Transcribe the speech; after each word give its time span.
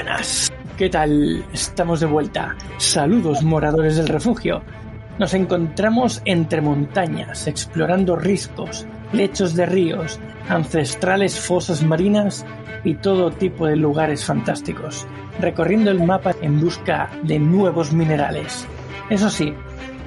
buenas. 0.00 0.50
¿Qué 0.78 0.88
tal? 0.88 1.44
Estamos 1.52 2.00
de 2.00 2.06
vuelta. 2.06 2.56
Saludos, 2.78 3.42
moradores 3.42 3.96
del 3.96 4.08
refugio. 4.08 4.62
Nos 5.18 5.34
encontramos 5.34 6.22
entre 6.24 6.62
montañas, 6.62 7.46
explorando 7.46 8.16
riscos, 8.16 8.86
lechos 9.12 9.54
de 9.54 9.66
ríos, 9.66 10.18
ancestrales 10.48 11.38
fosas 11.38 11.82
marinas 11.82 12.46
y 12.82 12.94
todo 12.94 13.30
tipo 13.30 13.66
de 13.66 13.76
lugares 13.76 14.24
fantásticos, 14.24 15.06
recorriendo 15.38 15.90
el 15.90 16.02
mapa 16.02 16.34
en 16.40 16.58
busca 16.60 17.10
de 17.22 17.38
nuevos 17.38 17.92
minerales. 17.92 18.66
Eso 19.10 19.28
sí, 19.28 19.52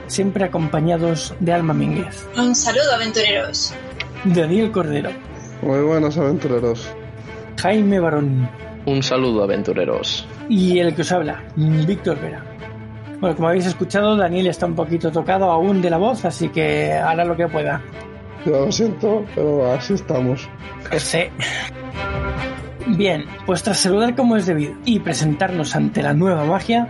siempre 0.08 0.46
acompañados 0.46 1.36
de 1.40 1.54
Alma 1.54 1.76
Mínguez. 1.76 2.28
Un 2.36 2.56
saludo, 2.56 2.96
aventureros. 2.96 3.76
Daniel 4.24 4.72
Cordero. 4.72 5.12
Muy 5.62 5.82
buenos 5.82 6.18
aventureros. 6.18 6.90
Jaime 7.58 8.00
Barón. 8.00 8.50
Un 8.86 9.02
saludo, 9.02 9.44
aventureros. 9.44 10.28
Y 10.50 10.80
el 10.80 10.94
que 10.94 11.02
os 11.02 11.12
habla, 11.12 11.44
Víctor 11.56 12.20
Vera. 12.20 12.44
Bueno, 13.20 13.36
como 13.36 13.48
habéis 13.48 13.66
escuchado, 13.66 14.18
Daniel 14.18 14.48
está 14.48 14.66
un 14.66 14.76
poquito 14.76 15.10
tocado 15.12 15.50
aún 15.50 15.82
de 15.82 15.90
la 15.90 15.98
voz, 15.98 16.26
así 16.26 16.50
que 16.50 16.92
hará 16.92 17.24
lo 17.24 17.38
que 17.38 17.48
pueda. 17.48 17.82
Yo 18.46 18.66
lo 18.66 18.72
siento, 18.72 19.24
pero 19.34 19.72
así 19.72 19.94
estamos. 19.94 20.50
Sí. 20.98 21.20
Bien, 22.88 23.24
pues 23.46 23.64
tras 23.64 23.78
saludar 23.78 24.16
como 24.16 24.36
es 24.36 24.46
debido 24.46 24.74
y 24.84 25.00
presentarnos 25.00 25.74
ante 25.76 26.04
la 26.04 26.14
nueva 26.14 26.44
magia, 26.44 26.90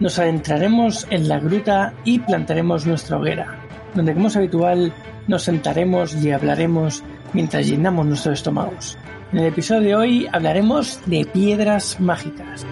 nos 0.00 0.18
adentraremos 0.18 1.06
en 1.10 1.28
la 1.28 1.38
gruta 1.38 1.92
y 2.04 2.18
plantaremos 2.20 2.86
nuestra 2.86 3.18
hoguera, 3.18 3.58
donde 3.94 4.14
como 4.14 4.28
es 4.28 4.36
habitual 4.36 4.94
nos 5.26 5.42
sentaremos 5.42 6.14
y 6.14 6.30
hablaremos 6.30 7.04
mientras 7.34 7.66
llenamos 7.66 8.06
nuestros 8.06 8.38
estómagos. 8.38 8.96
En 9.30 9.40
el 9.40 9.46
episodio 9.46 9.82
de 9.82 9.94
hoy 9.94 10.28
hablaremos 10.32 11.00
de 11.04 11.26
piedras 11.26 12.00
mágicas. 12.00 12.64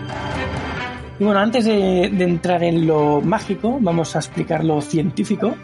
Y 1.18 1.24
bueno, 1.24 1.38
antes 1.38 1.66
de, 1.66 2.04
entrar 2.04 2.64
en 2.64 2.86
lo 2.86 3.20
mágico, 3.20 3.76
vamos 3.78 4.16
a 4.16 4.20
explicar 4.20 4.64
lo 4.64 4.80
científico, 4.80 5.54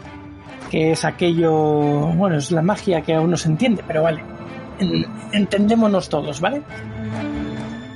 que 0.69 0.91
es 0.91 1.03
aquello, 1.03 1.51
bueno, 1.51 2.37
es 2.37 2.51
la 2.51 2.61
magia 2.61 3.01
que 3.01 3.15
aún 3.15 3.31
no 3.31 3.37
se 3.37 3.49
entiende, 3.49 3.83
pero 3.87 4.03
vale, 4.03 4.23
en, 4.77 5.05
entendémonos 5.31 6.09
todos, 6.09 6.39
¿vale? 6.39 6.61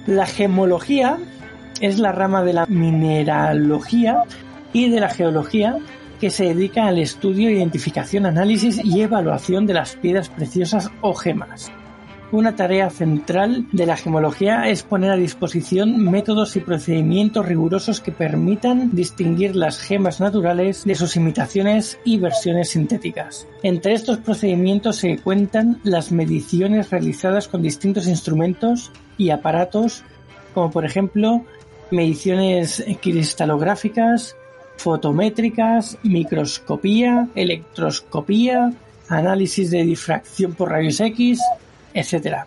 La 0.08 0.26
gemología 0.26 1.20
es 1.80 2.00
la 2.00 2.12
rama 2.12 2.44
de 2.44 2.54
la 2.54 2.66
mineralogía 2.66 4.24
y 4.74 4.90
de 4.90 5.00
la 5.00 5.10
geología 5.10 5.78
que 6.20 6.32
se 6.32 6.46
dedica 6.46 6.88
al 6.88 6.98
estudio, 6.98 7.52
identificación, 7.52 8.26
análisis 8.26 8.84
y 8.84 9.02
evaluación 9.02 9.68
de 9.68 9.76
las 9.76 9.96
piedras 9.98 10.30
preciosas 10.30 10.90
o 11.02 11.14
gemas. 11.14 11.72
Una 12.30 12.58
tarea 12.58 12.90
central 12.90 13.68
de 13.72 13.86
la 13.86 13.96
gemología 13.96 14.68
es 14.68 14.84
poner 14.84 15.12
a 15.12 15.16
disposición 15.16 16.04
métodos 16.12 16.58
y 16.58 16.60
procedimientos 16.60 17.46
rigurosos 17.46 18.02
que 18.02 18.12
permitan 18.12 18.94
distinguir 18.94 19.56
las 19.56 19.80
gemas 19.80 20.20
naturales 20.20 20.84
de 20.84 20.96
sus 20.96 21.16
imitaciones 21.16 21.98
y 22.04 22.18
versiones 22.18 22.72
sintéticas. 22.72 23.48
Entre 23.64 23.94
estos 23.94 24.18
procedimientos 24.18 24.98
se 24.98 25.18
cuentan 25.20 25.80
las 25.86 26.12
mediciones 26.12 26.90
realizadas 26.90 27.48
con 27.48 27.62
distintos 27.62 28.08
instrumentos 28.08 28.92
y 29.18 29.30
aparatos, 29.30 30.04
como 30.54 30.70
por 30.70 30.84
ejemplo 30.84 31.46
mediciones 31.92 32.84
cristalográficas, 33.02 34.36
fotométricas, 34.76 35.98
microscopía, 36.04 37.30
electroscopía, 37.36 38.74
análisis 39.08 39.72
de 39.72 39.84
difracción 39.84 40.54
por 40.56 40.72
rayos 40.72 41.00
X, 41.00 41.40
etc. 42.00 42.46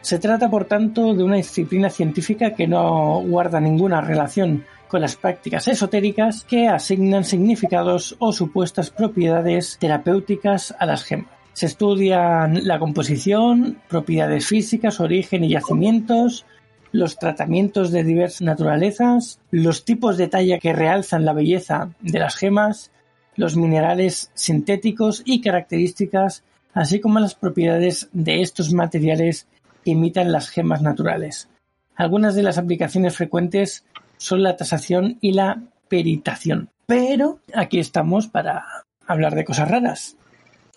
Se 0.00 0.18
trata, 0.18 0.48
por 0.48 0.64
tanto, 0.64 1.14
de 1.14 1.22
una 1.22 1.36
disciplina 1.36 1.90
científica 1.90 2.54
que 2.54 2.66
no 2.66 3.22
guarda 3.22 3.60
ninguna 3.60 4.00
relación 4.00 4.64
con 4.88 5.02
las 5.02 5.16
prácticas 5.16 5.68
esotéricas 5.68 6.44
que 6.44 6.66
asignan 6.66 7.24
significados 7.24 8.16
o 8.18 8.32
supuestas 8.32 8.90
propiedades 8.90 9.76
terapéuticas 9.78 10.74
a 10.78 10.86
las 10.86 11.04
gemas. 11.04 11.30
Se 11.52 11.66
estudian 11.66 12.66
la 12.66 12.78
composición, 12.78 13.78
propiedades 13.88 14.46
físicas, 14.46 15.00
origen 15.00 15.44
y 15.44 15.50
yacimientos, 15.50 16.46
los 16.92 17.18
tratamientos 17.18 17.92
de 17.92 18.02
diversas 18.02 18.42
naturalezas, 18.42 19.40
los 19.50 19.84
tipos 19.84 20.16
de 20.16 20.28
talla 20.28 20.58
que 20.58 20.72
realzan 20.72 21.24
la 21.24 21.34
belleza 21.34 21.90
de 22.00 22.18
las 22.18 22.36
gemas, 22.36 22.90
los 23.36 23.56
minerales 23.56 24.30
sintéticos 24.34 25.22
y 25.24 25.40
características 25.40 26.42
así 26.74 27.00
como 27.00 27.20
las 27.20 27.34
propiedades 27.34 28.08
de 28.12 28.42
estos 28.42 28.72
materiales 28.72 29.46
que 29.84 29.92
imitan 29.92 30.32
las 30.32 30.48
gemas 30.48 30.82
naturales. 30.82 31.48
Algunas 31.96 32.34
de 32.34 32.42
las 32.42 32.58
aplicaciones 32.58 33.16
frecuentes 33.16 33.84
son 34.16 34.42
la 34.42 34.56
tasación 34.56 35.18
y 35.20 35.32
la 35.32 35.62
peritación. 35.88 36.68
Pero 36.86 37.40
aquí 37.54 37.78
estamos 37.78 38.26
para 38.28 38.64
hablar 39.06 39.34
de 39.34 39.44
cosas 39.44 39.70
raras. 39.70 40.16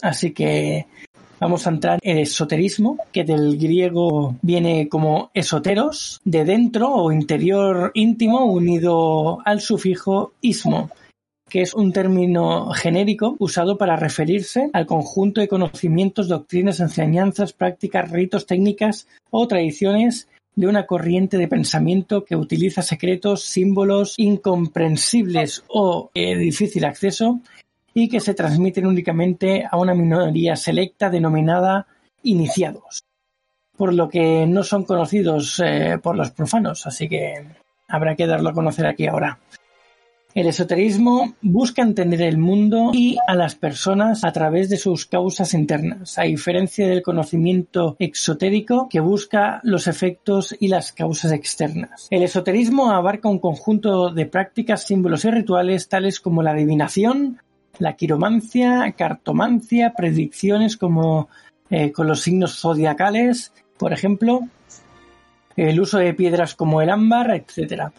Así 0.02 0.32
que 0.32 0.86
vamos 1.40 1.66
a 1.66 1.70
entrar 1.70 2.00
en 2.02 2.18
esoterismo, 2.18 2.98
que 3.12 3.24
del 3.24 3.58
griego 3.58 4.36
viene 4.42 4.90
como 4.90 5.32
esoteros, 5.34 6.22
de 6.24 6.46
dentro 6.46 6.92
o 6.94 7.12
interior 7.12 7.92
íntimo 7.94 8.46
unido 8.46 9.40
al 9.46 9.62
sufijo 9.62 10.34
ismo, 10.42 10.90
que 11.54 11.62
es 11.62 11.76
un 11.76 11.94
término 11.94 12.72
genérico 12.72 13.36
usado 13.38 13.78
para 13.78 13.96
referirse 13.96 14.72
al 14.74 14.88
conjunto 14.88 15.40
de 15.40 15.48
conocimientos, 15.48 16.28
doctrinas, 16.28 16.80
enseñanzas, 16.80 17.54
prácticas, 17.54 18.10
ritos, 18.10 18.48
técnicas 18.48 19.08
o 19.30 19.48
tradiciones 19.48 20.28
de 20.56 20.66
una 20.66 20.88
corriente 20.88 21.38
de 21.38 21.48
pensamiento 21.48 22.26
que 22.26 22.36
utiliza 22.36 22.82
secretos, 22.82 23.44
símbolos 23.44 24.16
incomprensibles 24.18 25.64
o 25.68 26.10
de 26.16 26.36
difícil 26.38 26.86
acceso 26.86 27.40
y 27.94 28.10
que 28.10 28.20
se 28.20 28.34
transmiten 28.34 28.88
únicamente 28.88 29.64
a 29.70 29.78
una 29.78 29.94
minoría 29.94 30.56
selecta 30.56 31.12
denominada 31.12 31.86
iniciados, 32.24 33.04
por 33.78 33.94
lo 33.94 34.10
que 34.10 34.48
no 34.48 34.64
son 34.64 34.86
conocidos 34.86 35.62
eh, 35.64 36.00
por 36.02 36.16
los 36.16 36.32
profanos, 36.32 36.88
así 36.88 37.08
que 37.08 37.46
habrá 37.88 38.16
que 38.16 38.26
darlo 38.26 38.50
a 38.50 38.54
conocer 38.54 38.88
aquí 38.88 39.06
ahora. 39.06 39.38
El 40.36 40.48
esoterismo 40.48 41.36
busca 41.44 41.84
entender 41.84 42.24
el 42.24 42.40
mundo 42.40 42.90
y 42.92 43.18
a 43.28 43.36
las 43.36 43.54
personas 43.54 44.24
a 44.24 44.32
través 44.32 44.68
de 44.68 44.78
sus 44.78 45.06
causas 45.06 45.54
internas, 45.54 46.18
a 46.18 46.24
diferencia 46.24 46.88
del 46.88 47.04
conocimiento 47.04 47.96
exotérico 48.00 48.90
que 48.90 49.00
busca 49.00 49.60
los 49.62 49.86
efectos 49.86 50.56
y 50.60 50.70
las 50.70 50.92
causas 50.92 51.34
externas. 51.34 52.08
El 52.10 52.24
esoterismo 52.24 52.90
abarca 52.92 53.30
un 53.30 53.38
conjunto 53.38 54.10
de 54.10 54.26
prácticas, 54.26 54.84
símbolos 54.88 55.24
y 55.26 55.30
rituales 55.30 55.88
tales 55.88 56.20
como 56.20 56.42
la 56.42 56.52
adivinación, 56.52 57.40
la 57.78 57.96
quiromancia, 57.96 58.92
cartomancia, 58.98 59.94
predicciones 59.96 60.78
como 60.78 61.30
eh, 61.70 61.92
con 61.92 62.08
los 62.08 62.22
signos 62.22 62.60
zodiacales, 62.60 63.54
por 63.78 63.94
ejemplo, 63.94 64.42
el 65.56 65.80
uso 65.80 66.00
de 66.00 66.16
piedras 66.16 66.56
como 66.56 66.82
el 66.82 66.90
ámbar, 66.90 67.32
etcétera. 67.32 67.94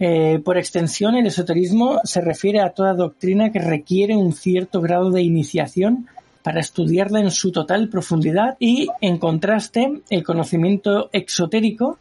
Eh, 0.00 0.40
por 0.44 0.56
extensión, 0.58 1.16
el 1.16 1.26
esoterismo 1.26 2.00
se 2.04 2.20
refiere 2.20 2.60
a 2.60 2.70
toda 2.70 2.94
doctrina 2.94 3.50
que 3.50 3.58
requiere 3.58 4.16
un 4.16 4.32
cierto 4.32 4.80
grado 4.80 5.10
de 5.10 5.22
iniciación 5.22 6.06
para 6.42 6.60
estudiarla 6.60 7.20
en 7.20 7.30
su 7.30 7.50
total 7.52 7.88
profundidad 7.88 8.56
y, 8.60 8.88
en 9.00 9.18
contraste, 9.18 10.00
el 10.08 10.22
conocimiento 10.22 11.10
exotérico 11.12 11.98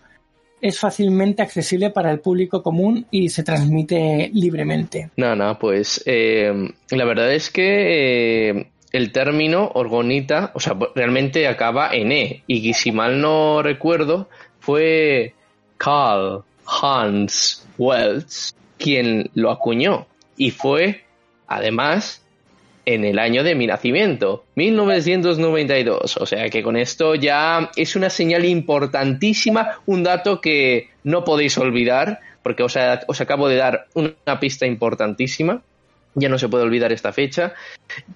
es 0.62 0.80
fácilmente 0.80 1.42
accesible 1.42 1.90
para 1.90 2.12
el 2.12 2.20
público 2.20 2.64
común 2.64 3.06
y 3.12 3.30
se 3.30 3.44
transmite 3.44 4.30
libremente. 4.34 5.12
Nada, 5.18 5.58
pues 5.60 6.02
eh, 6.06 6.72
la 6.90 7.06
verdad 7.06 7.34
es 7.34 7.50
que 7.50 8.50
eh, 8.50 8.68
el 8.92 9.12
término 9.12 9.72
orgonita, 9.74 10.52
o 10.56 10.60
sea, 10.60 10.78
realmente 10.96 11.48
acaba 11.48 11.94
en 11.94 12.12
E 12.12 12.44
y 12.48 12.74
si 12.74 12.92
mal 12.92 13.20
no 13.22 13.62
recuerdo, 13.62 14.30
fue 14.60 15.34
Carl 15.78 16.44
Hans 16.66 17.67
Wells 17.78 18.56
quien 18.78 19.30
lo 19.34 19.52
acuñó 19.52 20.08
y 20.38 20.52
fue, 20.52 21.04
además, 21.48 22.24
en 22.88 23.04
el 23.04 23.20
año 23.20 23.44
de 23.44 23.54
mi 23.54 23.68
nacimiento, 23.68 24.46
1992. 24.56 26.18
O 26.18 26.26
sea 26.26 26.50
que 26.50 26.64
con 26.64 26.78
esto 26.78 27.16
ya 27.16 27.70
es 27.76 27.98
una 27.98 28.10
señal 28.10 28.46
importantísima, 28.46 29.82
un 29.86 30.04
dato 30.04 30.40
que 30.40 30.90
no 31.04 31.26
podéis 31.26 31.58
olvidar, 31.58 32.22
porque 32.44 32.64
os, 32.64 32.78
os 33.08 33.22
acabo 33.22 33.50
de 33.50 33.58
dar 33.58 33.88
una 33.94 34.40
pista 34.40 34.66
importantísima. 34.66 35.62
Ya 36.16 36.30
no 36.30 36.40
se 36.40 36.48
puede 36.48 36.64
olvidar 36.64 36.94
esta 36.94 37.12
fecha. 37.12 37.54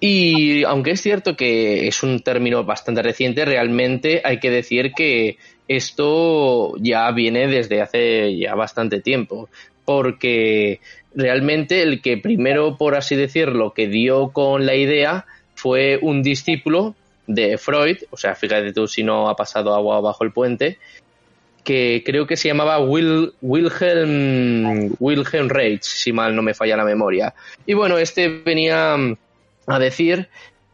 Y 0.00 0.64
aunque 0.64 0.92
es 0.92 1.02
cierto 1.02 1.36
que 1.36 1.86
es 1.86 2.02
un 2.02 2.20
término 2.20 2.64
bastante 2.64 3.02
reciente, 3.02 3.44
realmente 3.44 4.22
hay 4.24 4.40
que 4.40 4.50
decir 4.50 4.92
que 4.92 5.36
esto 5.76 6.74
ya 6.78 7.10
viene 7.10 7.46
desde 7.48 7.80
hace 7.82 8.36
ya 8.36 8.54
bastante 8.54 9.00
tiempo, 9.00 9.48
porque 9.84 10.80
realmente 11.14 11.82
el 11.82 12.00
que 12.00 12.16
primero, 12.16 12.76
por 12.76 12.94
así 12.94 13.16
decirlo, 13.16 13.72
que 13.74 13.88
dio 13.88 14.28
con 14.30 14.66
la 14.66 14.74
idea 14.74 15.26
fue 15.54 15.98
un 16.00 16.22
discípulo 16.22 16.94
de 17.26 17.56
Freud, 17.58 17.98
o 18.10 18.16
sea, 18.16 18.34
fíjate 18.34 18.72
tú 18.72 18.86
si 18.88 19.02
no 19.02 19.28
ha 19.28 19.36
pasado 19.36 19.74
agua 19.74 20.00
bajo 20.00 20.24
el 20.24 20.32
puente, 20.32 20.78
que 21.64 22.02
creo 22.04 22.26
que 22.26 22.36
se 22.36 22.48
llamaba 22.48 22.80
Wil- 22.80 23.34
Wilhelm, 23.40 24.94
Wilhelm 24.98 25.48
Reich, 25.48 25.82
si 25.82 26.12
mal 26.12 26.34
no 26.34 26.42
me 26.42 26.54
falla 26.54 26.76
la 26.76 26.84
memoria. 26.84 27.34
Y 27.66 27.74
bueno, 27.74 27.98
este 27.98 28.28
venía 28.28 28.96
a 29.66 29.78
decir 29.78 30.28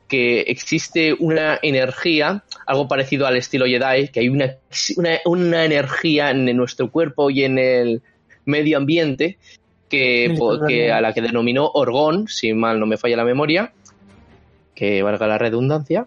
que 0.09 0.41
existe 0.43 1.15
una 1.19 1.59
energía, 1.63 2.43
algo 2.67 2.89
parecido 2.89 3.27
al 3.27 3.37
estilo 3.37 3.67
Jedi, 3.67 4.09
que 4.09 4.21
hay 4.21 4.29
una, 4.29 4.57
una, 4.97 5.19
una 5.27 5.65
energía 5.65 6.31
en 6.31 6.45
nuestro 6.57 6.91
cuerpo 6.91 7.31
y 7.31 7.45
en 7.45 7.59
el 7.59 8.03
medio 8.45 8.79
ambiente 8.79 9.39
que, 9.89 10.37
que 10.67 10.93
a 10.93 11.01
la 11.01 11.13
que 11.13 11.23
denominó 11.23 11.71
Orgón, 11.73 12.29
si 12.29 12.53
mal 12.53 12.81
no 12.81 12.87
me 12.87 12.97
falla 12.97 13.17
la 13.17 13.25
memoria, 13.25 13.73
que 14.75 15.03
valga 15.03 15.27
la 15.27 15.39
redundancia. 15.39 16.07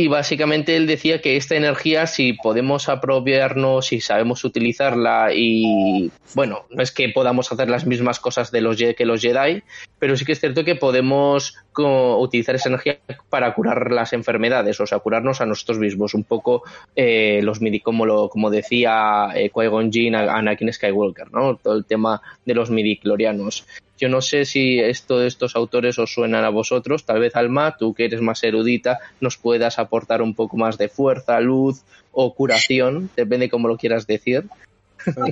Y 0.00 0.06
básicamente 0.06 0.76
él 0.76 0.86
decía 0.86 1.20
que 1.20 1.36
esta 1.36 1.56
energía, 1.56 2.06
si 2.06 2.32
podemos 2.32 2.88
apropiarnos, 2.88 3.86
si 3.86 4.00
sabemos 4.00 4.44
utilizarla 4.44 5.30
y, 5.34 6.12
bueno, 6.36 6.66
no 6.70 6.84
es 6.84 6.92
que 6.92 7.08
podamos 7.08 7.50
hacer 7.50 7.68
las 7.68 7.84
mismas 7.84 8.20
cosas 8.20 8.52
de 8.52 8.60
los, 8.60 8.76
que 8.76 9.04
los 9.04 9.20
Jedi, 9.20 9.64
pero 9.98 10.16
sí 10.16 10.24
que 10.24 10.30
es 10.30 10.38
cierto 10.38 10.64
que 10.64 10.76
podemos 10.76 11.56
utilizar 11.76 12.54
esa 12.54 12.68
energía 12.68 13.00
para 13.28 13.52
curar 13.54 13.90
las 13.90 14.12
enfermedades, 14.12 14.80
o 14.80 14.86
sea, 14.86 15.00
curarnos 15.00 15.40
a 15.40 15.46
nosotros 15.46 15.80
mismos. 15.80 16.14
Un 16.14 16.22
poco 16.22 16.62
eh, 16.94 17.40
los 17.42 17.60
midi, 17.60 17.80
como, 17.80 18.06
lo, 18.06 18.28
como 18.28 18.50
decía 18.50 19.30
eh, 19.34 19.50
Qui-Gon 19.50 20.14
Anakin 20.14 20.72
Skywalker, 20.72 21.32
¿no? 21.32 21.56
Todo 21.56 21.76
el 21.76 21.84
tema 21.84 22.22
de 22.46 22.54
los 22.54 22.70
midiclorianos. 22.70 23.66
Yo 23.98 24.08
no 24.08 24.22
sé 24.22 24.44
si 24.44 24.78
esto 24.78 25.18
de 25.18 25.26
estos 25.26 25.56
autores 25.56 25.98
os 25.98 26.14
suenan 26.14 26.44
a 26.44 26.50
vosotros, 26.50 27.04
tal 27.04 27.18
vez 27.18 27.34
Alma, 27.34 27.76
tú 27.76 27.94
que 27.94 28.04
eres 28.04 28.20
más 28.20 28.44
erudita, 28.44 28.98
nos 29.20 29.36
puedas 29.36 29.80
aportar 29.80 30.22
un 30.22 30.34
poco 30.34 30.56
más 30.56 30.78
de 30.78 30.88
fuerza, 30.88 31.40
luz 31.40 31.82
o 32.12 32.32
curación, 32.32 33.10
depende 33.16 33.50
cómo 33.50 33.66
lo 33.66 33.76
quieras 33.76 34.06
decir. 34.06 34.44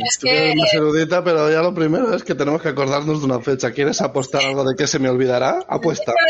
Es 0.05 0.19
que- 0.19 0.55
más 0.57 0.75
erudita, 0.75 1.23
pero 1.25 1.51
ya 1.51 1.61
lo 1.63 1.75
primero 1.75 2.15
es 2.15 2.23
que 2.25 2.35
tenemos 2.35 2.63
que 2.63 2.69
acordarnos 2.69 3.21
de 3.21 3.27
una 3.27 3.41
fecha. 3.41 3.73
¿Quieres 3.73 4.01
apostar 4.01 4.45
algo 4.45 4.65
de 4.65 4.75
que 4.77 4.87
se 4.87 4.99
me 4.99 5.09
olvidará? 5.09 5.61
Apuesta. 5.69 6.13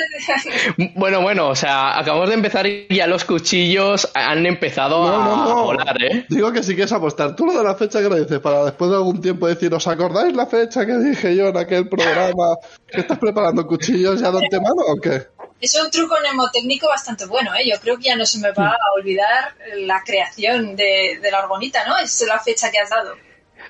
Bueno, 0.97 1.21
bueno, 1.23 1.49
o 1.49 1.55
sea, 1.55 1.99
acabamos 1.99 2.29
de 2.29 2.35
empezar 2.35 2.67
y 2.67 2.87
ya 2.91 3.07
los 3.07 3.25
cuchillos 3.25 4.09
han 4.15 4.45
empezado 4.47 5.07
No, 5.07 5.15
a, 5.15 5.25
no, 5.25 5.45
no. 5.45 5.59
a 5.59 5.63
volar, 5.63 6.03
¿eh? 6.03 6.27
Digo 6.29 6.51
que 6.53 6.63
si 6.63 6.75
quieres 6.75 6.93
apostar. 6.93 7.37
Tú 7.37 7.47
lo 7.47 7.57
de 7.57 7.63
la 7.63 7.75
fecha 7.75 8.01
que 8.01 8.09
lo 8.09 8.17
dices, 8.17 8.41
para 8.41 8.65
después 8.65 8.91
de 8.91 8.97
algún 8.97 9.21
tiempo 9.21 9.47
decir, 9.47 9.73
¿os 9.73 9.87
acordáis 9.87 10.35
la 10.35 10.47
fecha 10.47 10.85
que 10.87 10.97
dije 10.99 11.37
yo 11.37 11.49
en 11.49 11.57
aquel 11.57 11.89
programa? 11.89 12.57
¿Que 12.89 13.01
estás 13.01 13.19
preparando 13.19 13.67
cuchillos 13.67 14.21
ya 14.21 14.31
de 14.31 14.39
antemano 14.45 14.83
o 14.89 14.97
qué? 15.01 15.27
Es 15.61 15.75
un 15.83 15.91
truco 15.91 16.17
mnemotécnico 16.21 16.89
bastante 16.89 17.25
bueno, 17.27 17.55
¿eh? 17.55 17.69
Yo 17.71 17.77
creo 17.81 17.97
que 17.97 18.05
ya 18.05 18.17
no 18.17 18.27
se 18.27 18.39
me 18.39 18.51
va 18.53 18.69
a 18.69 18.77
olvidar 18.99 19.55
la 19.77 20.03
creación 20.05 20.77
de, 20.77 21.19
de 21.23 21.31
la 21.31 21.41
orgonita, 21.45 21.87
¿no? 21.87 21.97
Es 21.99 22.25
la 22.27 22.39
fecha 22.41 22.71
que 22.71 22.79
has 22.79 22.91
dado. 22.91 23.15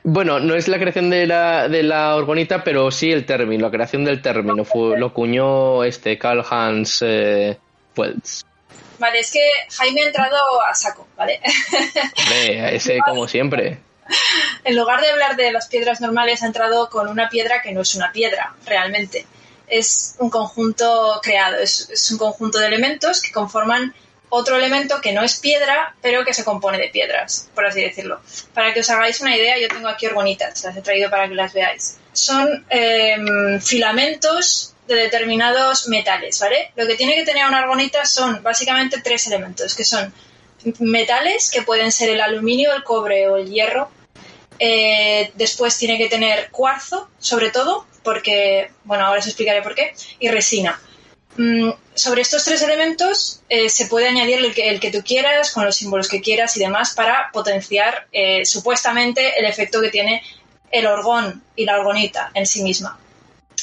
Bueno, 0.09 0.39
no 0.39 0.55
es 0.55 0.69
la 0.69 0.79
creación 0.79 1.11
de 1.11 1.27
la, 1.27 1.67
de 1.67 1.83
la 1.83 2.15
orgonita, 2.15 2.63
pero 2.63 2.93
sí 2.93 3.11
el 3.11 3.27
término, 3.27 3.65
la 3.65 3.73
creación 3.73 4.05
del 4.05 4.23
término. 4.23 4.65
Fue, 4.65 4.97
lo 4.97 5.13
cuñó 5.13 5.83
este 5.83 6.17
Karl 6.17 6.45
Hans 6.49 7.03
eh. 7.05 7.59
Vale, 7.97 9.19
es 9.19 9.33
que 9.33 9.41
Jaime 9.77 10.03
ha 10.03 10.07
entrado 10.07 10.63
a 10.63 10.73
saco, 10.77 11.09
¿vale? 11.17 11.41
Hombre, 12.19 12.77
ese 12.77 12.99
como 13.05 13.27
siempre. 13.27 13.81
en 14.63 14.77
lugar 14.77 15.01
de 15.01 15.11
hablar 15.11 15.35
de 15.35 15.51
las 15.51 15.67
piedras 15.67 16.01
normales, 16.01 16.41
ha 16.45 16.47
entrado 16.47 16.89
con 16.89 17.09
una 17.09 17.29
piedra 17.29 17.61
que 17.61 17.73
no 17.73 17.81
es 17.81 17.97
una 17.97 18.13
piedra, 18.13 18.55
realmente. 18.65 19.27
Es 19.67 20.15
un 20.21 20.31
conjunto 20.31 21.19
creado, 21.21 21.57
es, 21.57 21.91
es 21.91 22.13
un 22.13 22.19
conjunto 22.19 22.61
de 22.61 22.69
elementos 22.69 23.21
que 23.21 23.33
conforman 23.33 23.93
otro 24.29 24.57
elemento 24.57 25.01
que 25.01 25.13
no 25.13 25.23
es 25.23 25.39
piedra, 25.39 25.95
pero 26.03 26.25
que 26.25 26.35
se 26.35 26.45
compone 26.45 26.79
de 26.79 26.89
piedras, 26.89 27.49
por 27.55 27.67
así 27.67 27.81
decirlo. 27.81 28.21
Para 28.55 28.75
que 28.75 28.81
os 28.81 28.91
hagáis 28.91 29.21
una 29.21 29.37
idea, 29.37 29.59
yo 29.59 29.69
tengo 29.69 29.89
aquí 29.89 30.07
orgonitas, 30.07 30.65
las 30.65 30.77
he 30.77 30.83
traído 30.83 31.11
para 31.11 31.29
que 31.29 31.35
las 31.35 31.53
veáis. 31.53 31.99
Son 32.13 32.65
em, 32.69 33.61
filamentos 33.61 34.75
de 34.87 34.95
determinados 34.95 35.89
metales, 35.89 36.39
¿vale? 36.41 36.73
Lo 36.77 36.87
que 36.87 36.95
tiene 36.95 37.15
que 37.15 37.25
tener 37.25 37.47
una 37.47 37.59
argonita 37.59 38.05
son 38.05 38.43
básicamente 38.43 39.01
tres 39.03 39.27
elementos, 39.27 39.75
que 39.75 39.85
son 39.85 40.13
metales, 40.79 41.51
que 41.51 41.63
pueden 41.63 41.93
ser 41.93 42.11
el 42.11 42.21
aluminio, 42.21 42.73
el 42.75 42.83
cobre 42.83 43.29
o 43.29 43.37
el 43.37 43.51
hierro. 43.51 43.91
Eh, 44.59 45.33
después 45.35 45.77
tiene 45.77 45.99
que 45.99 46.09
tener 46.09 46.51
cuarzo, 46.51 47.11
sobre 47.19 47.51
todo, 47.51 47.87
porque, 48.03 48.71
bueno, 48.85 49.07
ahora 49.07 49.21
os 49.21 49.27
explicaré 49.27 49.63
por 49.63 49.75
qué, 49.75 49.95
y 50.19 50.29
resina. 50.29 50.81
Mm, 51.39 51.71
sobre 51.95 52.23
estos 52.23 52.45
tres 52.45 52.63
elementos 52.63 53.41
eh, 53.49 53.69
se 53.69 53.87
puede 53.87 54.09
añadir 54.09 54.39
el 54.39 54.55
que, 54.55 54.71
el 54.71 54.81
que 54.81 54.91
tú 54.91 55.03
quieras, 55.05 55.53
con 55.53 55.65
los 55.65 55.77
símbolos 55.77 56.09
que 56.09 56.21
quieras 56.21 56.57
y 56.57 56.61
demás, 56.61 56.95
para 56.95 57.31
potenciar 57.33 58.07
eh, 58.13 58.45
supuestamente 58.47 59.39
el 59.39 59.45
efecto 59.45 59.81
que 59.81 59.91
tiene 59.91 60.23
el 60.71 60.87
orgón 60.87 61.43
y 61.55 61.65
la 61.65 61.79
orgonita 61.79 62.31
en 62.35 62.47
sí 62.47 62.63
misma. 62.63 62.99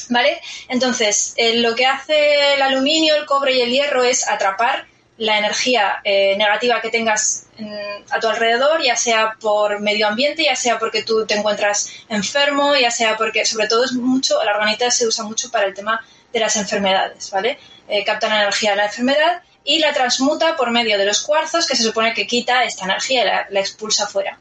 ¿Vale? 0.08 0.40
Entonces, 0.68 1.34
eh, 1.36 1.56
lo 1.58 1.74
que 1.74 1.86
hace 1.86 2.54
el 2.54 2.62
aluminio, 2.62 3.14
el 3.16 3.26
cobre 3.26 3.54
y 3.54 3.60
el 3.62 3.70
hierro 3.70 4.02
es 4.04 4.26
atrapar 4.28 4.86
la 5.16 5.38
energía 5.38 6.00
negativa 6.04 6.80
que 6.80 6.90
tengas 6.90 7.46
en- 7.56 8.04
a 8.10 8.18
tu 8.18 8.26
alrededor, 8.28 8.82
ya 8.82 8.96
sea 8.96 9.36
por 9.40 9.78
medio 9.80 10.08
ambiente, 10.08 10.42
ya 10.42 10.56
sea 10.56 10.76
porque 10.80 11.04
tú 11.04 11.24
te 11.24 11.34
encuentras 11.34 11.88
enfermo, 12.08 12.74
ya 12.74 12.90
sea 12.90 13.16
porque, 13.16 13.44
sobre 13.46 13.68
todo, 13.68 13.84
es 13.84 13.92
mucho, 13.92 14.42
la 14.42 14.50
organita 14.56 14.90
se 14.90 15.06
usa 15.06 15.22
mucho 15.22 15.52
para 15.52 15.66
el 15.66 15.74
tema 15.74 16.04
de 16.34 16.40
las 16.40 16.56
enfermedades, 16.56 17.30
¿vale? 17.30 17.58
Eh, 17.88 18.04
capta 18.04 18.28
la 18.28 18.42
energía 18.42 18.72
de 18.72 18.76
la 18.76 18.86
enfermedad 18.86 19.42
y 19.64 19.78
la 19.78 19.94
transmuta 19.94 20.56
por 20.56 20.70
medio 20.70 20.98
de 20.98 21.06
los 21.06 21.22
cuarzos, 21.22 21.66
que 21.66 21.76
se 21.76 21.82
supone 21.82 22.12
que 22.12 22.26
quita 22.26 22.64
esta 22.64 22.84
energía 22.84 23.46
y 23.48 23.54
la, 23.54 23.60
expulsa 23.60 24.06
fuera. 24.06 24.38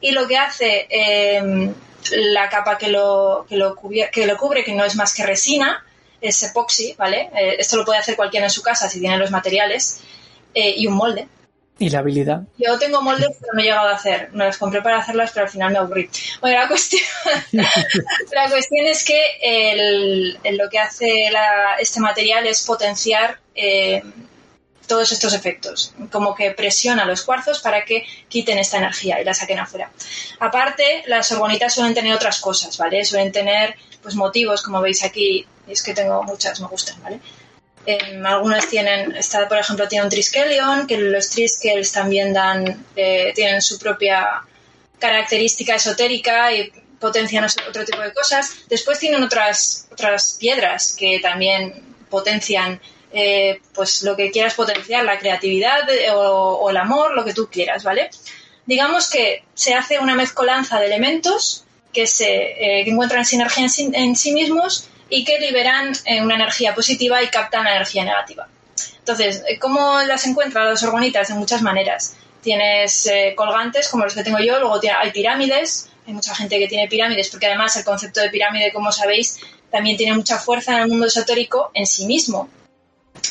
Y 0.00 0.12
lo 0.12 0.28
que 0.28 0.36
hace 0.36 0.86
eh, 0.88 1.72
la 2.12 2.48
capa 2.48 2.78
que 2.78 2.88
lo, 2.88 3.46
que, 3.48 3.56
lo 3.56 3.74
cubier- 3.74 4.10
que 4.10 4.26
lo 4.26 4.36
cubre, 4.36 4.62
que 4.62 4.72
no 4.72 4.84
es 4.84 4.94
más 4.94 5.12
que 5.12 5.24
resina, 5.26 5.84
es 6.20 6.42
epoxi, 6.42 6.94
¿vale? 6.98 7.30
Eh, 7.34 7.56
esto 7.58 7.76
lo 7.78 7.84
puede 7.84 7.98
hacer 7.98 8.14
cualquiera 8.14 8.46
en 8.46 8.50
su 8.50 8.62
casa 8.62 8.88
si 8.88 9.00
tiene 9.00 9.16
los 9.16 9.30
materiales 9.30 10.00
eh, 10.54 10.74
y 10.76 10.86
un 10.86 10.94
molde. 10.94 11.26
Y 11.80 11.88
la 11.88 12.00
habilidad. 12.00 12.42
Yo 12.58 12.78
tengo 12.78 13.00
moldes, 13.00 13.30
pero 13.40 13.54
no 13.54 13.60
he 13.60 13.64
llegado 13.64 13.88
a 13.88 13.94
hacer. 13.94 14.28
Me 14.32 14.44
los 14.44 14.58
compré 14.58 14.82
para 14.82 14.98
hacerlas, 14.98 15.30
pero 15.32 15.46
al 15.46 15.50
final 15.50 15.72
me 15.72 15.78
aburrí. 15.78 16.10
Bueno, 16.42 16.60
la 16.60 16.68
cuestión, 16.68 17.00
la 17.52 18.50
cuestión 18.50 18.86
es 18.86 19.02
que 19.02 20.36
lo 20.52 20.68
que 20.68 20.78
hace 20.78 21.30
este 21.78 22.00
material 22.00 22.46
es 22.46 22.62
potenciar 22.64 23.38
eh, 23.54 24.02
todos 24.86 25.10
estos 25.10 25.32
efectos. 25.32 25.94
Como 26.12 26.34
que 26.34 26.50
presiona 26.50 27.06
los 27.06 27.22
cuarzos 27.22 27.60
para 27.60 27.82
que 27.86 28.04
quiten 28.28 28.58
esta 28.58 28.76
energía 28.76 29.18
y 29.18 29.24
la 29.24 29.32
saquen 29.32 29.60
afuera. 29.60 29.90
Aparte, 30.38 31.02
las 31.06 31.32
orgonitas 31.32 31.72
suelen 31.72 31.94
tener 31.94 32.12
otras 32.12 32.40
cosas, 32.40 32.76
¿vale? 32.76 33.06
Suelen 33.06 33.32
tener 33.32 33.74
pues 34.02 34.14
motivos, 34.16 34.60
como 34.60 34.82
veis 34.82 35.02
aquí. 35.02 35.46
Es 35.66 35.82
que 35.82 35.94
tengo 35.94 36.22
muchas, 36.24 36.60
me 36.60 36.66
gustan, 36.66 37.02
¿vale? 37.02 37.20
Em, 37.86 38.24
algunas 38.26 38.68
tienen, 38.68 39.16
esta 39.16 39.48
por 39.48 39.58
ejemplo 39.58 39.88
tiene 39.88 40.04
un 40.04 40.10
triskelion, 40.10 40.86
que 40.86 40.98
los 40.98 41.30
triskels 41.30 41.92
también 41.92 42.32
dan, 42.32 42.84
eh, 42.94 43.32
tienen 43.34 43.62
su 43.62 43.78
propia 43.78 44.42
característica 44.98 45.74
esotérica 45.74 46.52
y 46.52 46.70
potencian 46.98 47.46
otro 47.68 47.84
tipo 47.84 48.00
de 48.00 48.12
cosas. 48.12 48.58
Después 48.68 48.98
tienen 48.98 49.22
otras, 49.22 49.88
otras 49.90 50.36
piedras 50.38 50.94
que 50.96 51.18
también 51.20 51.82
potencian 52.10 52.80
eh, 53.12 53.60
pues 53.74 54.02
lo 54.02 54.14
que 54.14 54.30
quieras 54.30 54.54
potenciar, 54.54 55.04
la 55.04 55.18
creatividad 55.18 55.88
eh, 55.90 56.10
o, 56.12 56.68
el 56.70 56.76
amor, 56.76 57.14
lo 57.14 57.24
que 57.24 57.34
tú 57.34 57.48
quieras, 57.50 57.82
¿vale? 57.82 58.10
Digamos 58.66 59.10
que 59.10 59.42
se 59.54 59.74
hace 59.74 59.98
una 59.98 60.14
mezcolanza 60.14 60.78
de 60.78 60.86
elementos 60.86 61.64
que 61.92 62.06
se 62.06 62.80
eh, 62.80 62.84
que 62.84 62.90
encuentran 62.90 63.24
sinergia 63.24 63.64
en 63.64 63.70
sí, 63.70 63.90
en 63.92 64.14
sí 64.14 64.32
mismos 64.32 64.88
y 65.10 65.24
que 65.24 65.38
liberan 65.38 65.92
eh, 66.04 66.22
una 66.22 66.36
energía 66.36 66.74
positiva 66.74 67.22
y 67.22 67.28
captan 67.28 67.64
la 67.64 67.72
energía 67.76 68.04
negativa. 68.04 68.48
Entonces, 68.98 69.42
eh, 69.48 69.58
¿cómo 69.58 70.00
las 70.02 70.26
encuentran 70.26 70.66
las 70.66 70.82
orgonitas? 70.82 71.28
De 71.28 71.34
muchas 71.34 71.62
maneras. 71.62 72.14
Tienes 72.42 73.06
eh, 73.06 73.34
colgantes 73.36 73.88
como 73.88 74.04
los 74.04 74.14
que 74.14 74.22
tengo 74.22 74.38
yo, 74.38 74.58
luego 74.60 74.80
hay 74.98 75.10
pirámides, 75.10 75.90
hay 76.06 76.14
mucha 76.14 76.34
gente 76.34 76.58
que 76.58 76.68
tiene 76.68 76.88
pirámides, 76.88 77.28
porque 77.28 77.46
además 77.46 77.76
el 77.76 77.84
concepto 77.84 78.20
de 78.20 78.30
pirámide, 78.30 78.72
como 78.72 78.90
sabéis, 78.92 79.38
también 79.70 79.96
tiene 79.96 80.14
mucha 80.14 80.38
fuerza 80.38 80.72
en 80.74 80.82
el 80.82 80.88
mundo 80.88 81.06
esotérico 81.06 81.70
en 81.74 81.86
sí 81.86 82.06
mismo. 82.06 82.48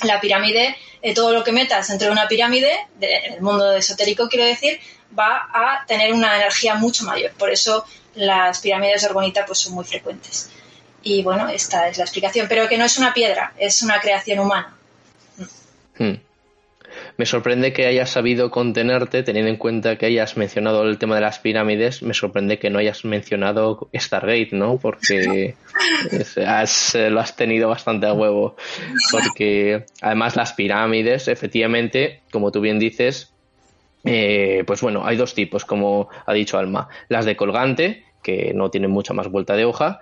La 0.03 0.21
pirámide, 0.21 0.75
eh, 1.01 1.13
todo 1.13 1.31
lo 1.33 1.43
que 1.43 1.51
metas 1.51 1.88
dentro 1.88 2.07
de 2.07 2.12
una 2.12 2.27
pirámide, 2.27 2.88
de- 3.00 3.15
en 3.25 3.33
el 3.33 3.41
mundo 3.41 3.74
esotérico 3.74 4.27
quiero 4.29 4.45
decir, 4.45 4.79
va 5.17 5.50
a 5.53 5.86
tener 5.88 6.13
una 6.13 6.36
energía 6.36 6.75
mucho 6.75 7.03
mayor. 7.05 7.31
Por 7.31 7.50
eso 7.50 7.86
las 8.15 8.59
pirámides 8.59 9.01
de 9.01 9.07
orgonita 9.07 9.45
pues, 9.45 9.59
son 9.59 9.74
muy 9.74 9.86
frecuentes. 9.86 10.50
Y 11.03 11.24
bueno, 11.24 11.48
esta 11.48 11.88
es 11.88 11.98
la 11.98 12.03
explicación, 12.03 12.48
pero 12.50 12.68
que 12.68 12.77
no 12.77 12.86
es 12.86 12.98
una 12.98 13.13
piedra, 13.13 13.53
es 13.58 13.82
una 13.82 14.00
creación 14.00 14.39
humana. 14.39 14.75
Hmm. 15.98 16.15
Me 17.18 17.25
sorprende 17.25 17.74
que 17.74 17.86
hayas 17.86 18.10
sabido 18.10 18.50
contenerte, 18.50 19.24
teniendo 19.24 19.51
en 19.51 19.58
cuenta 19.58 19.98
que 19.98 20.06
hayas 20.06 20.38
mencionado 20.38 20.84
el 20.84 20.98
tema 20.98 21.15
de 21.15 21.22
las 21.22 21.39
pirámides. 21.39 22.01
Me 22.01 22.13
sorprende 22.13 22.60
que 22.60 22.70
no 22.70 22.79
hayas 22.79 23.03
mencionado 23.06 23.89
Stargate, 23.94 24.50
¿no? 24.53 24.77
Porque 24.77 25.56
has, 26.48 26.96
eh, 26.96 27.10
lo 27.10 27.20
has 27.20 27.36
tenido 27.36 27.70
bastante 27.70 28.08
a 28.08 28.13
huevo. 28.13 28.56
Porque 29.12 29.86
además 30.01 30.36
las 30.36 30.53
pirámides, 30.53 31.27
efectivamente, 31.27 32.22
como 32.32 32.51
tú 32.51 32.62
bien 32.62 32.79
dices, 32.79 33.34
eh, 34.06 34.63
pues 34.65 34.82
bueno, 34.82 35.06
hay 35.06 35.18
dos 35.18 35.34
tipos, 35.34 35.65
como 35.65 36.10
ha 36.25 36.34
dicho 36.34 36.58
Alma. 36.58 36.88
Las 37.10 37.25
de 37.25 37.36
colgante, 37.36 38.06
que 38.24 38.53
no 38.53 38.70
tienen 38.70 38.91
mucha 38.91 39.13
más 39.13 39.27
vuelta 39.27 39.56
de 39.56 39.65
hoja, 39.65 40.00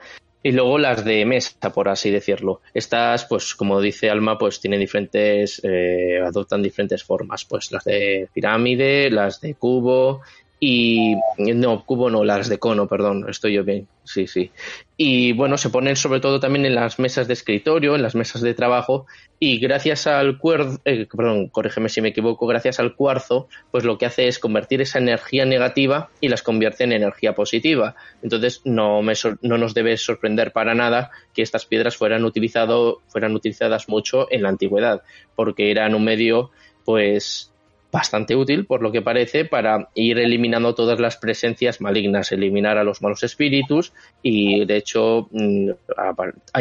y 0.48 0.54
luego 0.54 0.78
las 0.78 1.04
de 1.04 1.26
mesa, 1.26 1.74
por 1.74 1.90
así 1.90 2.10
decirlo. 2.10 2.62
Estas, 2.74 3.26
pues 3.26 3.54
como 3.54 3.82
dice 3.82 4.10
Alma, 4.10 4.38
pues 4.38 4.62
tienen 4.62 4.80
diferentes, 4.80 5.60
eh, 5.62 6.22
adoptan 6.26 6.64
diferentes 6.64 7.04
formas. 7.04 7.44
Pues 7.44 7.70
las 7.74 7.84
de 7.84 8.30
pirámide, 8.34 9.10
las 9.10 9.42
de 9.42 9.56
cubo 9.56 10.22
y 10.60 11.16
no, 11.38 11.86
cubo 11.86 12.10
no, 12.10 12.24
las 12.24 12.50
de 12.50 12.58
cono, 12.58 12.88
perdón, 12.88 13.28
estoy 13.30 13.54
yo 13.54 13.64
bien, 13.64 13.88
sí, 14.04 14.26
sí. 14.26 14.50
Y 14.96 15.34
bueno, 15.34 15.56
se 15.58 15.70
ponen 15.70 15.96
sobre 15.96 16.20
todo 16.20 16.40
también 16.40 16.66
en 16.66 16.74
las 16.74 16.98
mesas 16.98 17.28
de 17.28 17.34
escritorio, 17.34 17.96
en 17.96 18.02
las 18.02 18.16
mesas 18.16 18.42
de 18.42 18.56
trabajo, 18.56 19.06
y 19.40 19.60
gracias 19.60 20.08
al 20.08 20.40
cuerzo, 20.40 20.80
eh, 20.84 21.08
perdón, 21.16 21.50
corrígeme 21.50 21.90
si 21.90 22.02
me 22.02 22.10
equivoco, 22.10 22.48
gracias 22.48 22.80
al 22.80 22.96
cuarzo, 22.96 23.48
pues 23.70 23.84
lo 23.84 24.00
que 24.00 24.08
hace 24.08 24.28
es 24.28 24.40
convertir 24.40 24.82
esa 24.82 24.98
energía 24.98 25.46
negativa 25.46 26.10
y 26.22 26.30
las 26.30 26.42
convierte 26.42 26.86
en 26.86 26.92
energía 26.92 27.36
positiva. 27.36 27.96
Entonces 28.24 28.62
no, 28.66 29.04
me 29.04 29.14
no 29.44 29.60
nos 29.60 29.76
debe 29.76 29.96
sorprender 29.98 30.54
para 30.54 30.74
nada 30.74 31.12
que 31.36 31.44
estas 31.44 31.68
piedras 31.68 31.96
fueran, 31.96 32.26
utilizado, 32.26 33.02
fueran 33.10 33.36
utilizadas 33.36 33.90
mucho 33.90 34.26
en 34.32 34.42
la 34.42 34.50
antigüedad, 34.50 35.04
porque 35.36 35.70
eran 35.70 35.94
un 35.94 36.04
medio, 36.04 36.50
pues, 36.84 37.54
bastante 37.98 38.36
útil, 38.36 38.68
por 38.68 38.84
lo 38.84 38.92
que 38.92 39.02
parece, 39.02 39.44
para 39.44 39.90
ir 39.96 40.20
eliminando 40.20 40.76
todas 40.76 41.00
las 41.00 41.18
presencias 41.18 41.82
malignas, 41.82 42.32
eliminar 42.32 42.78
a 42.78 42.84
los 42.84 43.02
malos 43.02 43.24
espíritus 43.24 43.92
y, 44.22 44.66
de 44.66 44.78
hecho, 44.78 45.28
mm, 45.32 45.72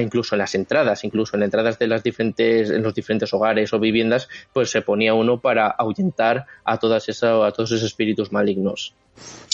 incluso 0.00 0.34
en 0.34 0.38
las 0.38 0.54
entradas, 0.54 1.04
incluso 1.04 1.36
en 1.36 1.42
entradas 1.42 1.78
de 1.78 1.88
las 1.88 2.02
diferentes, 2.02 2.70
en 2.70 2.82
los 2.82 2.94
diferentes 2.94 3.34
hogares 3.34 3.70
o 3.74 3.78
viviendas, 3.78 4.30
pues 4.54 4.70
se 4.70 4.80
ponía 4.80 5.12
uno 5.12 5.38
para 5.38 5.66
ahuyentar 5.68 6.46
a 6.64 6.78
todas 6.78 7.06
esas, 7.10 7.32
a 7.44 7.52
todos 7.52 7.70
esos 7.70 7.82
espíritus 7.82 8.32
malignos. 8.32 8.94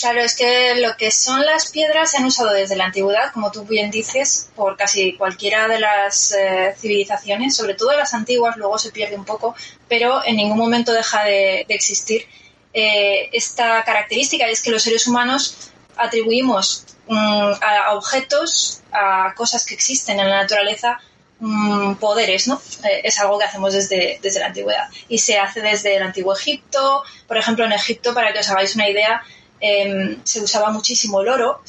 Claro, 0.03 0.19
es 0.19 0.35
que 0.35 0.75
lo 0.75 0.97
que 0.97 1.11
son 1.11 1.45
las 1.45 1.71
piedras 1.71 2.11
se 2.11 2.17
han 2.17 2.25
usado 2.25 2.51
desde 2.51 2.75
la 2.75 2.85
antigüedad, 2.85 3.31
como 3.31 3.51
tú 3.51 3.63
bien 3.63 3.89
dices, 3.89 4.49
por 4.53 4.75
casi 4.75 5.13
cualquiera 5.13 5.67
de 5.69 5.79
las 5.79 6.33
eh, 6.33 6.75
civilizaciones, 6.77 7.55
sobre 7.55 7.75
todo 7.75 7.95
las 7.95 8.13
antiguas, 8.13 8.57
luego 8.57 8.77
se 8.77 8.91
pierde 8.91 9.15
un 9.15 9.23
poco, 9.23 9.55
pero 9.87 10.21
en 10.25 10.35
ningún 10.35 10.57
momento 10.57 10.91
deja 10.91 11.23
de, 11.23 11.65
existir 11.69 12.27
eh, 12.73 13.29
esta 13.31 13.81
característica, 13.85 14.49
y 14.49 14.51
es 14.51 14.61
que 14.61 14.71
los 14.71 14.83
seres 14.83 15.07
humanos 15.07 15.71
atribuimos 15.95 16.85
mm, 17.07 17.51
a 17.61 17.93
objetos, 17.93 18.81
a 18.91 19.33
cosas 19.35 19.65
que 19.65 19.73
existen 19.73 20.19
en 20.19 20.29
la 20.29 20.41
naturaleza, 20.41 20.99
mm, 21.39 21.93
poderes, 21.95 22.47
¿no? 22.47 22.61
Eh, 22.83 23.01
es 23.05 23.19
algo 23.21 23.39
que 23.39 23.45
hacemos 23.45 23.73
desde, 23.73 24.19
desde 24.21 24.39
la 24.41 24.47
antigüedad. 24.47 24.89
Y 25.07 25.19
se 25.19 25.37
hace 25.37 25.61
desde 25.61 25.95
el 25.95 26.03
antiguo 26.03 26.35
Egipto, 26.35 27.03
por 27.25 27.37
ejemplo, 27.37 27.63
en 27.63 27.71
Egipto, 27.71 28.13
para 28.13 28.33
que 28.33 28.39
os 28.39 28.49
hagáis 28.49 28.75
una 28.75 28.89
idea, 28.89 29.23
Em, 29.65 30.19
se 30.25 30.41
usaba 30.41 30.71
muchísimo 30.71 31.21
el 31.21 31.29
oro, 31.29 31.61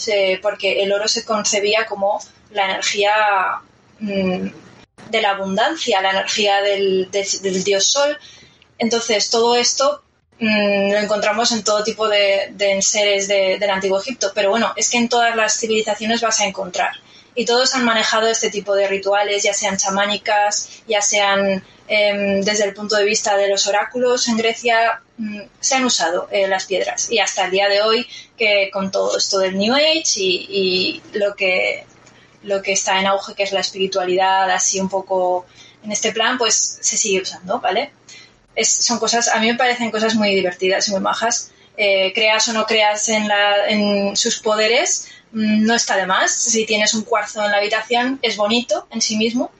porque 0.42 0.82
el 0.82 0.92
oro 0.92 1.06
se 1.06 1.24
concebía 1.24 1.86
como 1.86 2.20
la 2.50 2.64
energía 2.64 3.12
mm, 4.00 4.48
de 5.10 5.22
la 5.22 5.30
abundancia, 5.30 6.02
la 6.02 6.10
energía 6.10 6.60
del, 6.60 7.08
dios 7.64 7.86
sol. 7.86 8.18
Entonces, 8.78 9.30
todo 9.30 9.54
esto 9.54 10.02
mm, 10.40 10.90
lo 10.90 10.98
encontramos 10.98 11.52
en 11.52 11.62
todo 11.62 11.84
tipo 11.84 12.08
de, 12.08 12.48
de 12.50 12.82
seres 12.82 13.28
del 13.28 13.70
antiguo 13.70 14.00
Egipto. 14.00 14.32
Pero 14.34 14.50
bueno, 14.50 14.72
es 14.74 14.90
que 14.90 14.98
en 14.98 15.08
todas 15.08 15.36
las 15.36 15.56
civilizaciones 15.60 16.20
vas 16.20 16.40
a 16.40 16.46
encontrar. 16.46 16.96
Y 17.34 17.44
todos 17.44 17.74
han 17.74 17.84
manejado 17.84 18.28
este 18.28 18.50
tipo 18.50 18.74
de 18.74 18.86
rituales, 18.86 19.42
ya 19.42 19.54
sean 19.54 19.76
chamánicas, 19.76 20.82
ya 20.86 21.02
sean 21.02 21.62
Em, 21.86 22.40
desde 22.40 22.64
el 22.64 22.72
punto 22.72 22.96
de 22.96 23.04
vista 23.04 23.36
de 23.36 23.48
los 23.48 23.66
oráculos 23.66 24.26
en 24.28 24.38
Grecia 24.38 25.02
mm, 25.18 25.40
se 25.60 25.74
han 25.74 25.84
usado 25.84 26.28
eh, 26.30 26.48
las 26.48 26.64
piedras. 26.64 27.10
Y 27.10 27.18
hasta 27.18 27.44
el 27.44 27.50
día 27.50 27.68
de 27.68 27.82
hoy 27.82 28.06
que 28.38 28.70
con 28.72 28.90
todo 28.90 29.18
esto 29.18 29.38
del 29.38 29.58
New 29.58 29.74
Age 29.74 30.02
y, 30.16 31.02
lo 31.12 31.34
que 31.34 31.84
lo 32.42 32.62
que 32.62 32.72
está 32.72 33.00
en 33.00 33.06
auge 33.06 33.34
que 33.34 33.42
es 33.42 33.52
la 33.52 33.60
espiritualidad 33.60 34.50
así 34.50 34.78
un 34.80 34.88
poco 34.88 35.46
en 35.82 35.92
este 35.92 36.12
plan 36.12 36.36
pues 36.36 36.78
se 36.80 36.98
sigue 36.98 37.22
usando 37.22 37.58
vale 37.58 37.90
son 38.62 38.98
cosas 38.98 39.28
a 39.28 39.40
mí 39.40 39.46
me 39.46 39.54
parecen 39.54 39.90
cosas 39.90 40.14
muy 40.14 40.34
divertidas 40.34 40.88
y 40.88 40.92
muy 40.92 41.00
majas. 41.00 41.50
Eh, 41.76 42.12
creas 42.14 42.46
o 42.48 42.52
no 42.52 42.66
creas 42.66 43.08
en, 43.08 43.26
la, 43.26 43.66
en 43.66 44.16
sus 44.16 44.38
poderes 44.38 45.08
no 45.34 45.74
está 45.74 45.96
de 45.96 46.06
más 46.06 46.32
si 46.32 46.64
tienes 46.64 46.94
un 46.94 47.02
cuarzo 47.02 47.44
en 47.44 47.50
la 47.50 47.58
habitación 47.58 48.18
es 48.22 48.36
bonito 48.36 48.86
en 48.90 49.02
sí 49.02 49.16
mismo 49.16 49.50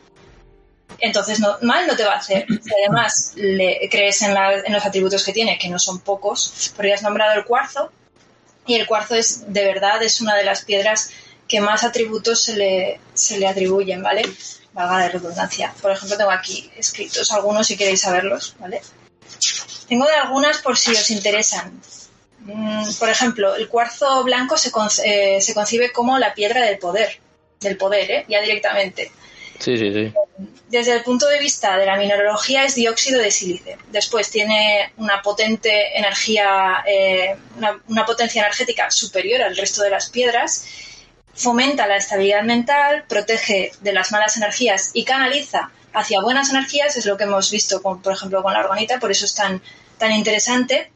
entonces 1.01 1.41
no, 1.41 1.57
mal 1.63 1.87
no 1.87 1.97
te 1.97 2.05
va 2.05 2.13
a 2.13 2.19
hacer. 2.19 2.47
Si 2.49 2.71
además 2.73 3.33
le 3.37 3.89
crees 3.91 4.23
en, 4.23 4.35
los 4.73 4.85
atributos 4.85 5.25
que 5.25 5.33
tiene, 5.33 5.59
que 5.59 5.69
no 5.69 5.79
son 5.79 6.01
pocos, 6.01 6.73
porque 6.77 6.93
has 6.93 7.03
nombrado 7.03 7.35
el 7.35 7.45
cuarzo, 7.45 7.91
y 8.67 8.75
el 8.75 8.87
cuarzo 8.87 9.15
es 9.15 9.53
de 9.53 9.65
verdad 9.65 10.03
es 10.03 10.21
una 10.21 10.35
de 10.35 10.45
las 10.45 10.65
piedras 10.65 11.11
que 11.47 11.61
más 11.61 11.85
atributos 11.85 12.43
se 12.43 12.57
le, 12.57 13.01
se 13.13 13.39
le 13.39 13.47
atribuyen, 13.47 14.03
¿vale? 14.03 14.23
Valga 14.73 15.01
la 15.01 15.09
redundancia. 15.09 15.75
Por 15.83 15.93
ejemplo, 15.93 16.17
tengo 16.17 16.31
aquí 16.31 16.71
escritos 16.77 17.31
algunos 17.33 17.67
si 17.67 17.77
queréis 17.77 18.01
saberlos, 18.01 18.57
¿vale? 18.59 18.81
Tengo 19.89 20.07
de 20.07 20.15
algunas 20.15 20.59
por 20.59 20.79
si 20.79 20.93
os 20.93 21.11
interesan. 21.11 21.81
Mm, 22.45 22.85
por 22.99 23.09
ejemplo, 23.09 23.55
el 23.55 23.69
cuarzo 23.69 24.23
blanco 24.23 24.57
se, 24.57 24.71
eh, 25.05 25.41
se 25.41 25.55
concibe 25.55 25.93
como 25.93 26.19
la 26.19 26.35
piedra 26.35 26.63
del 26.63 26.79
poder, 26.79 27.19
del 27.61 27.77
poder, 27.77 28.11
¿eh? 28.11 28.25
Ya 28.29 28.41
directamente. 28.41 29.11
Sí, 29.59 29.79
sí, 29.79 29.93
sí. 29.93 30.13
Desde 30.69 30.93
el 30.93 31.03
punto 31.03 31.27
de 31.29 31.39
vista 31.39 31.79
de 31.79 31.87
la 31.87 31.97
mineralogía 31.97 32.65
es 32.65 32.75
dióxido 32.75 33.21
de 33.21 33.31
sílice. 33.31 33.79
Después 33.91 34.31
tiene 34.31 34.93
una 34.97 35.23
potente 35.23 35.97
energía, 35.97 36.85
eh, 36.87 37.37
una, 37.87 38.05
potencia 38.05 38.43
energética 38.43 38.91
superior 38.91 39.43
al 39.43 39.57
resto 39.57 39.83
de 39.83 39.91
las 39.91 40.11
piedras. 40.11 40.67
Fomenta 41.33 41.87
la 41.87 41.97
estabilidad 41.97 42.43
mental, 42.43 43.05
protege 43.09 43.73
de 43.81 43.93
las 43.93 44.13
malas 44.13 44.37
energías 44.37 44.91
y 44.93 45.05
canaliza 45.05 45.71
hacia 45.93 46.21
buenas 46.21 46.51
energías. 46.51 46.97
Es 46.97 47.07
lo 47.07 47.17
que 47.17 47.25
hemos 47.25 47.51
visto, 47.51 47.81
con, 47.81 48.03
por 48.03 48.13
ejemplo, 48.13 48.43
con 48.43 48.53
la 48.53 48.61
argonita, 48.61 48.99
por 48.99 49.13
eso 49.13 49.25
es 49.25 49.35
tan, 49.35 49.63
tan 49.99 50.13
interesante. 50.13 50.91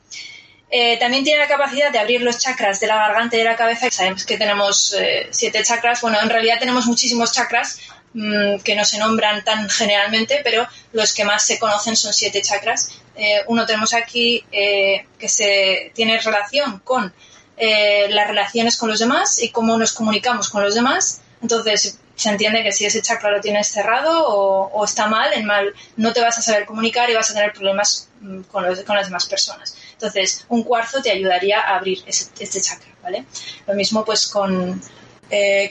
Eh, 0.71 0.99
también 0.99 1.25
tiene 1.25 1.39
la 1.39 1.49
capacidad 1.49 1.91
de 1.91 1.99
abrir 1.99 2.21
los 2.21 2.39
chakras 2.39 2.79
de 2.79 2.87
la 2.87 2.97
garganta 2.97 3.37
y 3.37 3.39
de 3.39 3.45
la 3.45 3.57
cabeza. 3.57 3.91
Sabemos 3.91 4.27
que 4.27 4.37
tenemos 4.37 4.95
eh, 4.99 5.29
siete 5.31 5.63
chakras. 5.63 6.01
Bueno, 6.03 6.19
en 6.23 6.29
realidad 6.29 6.59
tenemos 6.59 6.87
muchísimos 6.87 7.33
chakras, 7.33 7.81
Mm, 8.15 8.61
que 8.61 8.75
no 8.75 8.87
se 8.87 8.99
nombran 8.99 9.45
tan 9.45 9.69
generalmente, 9.69 10.41
pero 10.43 10.67
los 10.93 11.13
que 11.13 11.27
más 11.27 11.47
se 11.47 11.59
conocen 11.59 11.95
son 11.95 12.13
siete 12.13 12.41
chakras. 12.41 12.91
Eh, 13.15 13.43
uno 13.49 13.67
tenemos 13.67 13.93
aquí 13.93 14.45
que 14.51 15.29
se 15.29 15.93
tiene 15.95 16.19
relación 16.19 16.81
con 16.81 17.13
las 17.59 18.29
relaciones 18.29 18.77
con 18.77 18.89
los 18.89 18.99
demás 18.99 19.43
y 19.43 19.51
cómo 19.51 19.77
nos 19.77 19.93
comunicamos 19.93 20.49
con 20.49 20.63
los 20.63 20.75
demás. 20.75 21.21
Entonces 21.43 21.99
se 22.19 22.31
entiende 22.31 22.65
que 22.65 22.73
si 22.73 22.85
ese 22.85 23.01
chakra 23.01 23.31
lo 23.31 23.41
tienes 23.41 23.69
cerrado 23.69 24.27
o, 24.27 24.85
está 24.85 25.07
mal, 25.07 25.33
en 25.35 25.45
mal 25.45 25.73
no 25.97 26.13
te 26.13 26.21
vas 26.21 26.37
a 26.37 26.43
saber 26.43 26.67
comunicar 26.67 27.09
y 27.09 27.15
vas 27.15 27.31
a 27.31 27.35
tener 27.35 27.53
problemas 27.53 28.09
mm, 28.21 28.41
con, 28.43 28.65
con 28.85 28.97
las 28.97 29.07
demás 29.07 29.27
personas. 29.27 29.77
Entonces 29.99 30.47
un 30.49 30.63
cuarzo 30.63 31.03
te 31.03 31.11
ayudaría 31.11 31.61
a 31.61 31.77
abrir 31.77 32.05
este 32.07 32.61
chakra, 32.61 32.89
¿vale? 33.03 33.25
Lo 33.67 33.75
mismo 33.75 34.05
pues 34.05 34.29
con, 34.29 34.81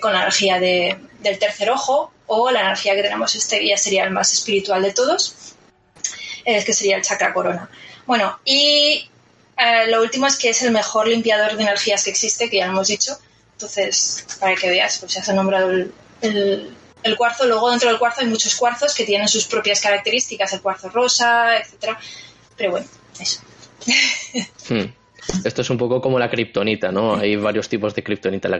con 0.02 0.14
la 0.14 0.22
energía 0.22 0.60
del 0.60 1.40
tercer 1.40 1.70
ojo 1.70 2.12
o 2.26 2.52
la 2.52 2.62
energía 2.62 2.94
que 2.96 3.04
tenemos 3.04 3.34
este 3.36 3.66
ya 3.66 3.78
sería 3.78 4.04
el 4.04 4.12
más 4.12 4.34
espiritual 4.34 4.84
de 4.84 4.92
todos, 4.92 5.34
es 6.44 6.66
que 6.66 6.74
sería 6.74 6.98
el 6.98 7.04
chakra 7.04 7.34
corona. 7.34 7.70
Bueno, 8.06 8.40
y 8.46 9.10
eh, 9.58 9.88
lo 9.88 10.02
último 10.02 10.28
es 10.28 10.38
que 10.38 10.50
es 10.50 10.62
el 10.62 10.72
mejor 10.72 11.08
limpiador 11.08 11.56
de 11.56 11.64
energías 11.64 12.04
que 12.04 12.12
existe, 12.12 12.50
que 12.50 12.58
ya 12.58 12.68
lo 12.68 12.74
hemos 12.74 12.88
dicho. 12.88 13.18
Entonces, 13.54 14.26
para 14.40 14.56
que 14.56 14.70
veas, 14.70 15.00
pues 15.00 15.14
ya 15.14 15.24
se 15.24 15.32
ha 15.32 15.34
nombrado 15.34 15.72
el, 15.72 16.76
cuarzo. 17.18 17.48
Luego 17.48 17.72
dentro 17.72 17.90
del 17.90 17.98
cuarzo 17.98 18.22
hay 18.22 18.28
muchos 18.28 18.56
cuarzos 18.56 18.94
que 18.94 19.04
tienen 19.04 19.28
sus 19.28 19.48
propias 19.48 19.82
características, 19.82 20.54
el 20.54 20.62
cuarzo 20.62 20.90
rosa, 20.90 21.58
etcétera. 21.58 22.00
Pero 22.56 22.72
bueno, 22.72 22.88
eso. 23.20 23.42
Hmm. 24.70 24.92
Esto 25.44 25.62
es 25.62 25.70
un 25.70 25.78
poco 25.78 26.02
como 26.02 26.20
la 26.20 26.30
kriptonita, 26.30 26.92
¿no? 26.92 27.16
Hay 27.16 27.36
varios 27.36 27.68
tipos 27.68 27.94
de 27.94 28.04
kriptonita, 28.04 28.48
la, 28.48 28.60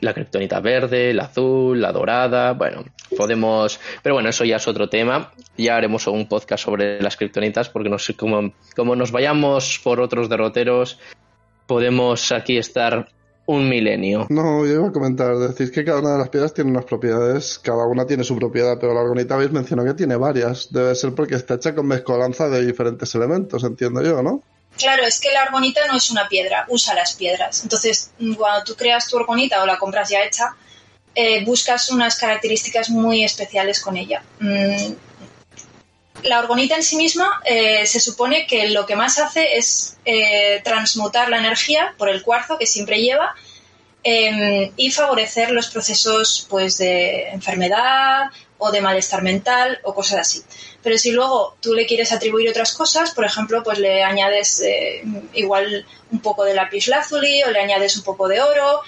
la 0.00 0.14
kriptonita 0.14 0.60
verde, 0.60 1.14
la 1.14 1.24
azul, 1.24 1.80
la 1.80 1.92
dorada, 1.92 2.52
bueno, 2.52 2.84
podemos... 3.16 3.78
Pero 4.02 4.14
bueno, 4.14 4.28
eso 4.28 4.44
ya 4.44 4.56
es 4.56 4.66
otro 4.66 4.88
tema. 4.88 5.32
Ya 5.56 5.76
haremos 5.76 6.06
un 6.08 6.26
podcast 6.26 6.64
sobre 6.64 7.00
las 7.00 7.16
kriptonitas 7.16 7.68
porque 7.68 7.88
no 7.88 7.98
sé 7.98 8.14
cómo, 8.14 8.52
como 8.74 8.96
nos 8.96 9.12
vayamos 9.12 9.80
por 9.82 10.00
otros 10.00 10.28
derroteros, 10.28 10.98
podemos 11.66 12.32
aquí 12.32 12.58
estar 12.58 13.08
un 13.46 13.68
milenio. 13.68 14.26
No, 14.30 14.64
yo 14.64 14.72
iba 14.72 14.88
a 14.88 14.92
comentar, 14.92 15.36
decir 15.36 15.70
que 15.70 15.84
cada 15.84 16.00
una 16.00 16.12
de 16.12 16.18
las 16.18 16.28
piedras 16.28 16.54
tiene 16.54 16.70
unas 16.70 16.84
propiedades, 16.84 17.58
cada 17.58 17.86
una 17.86 18.06
tiene 18.06 18.24
su 18.24 18.36
propiedad, 18.36 18.78
pero 18.80 18.94
la 18.94 19.00
argonita 19.00 19.34
habéis 19.34 19.52
mencionado 19.52 19.88
que 19.88 19.94
tiene 19.94 20.16
varias. 20.16 20.72
Debe 20.72 20.94
ser 20.94 21.14
porque 21.14 21.34
está 21.34 21.54
hecha 21.54 21.74
con 21.74 21.86
mezcolanza 21.86 22.48
de 22.48 22.64
diferentes 22.64 23.14
elementos, 23.14 23.62
entiendo 23.64 24.02
yo, 24.02 24.22
¿no? 24.22 24.42
Claro, 24.76 25.04
es 25.04 25.20
que 25.20 25.30
la 25.30 25.42
argonita 25.42 25.86
no 25.86 25.96
es 25.96 26.10
una 26.10 26.28
piedra, 26.28 26.64
usa 26.68 26.94
las 26.94 27.14
piedras. 27.14 27.62
Entonces, 27.62 28.10
cuando 28.36 28.64
tú 28.64 28.74
creas 28.74 29.06
tu 29.08 29.18
argonita 29.18 29.62
o 29.62 29.66
la 29.66 29.78
compras 29.78 30.10
ya 30.10 30.24
hecha, 30.24 30.56
eh, 31.14 31.44
buscas 31.44 31.90
unas 31.90 32.16
características 32.16 32.90
muy 32.90 33.24
especiales 33.24 33.80
con 33.80 33.96
ella. 33.96 34.22
Mm, 34.40 34.94
la 36.24 36.40
orgonita 36.40 36.74
en 36.74 36.82
sí 36.82 36.96
misma 36.96 37.40
eh, 37.44 37.86
se 37.86 38.00
supone 38.00 38.46
que 38.46 38.70
lo 38.70 38.86
que 38.86 38.96
más 38.96 39.18
hace 39.18 39.56
es 39.56 39.98
eh, 40.04 40.60
transmutar 40.64 41.28
la 41.28 41.38
energía 41.38 41.94
por 41.98 42.08
el 42.08 42.22
cuarzo 42.22 42.58
que 42.58 42.66
siempre 42.66 43.00
lleva 43.00 43.34
eh, 44.02 44.72
y 44.76 44.90
favorecer 44.90 45.50
los 45.50 45.68
procesos 45.68 46.46
pues, 46.48 46.78
de 46.78 47.28
enfermedad 47.28 48.30
o 48.58 48.70
de 48.70 48.80
malestar 48.80 49.22
mental 49.22 49.80
o 49.82 49.94
cosas 49.94 50.20
así. 50.20 50.42
Pero 50.82 50.96
si 50.98 51.12
luego 51.12 51.56
tú 51.60 51.74
le 51.74 51.86
quieres 51.86 52.12
atribuir 52.12 52.48
otras 52.48 52.72
cosas, 52.72 53.10
por 53.12 53.24
ejemplo, 53.24 53.62
pues 53.62 53.78
le 53.78 54.02
añades 54.02 54.60
eh, 54.60 55.02
igual 55.34 55.86
un 56.10 56.20
poco 56.20 56.44
de 56.44 56.54
lápiz 56.54 56.86
lazuli 56.86 57.42
o 57.42 57.50
le 57.50 57.60
añades 57.60 57.96
un 57.96 58.04
poco 58.04 58.28
de 58.28 58.40
oro 58.40 58.80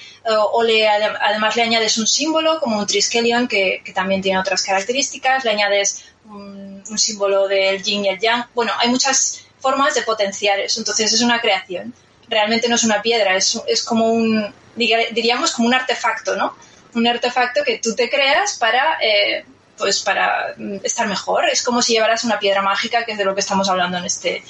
o, 0.53 0.63
le, 0.63 0.89
además 0.89 1.57
le 1.57 1.63
añades 1.63 1.99
un 1.99 2.07
símbolo 2.07 2.59
como 2.61 2.79
un 2.79 2.87
triskelion 2.87 3.49
que 3.49 3.83
también 3.95 4.23
tiene 4.23 4.39
otras 4.39 4.63
características, 4.63 5.45
le 5.45 5.51
añades 5.51 6.05
un, 6.31 6.83
un 6.89 6.99
símbolo 6.99 7.49
del 7.49 7.83
yin 7.83 8.05
y 8.05 8.09
el 8.09 8.19
yang. 8.19 8.47
Bueno, 8.55 8.73
hay 8.79 8.89
muchas 8.89 9.47
formas 9.61 9.95
de 9.95 10.03
potenciar 10.03 10.61
eso, 10.61 10.81
entonces 10.81 11.13
es 11.13 11.23
una 11.23 11.41
creación. 11.41 11.95
Realmente 12.29 12.69
no 12.69 12.75
es 12.75 12.85
una 12.85 13.03
piedra, 13.03 13.37
es, 13.37 13.61
es 13.67 13.85
como 13.85 14.11
un, 14.11 14.53
diríamos, 14.75 15.53
como 15.53 15.69
un 15.69 15.75
artefacto, 15.75 16.37
¿no? 16.37 16.57
Un 16.95 17.07
artefacto 17.07 17.63
que 17.65 17.79
tú 17.79 17.95
te 17.95 18.09
creas 18.11 18.57
para... 18.59 18.99
Eh, 19.01 19.45
pues 19.77 20.01
para 20.01 20.55
mm, 20.57 20.79
estar 20.85 21.07
mejor. 21.07 21.49
Es 21.51 21.63
como 21.63 21.83
si 21.83 21.93
llevaras 21.93 22.25
una 22.25 22.39
piedra 22.39 22.63
mágica, 22.63 23.05
que 23.05 23.13
es 23.13 23.19
de 23.19 23.25
lo 23.25 23.35
que 23.35 23.41
estamos 23.41 23.69
hablando 23.69 23.99
en 23.99 24.05
este, 24.05 24.43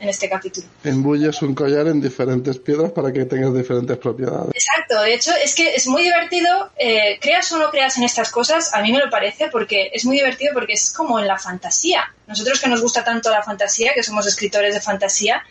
en 0.00 0.08
este 0.08 0.28
capítulo. 0.28 0.66
Embulles 0.84 1.42
un 1.42 1.54
collar 1.54 1.88
en 1.88 2.00
diferentes 2.00 2.58
piedras 2.58 2.92
para 2.92 3.12
que 3.12 3.24
tengas 3.24 3.54
diferentes 3.54 3.96
propiedades. 3.98 4.50
Exacto, 4.54 5.00
de 5.02 5.14
hecho 5.14 5.32
es 5.42 5.54
que 5.54 5.74
es 5.74 5.86
muy 5.86 6.02
divertido, 6.02 6.70
eh, 6.76 7.18
creas 7.20 7.50
o 7.52 7.58
no 7.58 7.70
creas 7.70 7.96
en 7.98 8.04
estas 8.04 8.30
cosas, 8.30 8.72
a 8.74 8.82
mí 8.82 8.92
me 8.92 8.98
lo 8.98 9.10
parece, 9.10 9.48
porque 9.48 9.90
es 9.92 10.04
muy 10.04 10.16
divertido 10.16 10.52
porque 10.54 10.74
es 10.74 10.92
como 10.92 11.18
en 11.18 11.26
la 11.26 11.38
fantasía. 11.38 12.04
Nosotros 12.26 12.60
que 12.60 12.68
nos 12.68 12.80
gusta 12.80 13.04
tanto 13.04 13.30
la 13.30 13.42
fantasía, 13.42 13.92
que 13.94 14.02
somos 14.02 14.26
escritores 14.26 14.74
de 14.74 14.80
fantasía, 14.80 15.42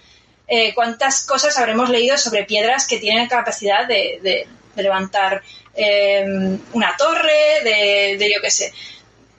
eh, 0.48 0.74
¿cuántas 0.74 1.26
cosas 1.26 1.58
habremos 1.58 1.90
leído 1.90 2.18
sobre 2.18 2.46
piedras 2.46 2.88
que 2.88 3.00
tienen 3.00 3.28
capacidad 3.28 3.88
de, 3.88 4.20
de, 4.22 4.48
de 4.76 4.84
levantar 4.84 5.42
eh, 5.76 6.58
una 6.74 6.96
torre, 6.98 7.64
de, 7.64 8.18
de 8.18 8.32
yo 8.34 8.42
qué 8.42 8.52
sé? 8.52 8.74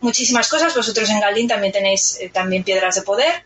muchísimas 0.00 0.48
cosas. 0.48 0.74
Vosotros 0.74 1.08
en 1.10 1.20
Galdín 1.20 1.48
también 1.48 1.72
tenéis 1.72 2.18
eh, 2.20 2.30
también 2.30 2.64
piedras 2.64 2.94
de 2.96 3.02
poder. 3.02 3.42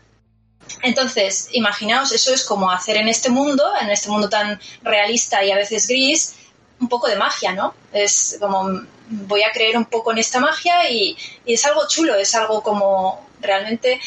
Entonces, 0.81 1.49
imaginaos, 1.51 2.11
eso 2.11 2.33
es 2.33 2.43
como 2.43 2.71
hacer 2.71 2.97
en 2.97 3.07
este 3.07 3.29
mundo, 3.29 3.63
en 3.81 3.89
este 3.89 4.09
mundo 4.09 4.29
tan 4.29 4.59
realista 4.81 5.43
y 5.43 5.51
a 5.51 5.55
veces 5.55 5.87
gris, 5.87 6.35
un 6.79 6.89
poco 6.89 7.07
de 7.07 7.15
magia, 7.15 7.53
¿no? 7.53 7.73
Es 7.91 8.37
como 8.39 8.81
voy 9.09 9.43
a 9.43 9.51
creer 9.51 9.77
un 9.77 9.85
poco 9.85 10.11
en 10.11 10.17
esta 10.17 10.39
magia 10.39 10.89
y, 10.89 11.17
es 11.45 11.65
algo 11.65 11.87
chulo, 11.87 12.15
es 12.15 12.33
algo 12.35 12.61
como 12.63 13.27
realmente... 13.41 13.99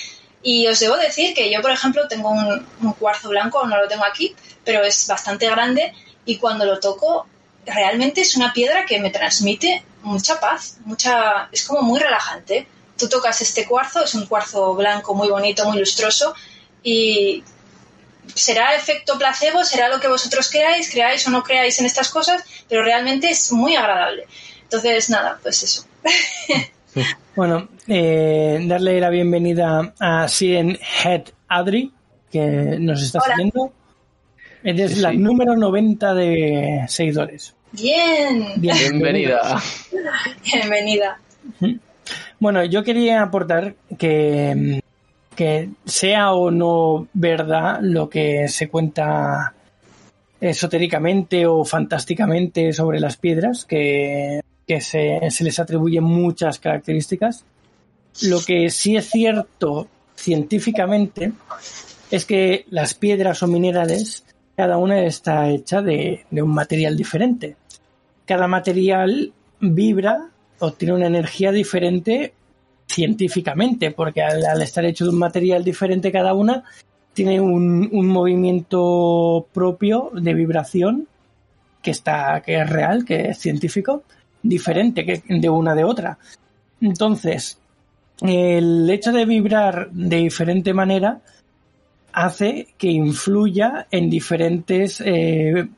Y 0.43 0.69
os 0.69 0.79
debo 0.79 0.97
decir 0.97 1.35
que 1.35 1.51
yo, 1.51 1.61
por 1.61 1.73
ejemplo, 1.73 2.07
tengo 2.07 2.31
un, 2.31 2.69
un 2.81 2.93
cuarzo 2.93 3.31
blanco, 3.31 3.67
no 3.67 3.79
lo 3.79 3.89
tengo 3.89 4.05
aquí, 4.05 4.37
pero 4.65 4.85
es 4.85 5.09
bastante 5.09 5.51
grande 5.51 5.93
y 6.25 6.37
cuando 6.37 6.65
lo 6.65 6.79
toco 6.79 7.27
realmente 7.65 8.21
es 8.21 8.37
una 8.37 8.53
piedra 8.53 8.87
que 8.87 9.01
me 9.01 9.11
transmite 9.11 9.83
mucha 10.03 10.39
paz, 10.39 10.79
mucha, 10.85 11.49
es 11.51 11.65
como 11.65 11.83
muy 11.83 11.99
relajante. 11.99 12.69
Tú 12.99 13.09
tocas 13.09 13.41
este 13.43 13.67
cuarzo, 13.67 14.05
es 14.05 14.15
un 14.15 14.27
cuarzo 14.27 14.75
blanco 14.75 15.15
muy 15.15 15.29
bonito, 15.29 15.69
muy 15.69 15.79
lustroso 15.79 16.35
y 16.83 17.43
será 18.35 18.75
efecto 18.75 19.19
placebo, 19.19 19.65
será 19.65 19.89
lo 19.89 20.01
que 20.01 20.09
vosotros 20.09 20.49
queráis, 20.51 20.91
creáis 20.91 21.27
o 21.27 21.31
no 21.31 21.43
creáis 21.43 21.79
en 21.79 21.87
estas 21.87 22.09
cosas, 22.09 22.43
pero 22.69 22.83
realmente 22.83 23.29
es 23.31 23.53
muy 23.53 23.77
agradable. 23.77 24.27
Entonces, 24.63 25.11
nada, 25.11 25.39
pues 25.43 25.63
eso. 25.63 25.85
Bueno, 27.35 27.69
eh, 27.87 28.59
darle 28.67 29.01
la 29.01 29.11
bienvenida 29.11 29.93
a 30.01 30.27
Siren 30.29 30.79
Head 31.05 31.25
Adri, 31.49 31.93
que 32.33 32.41
nos 32.81 33.03
está 33.03 33.19
Hola. 33.25 33.35
siguiendo. 33.35 33.73
Eres 34.65 34.95
Sí, 34.95 35.01
la 35.01 35.11
sí. 35.11 35.19
número 35.19 35.55
90 35.55 36.15
de 36.15 36.85
seguidores. 36.89 37.55
Bien, 37.73 38.55
Bienvenida. 38.57 39.63
bienvenida. 40.43 41.21
Bueno, 42.39 42.65
yo 42.65 42.85
quería 42.85 43.23
aportar 43.23 43.75
que, 43.99 44.83
que 45.35 45.71
sea 45.85 46.33
o 46.33 46.51
no 46.51 47.09
verdad 47.15 47.79
lo 47.81 48.11
que 48.11 48.49
se 48.49 48.69
cuenta 48.69 49.55
esotéricamente 50.41 51.47
o 51.47 51.65
fantásticamente 51.65 52.73
sobre 52.73 53.01
las 53.01 53.17
piedras, 53.17 53.65
que, 53.65 54.41
que 54.67 54.81
se, 54.81 55.31
se 55.31 55.45
les 55.45 55.59
atribuyen 55.59 56.05
muchas 56.05 56.59
características. 56.59 57.45
Lo 58.23 58.41
que 58.41 58.69
sí 58.71 58.97
es 58.97 59.09
cierto 59.09 59.89
científicamente 60.15 61.33
es 62.11 62.27
que 62.27 62.67
las 62.71 62.95
piedras 62.95 63.43
o 63.43 63.47
minerales, 63.47 64.25
cada 64.57 64.77
una 64.77 65.03
está 65.03 65.49
hecha 65.49 65.83
de, 65.83 66.25
de 66.31 66.43
un 66.43 66.53
material 66.53 66.97
diferente. 66.97 67.57
Cada 68.27 68.47
material 68.47 69.33
vibra 69.61 70.31
o 70.59 70.73
tiene 70.73 70.95
una 70.95 71.07
energía 71.07 71.53
diferente 71.53 72.33
científicamente, 72.87 73.91
porque 73.91 74.23
al, 74.23 74.63
estar 74.63 74.85
hecho 74.85 75.05
de 75.05 75.11
un 75.11 75.19
material 75.19 75.65
diferente 75.65 76.13
cada 76.13 76.35
una, 76.35 76.65
tiene 77.13 77.41
un, 77.41 77.89
un 77.93 78.07
movimiento 78.07 79.47
propio 79.53 80.11
de 80.15 80.35
vibración 80.35 81.09
que 81.83 81.91
está, 81.91 82.43
que 82.45 82.61
es 82.61 82.69
real, 82.69 83.05
que 83.05 83.31
es 83.31 83.39
científico, 83.39 84.03
diferente 84.43 85.05
que 85.05 85.23
de 85.27 85.49
una 85.49 85.75
de 85.75 85.85
otra. 85.85 86.19
Entonces, 86.81 87.59
el 88.21 88.89
hecho 88.91 89.13
de 89.13 89.25
vibrar 89.25 89.91
de 89.91 90.17
diferente 90.17 90.73
manera 90.75 91.21
hace 92.13 92.69
que 92.79 92.89
influya 92.89 93.87
en 93.91 94.09
diferentes 94.09 95.03
eh, 95.03 95.69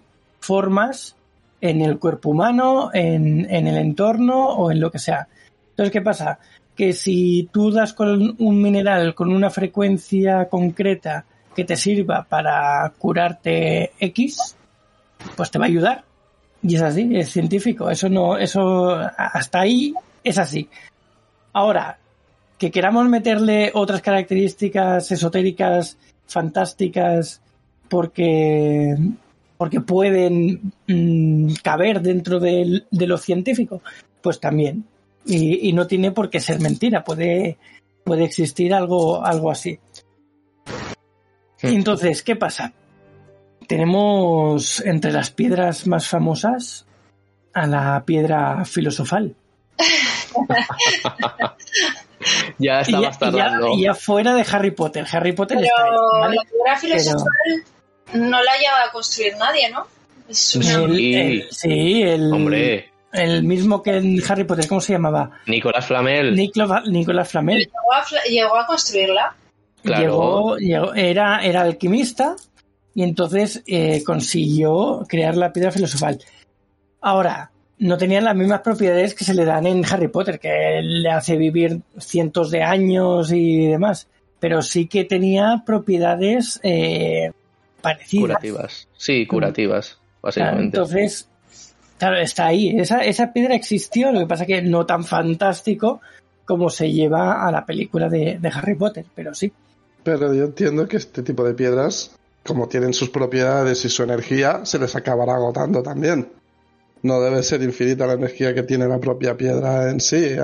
formas 0.41 1.17
en 1.61 1.81
el 1.81 1.99
cuerpo 1.99 2.31
humano, 2.31 2.91
en, 2.93 3.47
en, 3.51 3.67
el 3.67 3.77
entorno 3.77 4.49
o 4.49 4.71
en 4.71 4.81
lo 4.81 4.91
que 4.91 4.99
sea. 4.99 5.29
Entonces, 5.71 5.93
¿qué 5.93 6.01
pasa? 6.01 6.39
Que 6.77 6.93
si 6.93 7.49
tú 7.53 7.71
das 7.71 7.93
con 7.93 8.37
un 8.39 8.63
mineral 8.63 9.15
con 9.15 9.33
una 9.33 9.51
frecuencia 9.51 10.49
concreta 10.49 11.25
que 11.55 11.65
te 11.65 11.77
sirva 11.77 12.25
para 12.29 12.93
curarte 12.99 13.93
X, 13.99 14.57
pues 15.37 15.51
te 15.51 15.59
va 15.59 15.65
a 15.65 15.69
ayudar. 15.69 16.05
Y 16.63 16.77
es 16.77 16.83
así, 16.83 17.17
es 17.17 17.31
científico. 17.31 17.91
Eso 17.91 18.09
no, 18.09 18.37
eso 18.37 18.91
hasta 18.91 19.61
ahí 19.61 19.95
es 20.23 20.39
así. 20.39 20.69
Ahora, 21.53 21.99
que 22.59 22.71
queramos 22.71 23.09
meterle 23.09 23.71
otras 23.75 24.03
características 24.03 25.11
esotéricas, 25.13 25.97
fantásticas, 26.27 27.41
porque 27.89 28.97
porque 29.59 29.81
pueden 29.81 30.73
mmm, 30.87 31.53
caber 31.63 32.01
dentro 32.01 32.41
de, 32.41 32.85
de, 32.91 33.07
lo 33.07 33.19
científico, 33.19 33.83
pues 34.23 34.41
también. 34.41 34.85
Y, 35.27 35.69
y, 35.69 35.73
no 35.73 35.87
tiene 35.87 36.13
por 36.13 36.31
qué 36.31 36.41
ser 36.41 36.61
mentira, 36.61 37.05
puede, 37.05 37.59
puede 38.05 38.25
existir 38.25 38.73
algo, 38.73 39.23
algo 39.23 39.51
así. 39.51 39.79
Entonces, 41.61 42.23
¿qué 42.23 42.37
pasa? 42.37 42.73
Tenemos 43.67 44.81
entre 44.81 45.13
las 45.13 45.31
piedras 45.31 45.87
más 45.87 46.09
famosas 46.09 46.87
a 47.53 47.67
la 47.67 48.03
piedra 48.07 48.65
filosofal. 48.65 49.35
ya 52.59 52.81
estabas 52.81 53.17
y, 53.17 53.19
tardando. 53.19 53.75
Y 53.75 53.83
ya, 53.83 53.89
ya, 53.89 53.95
fuera 53.95 54.35
de 54.35 54.47
Harry 54.51 54.71
Potter. 54.71 55.07
Harry 55.11 55.33
Potter 55.33 55.59
Pero 55.59 55.69
está 55.69 55.85
ahí, 55.85 55.91
¿vale? 56.21 56.37
la 56.37 56.45
piedra 56.45 56.79
filosofal 56.79 57.27
Pero... 57.45 57.78
no 58.15 58.43
la 58.43 58.59
lleva 58.59 58.85
a 58.87 58.93
construir 58.93 59.37
nadie, 59.37 59.71
¿no? 59.71 59.87
Es 60.29 60.57
una... 60.57 60.75
el, 60.75 61.15
el, 61.15 61.49
sí, 61.51 62.03
el, 62.03 62.33
Hombre. 62.33 62.91
el 63.13 63.43
mismo 63.45 63.83
que 63.83 63.97
en 63.97 64.23
Harry 64.29 64.45
Potter, 64.45 64.69
¿cómo 64.69 64.81
se 64.81 64.93
llamaba? 64.93 65.31
Nicolás 65.47 65.87
Flamel. 65.87 66.35
Nicolás, 66.35 66.85
Nicolás 66.87 67.29
Flamel. 67.31 67.59
Llegó 67.59 67.93
a, 67.93 68.25
llegó 68.29 68.57
a 68.57 68.67
construirla. 68.67 69.35
Claro. 69.83 70.03
Llegó, 70.03 70.57
llegó, 70.59 70.95
era, 70.95 71.39
era 71.45 71.63
alquimista 71.63 72.37
y 72.95 73.03
entonces 73.03 73.63
eh, 73.67 74.03
consiguió 74.05 75.05
crear 75.09 75.37
la 75.37 75.53
piedra 75.53 75.71
filosofal. 75.71 76.19
Ahora, 77.01 77.53
no 77.79 77.97
tenían 77.97 78.25
las 78.25 78.35
mismas 78.35 78.61
propiedades 78.61 79.15
que 79.15 79.25
se 79.25 79.35
le 79.35 79.45
dan 79.45 79.67
en 79.67 79.85
Harry 79.85 80.09
Potter, 80.09 80.41
que 80.41 80.81
le 80.83 81.11
hace 81.11 81.37
vivir 81.37 81.81
cientos 81.99 82.51
de 82.51 82.63
años 82.63 83.31
y 83.33 83.67
demás, 83.67 84.09
pero 84.41 84.63
sí 84.63 84.89
que 84.89 85.05
tenía 85.05 85.63
propiedades 85.65 86.61
eh, 86.63 87.31
parecidas. 87.81 88.23
Curativas. 88.23 88.89
Sí, 88.97 89.27
curativas, 89.27 89.99
básicamente. 90.23 90.77
Claro, 90.77 90.87
entonces, 90.87 91.29
claro, 91.99 92.17
está 92.19 92.47
ahí. 92.47 92.79
Esa, 92.79 93.05
esa 93.05 93.33
piedra 93.33 93.55
existió, 93.55 94.13
lo 94.13 94.21
que 94.21 94.27
pasa 94.27 94.47
que 94.47 94.63
no 94.63 94.87
tan 94.87 95.05
fantástico 95.05 96.01
como 96.45 96.71
se 96.71 96.91
lleva 96.91 97.47
a 97.47 97.53
la 97.53 97.67
película 97.67 98.09
de, 98.09 98.39
de 98.41 98.49
Harry 98.49 98.75
Potter, 98.75 99.05
pero 99.15 99.35
sí. 99.35 99.53
Pero 100.03 100.33
yo 100.33 100.45
entiendo 100.45 100.89
que 100.89 100.97
este 100.97 101.23
tipo 101.23 101.45
de 101.45 101.53
piedras, 101.53 102.17
como 102.45 102.69
tienen 102.69 102.95
sus 102.95 103.11
propiedades 103.11 103.85
y 103.85 103.91
su 103.91 104.03
energía, 104.03 104.65
se 104.65 104.79
les 104.79 104.97
acabará 104.97 105.35
agotando 105.35 105.83
también. 105.83 106.29
No 107.03 107.21
debe 107.21 107.43
ser 107.43 107.63
infinita 107.63 108.07
la 108.07 108.15
energía 108.15 108.55
que 108.55 108.63
tiene 108.63 108.89
la 108.89 108.99
propia 108.99 109.37
piedra 109.37 109.91
en 109.91 110.01
sí. 110.01 110.37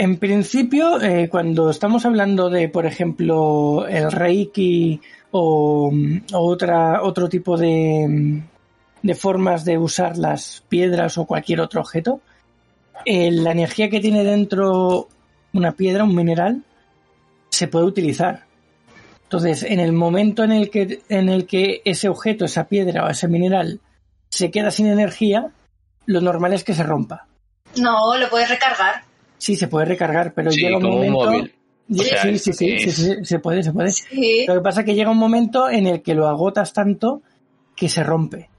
En 0.00 0.16
principio, 0.18 1.02
eh, 1.02 1.28
cuando 1.28 1.70
estamos 1.70 2.06
hablando 2.06 2.50
de, 2.50 2.68
por 2.68 2.86
ejemplo, 2.86 3.84
el 3.88 4.12
Reiki 4.12 5.00
o, 5.32 5.92
otra, 6.32 7.02
otro 7.02 7.28
tipo 7.28 7.56
de, 7.56 8.40
de 9.02 9.14
formas 9.16 9.64
de 9.64 9.76
usar 9.76 10.16
las 10.16 10.62
piedras 10.68 11.18
o 11.18 11.26
cualquier 11.26 11.60
otro 11.60 11.80
objeto, 11.80 12.20
eh, 13.04 13.32
la 13.32 13.50
energía 13.50 13.90
que 13.90 13.98
tiene 13.98 14.22
dentro 14.22 15.08
una 15.52 15.72
piedra, 15.72 16.04
un 16.04 16.14
mineral, 16.14 16.62
se 17.50 17.66
puede 17.66 17.86
utilizar. 17.86 18.44
Entonces, 19.24 19.64
en 19.64 19.80
el 19.80 19.92
momento 19.92 20.44
en 20.44 20.52
el 20.52 20.70
que, 20.70 21.02
en 21.08 21.28
el 21.28 21.44
que 21.44 21.82
ese 21.84 22.08
objeto, 22.08 22.44
esa 22.44 22.68
piedra 22.68 23.04
o 23.04 23.08
ese 23.08 23.26
mineral 23.26 23.80
se 24.28 24.52
queda 24.52 24.70
sin 24.70 24.86
energía, 24.86 25.50
lo 26.06 26.20
normal 26.20 26.52
es 26.52 26.62
que 26.62 26.74
se 26.74 26.84
rompa. 26.84 27.26
No, 27.76 28.16
lo 28.16 28.30
puedes 28.30 28.48
recargar. 28.48 29.07
Sí, 29.38 29.56
se 29.56 29.68
puede 29.68 29.86
recargar, 29.86 30.34
pero 30.34 30.50
Sí, 30.50 30.60
llega 30.60 30.76
un 30.76 30.82
como 30.82 31.00
un 31.00 31.10
momento. 31.10 31.30
móvil. 31.38 31.54
Sí, 31.90 32.00
O 32.00 32.04
sea, 32.04 32.22
sí, 32.22 32.38
sí, 32.38 32.52
sí, 32.52 32.66
que 32.66 32.78
sí, 32.78 32.88
es- 32.90 32.96
sí, 32.96 33.24
se 33.24 33.38
puede, 33.38 33.62
se 33.62 33.72
puede. 33.72 33.90
Sí. 33.90 34.44
Lo 34.46 34.54
que 34.54 34.60
pasa 34.60 34.80
es 34.80 34.86
que 34.86 34.94
llega 34.94 35.10
un 35.10 35.16
momento 35.18 35.70
en 35.70 35.86
el 35.86 36.02
que 36.02 36.14
lo 36.14 36.28
agotas 36.28 36.72
tanto 36.72 37.22
que 37.74 37.88
se 37.88 38.02
rompe. 38.02 38.50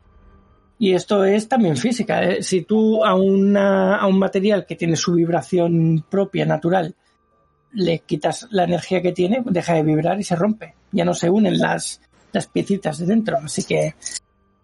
Y 0.80 0.94
esto 0.94 1.26
es 1.26 1.48
también 1.48 1.76
física. 1.78 2.24
¿eh? 2.24 2.42
Si 2.42 2.62
tú 2.64 3.04
a, 3.06 3.14
una, 3.14 3.98
a 3.98 4.08
un 4.08 4.18
material 4.18 4.66
que 4.66 4.76
tiene 4.78 4.96
su 4.96 5.14
vibración 5.14 6.06
propia, 6.10 6.46
natural, 6.46 6.96
le 7.74 8.00
quitas 8.00 8.48
la 8.50 8.64
energía 8.64 9.02
que 9.02 9.12
tiene, 9.12 9.44
deja 9.46 9.74
de 9.74 9.84
vibrar 9.84 10.20
y 10.20 10.24
se 10.24 10.36
rompe. 10.36 10.74
Ya 10.92 11.04
no 11.06 11.14
se 11.14 11.30
unen 11.30 11.60
las, 11.60 12.02
las 12.32 12.48
piecitas 12.48 12.98
de 12.98 13.06
dentro. 13.06 13.38
Así 13.44 13.64
que 13.64 13.94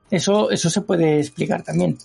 eso, 0.09 0.49
eso 0.49 0.69
se 0.69 0.81
puede 0.81 1.19
explicar 1.19 1.61
también. 1.63 1.97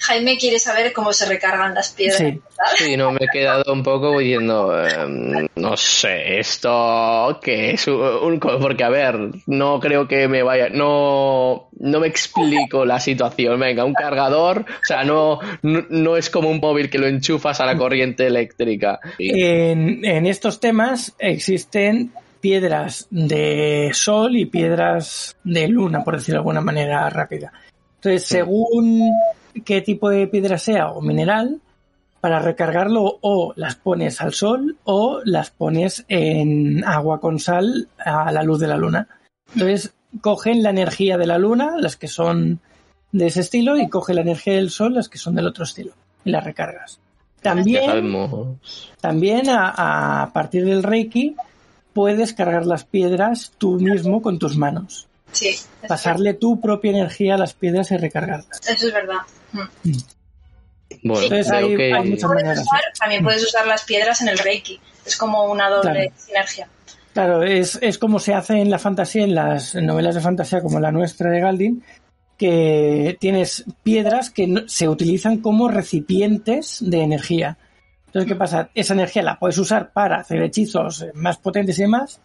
Jaime 0.00 0.38
quiere 0.38 0.58
saber 0.58 0.94
cómo 0.94 1.12
se 1.12 1.26
recargan 1.26 1.74
las 1.74 1.90
piedras. 1.92 2.18
Sí. 2.18 2.40
Sí, 2.76 2.96
no, 2.96 3.12
me 3.12 3.18
he 3.22 3.28
quedado 3.28 3.70
un 3.72 3.82
poco 3.82 4.18
diciendo, 4.18 4.72
em, 4.86 5.46
no 5.56 5.76
sé, 5.76 6.38
esto 6.38 7.38
que 7.42 7.72
es 7.72 7.86
un, 7.86 8.38
porque 8.40 8.84
a 8.84 8.88
ver, 8.88 9.18
no 9.46 9.78
creo 9.78 10.08
que 10.08 10.26
me 10.26 10.42
vaya, 10.42 10.68
no, 10.70 11.68
no 11.78 12.00
me 12.00 12.06
explico 12.06 12.86
la 12.86 12.98
situación. 12.98 13.60
Venga, 13.60 13.84
un 13.84 13.92
cargador, 13.92 14.60
o 14.60 14.84
sea, 14.84 15.04
no, 15.04 15.38
no, 15.62 15.84
no 15.90 16.16
es 16.16 16.30
como 16.30 16.48
un 16.48 16.60
móvil 16.60 16.88
que 16.88 16.98
lo 16.98 17.06
enchufas 17.06 17.60
a 17.60 17.66
la 17.66 17.76
corriente 17.76 18.26
eléctrica. 18.26 19.00
En, 19.18 20.04
en 20.04 20.26
estos 20.26 20.60
temas 20.60 21.14
existen 21.18 22.12
piedras 22.40 23.06
de 23.10 23.90
sol 23.92 24.36
y 24.36 24.46
piedras 24.46 25.36
de 25.44 25.68
luna, 25.68 26.02
por 26.02 26.16
decirlo 26.16 26.36
de 26.36 26.40
alguna 26.40 26.60
manera 26.62 27.08
rápida. 27.10 27.52
Entonces, 27.96 28.24
según 28.24 29.12
qué 29.64 29.80
tipo 29.80 30.08
de 30.10 30.26
piedra 30.26 30.58
sea 30.58 30.90
o 30.90 31.00
mineral, 31.00 31.60
para 32.20 32.38
recargarlo 32.38 33.18
o 33.22 33.52
las 33.56 33.76
pones 33.76 34.20
al 34.20 34.34
sol 34.34 34.76
o 34.84 35.20
las 35.24 35.50
pones 35.50 36.04
en 36.08 36.84
agua 36.84 37.18
con 37.20 37.38
sal 37.38 37.88
a 37.98 38.30
la 38.30 38.42
luz 38.42 38.60
de 38.60 38.66
la 38.68 38.76
luna. 38.76 39.08
Entonces, 39.54 39.94
cogen 40.20 40.62
la 40.62 40.70
energía 40.70 41.16
de 41.16 41.26
la 41.26 41.38
luna, 41.38 41.76
las 41.78 41.96
que 41.96 42.08
son 42.08 42.60
de 43.12 43.26
ese 43.26 43.40
estilo, 43.40 43.78
y 43.78 43.88
coge 43.88 44.14
la 44.14 44.20
energía 44.20 44.54
del 44.54 44.70
sol, 44.70 44.94
las 44.94 45.08
que 45.08 45.18
son 45.18 45.34
del 45.34 45.46
otro 45.46 45.64
estilo, 45.64 45.92
y 46.24 46.30
las 46.30 46.44
recargas. 46.44 47.00
También 47.40 48.12
también 49.00 49.48
a, 49.48 50.22
a 50.22 50.32
partir 50.32 50.66
del 50.66 50.82
Reiki 50.82 51.36
puedes 51.94 52.34
cargar 52.34 52.66
las 52.66 52.84
piedras 52.84 53.52
tú 53.56 53.80
mismo 53.80 54.20
con 54.20 54.38
tus 54.38 54.58
manos. 54.58 55.08
Sí, 55.32 55.56
Pasarle 55.88 56.34
tu 56.34 56.60
propia 56.60 56.90
energía 56.90 57.34
a 57.34 57.38
las 57.38 57.54
piedras 57.54 57.90
y 57.92 57.96
recargarlas. 57.96 58.60
eso 58.68 58.88
es 58.88 58.92
verdad. 58.92 59.20
Bueno, 59.52 61.22
Entonces 61.22 61.48
creo 61.48 61.66
hay- 61.68 61.76
que... 61.76 61.92
hay 61.94 62.10
muchas 62.10 62.30
Puedes 62.30 62.58
usar- 62.58 62.80
también 62.98 63.22
puedes 63.24 63.42
usar 63.44 63.66
las 63.66 63.84
piedras 63.84 64.20
en 64.22 64.28
el 64.28 64.38
Reiki. 64.38 64.80
Es 65.06 65.16
como 65.16 65.44
una 65.50 65.68
doble 65.70 65.92
Claro. 66.08 66.12
sinergia. 66.16 66.68
Claro, 67.12 67.42
es, 67.42 67.78
es 67.82 67.98
como 67.98 68.18
se 68.18 68.34
hace 68.34 68.60
en 68.60 68.70
la 68.70 68.78
fantasía, 68.78 69.24
en 69.24 69.34
las 69.34 69.74
novelas 69.74 70.14
de 70.14 70.20
fantasía 70.20 70.60
como 70.60 70.78
la 70.78 70.92
nuestra 70.92 71.30
de 71.30 71.40
Galdin, 71.40 71.82
que 72.36 73.16
tienes 73.20 73.64
piedras 73.82 74.30
que 74.30 74.46
no- 74.46 74.68
se 74.68 74.88
utilizan 74.88 75.38
como 75.38 75.68
recipientes 75.68 76.78
de 76.80 77.02
energía. 77.02 77.56
Entonces, 78.06 78.28
¿qué 78.28 78.36
pasa? 78.36 78.70
Esa 78.74 78.94
energía 78.94 79.22
la 79.22 79.38
puedes 79.38 79.58
usar 79.58 79.92
para 79.92 80.18
hacer 80.20 80.42
hechizos 80.42 81.06
más 81.14 81.38
potentes 81.38 81.78
y 81.78 81.82
demás, 81.82 82.20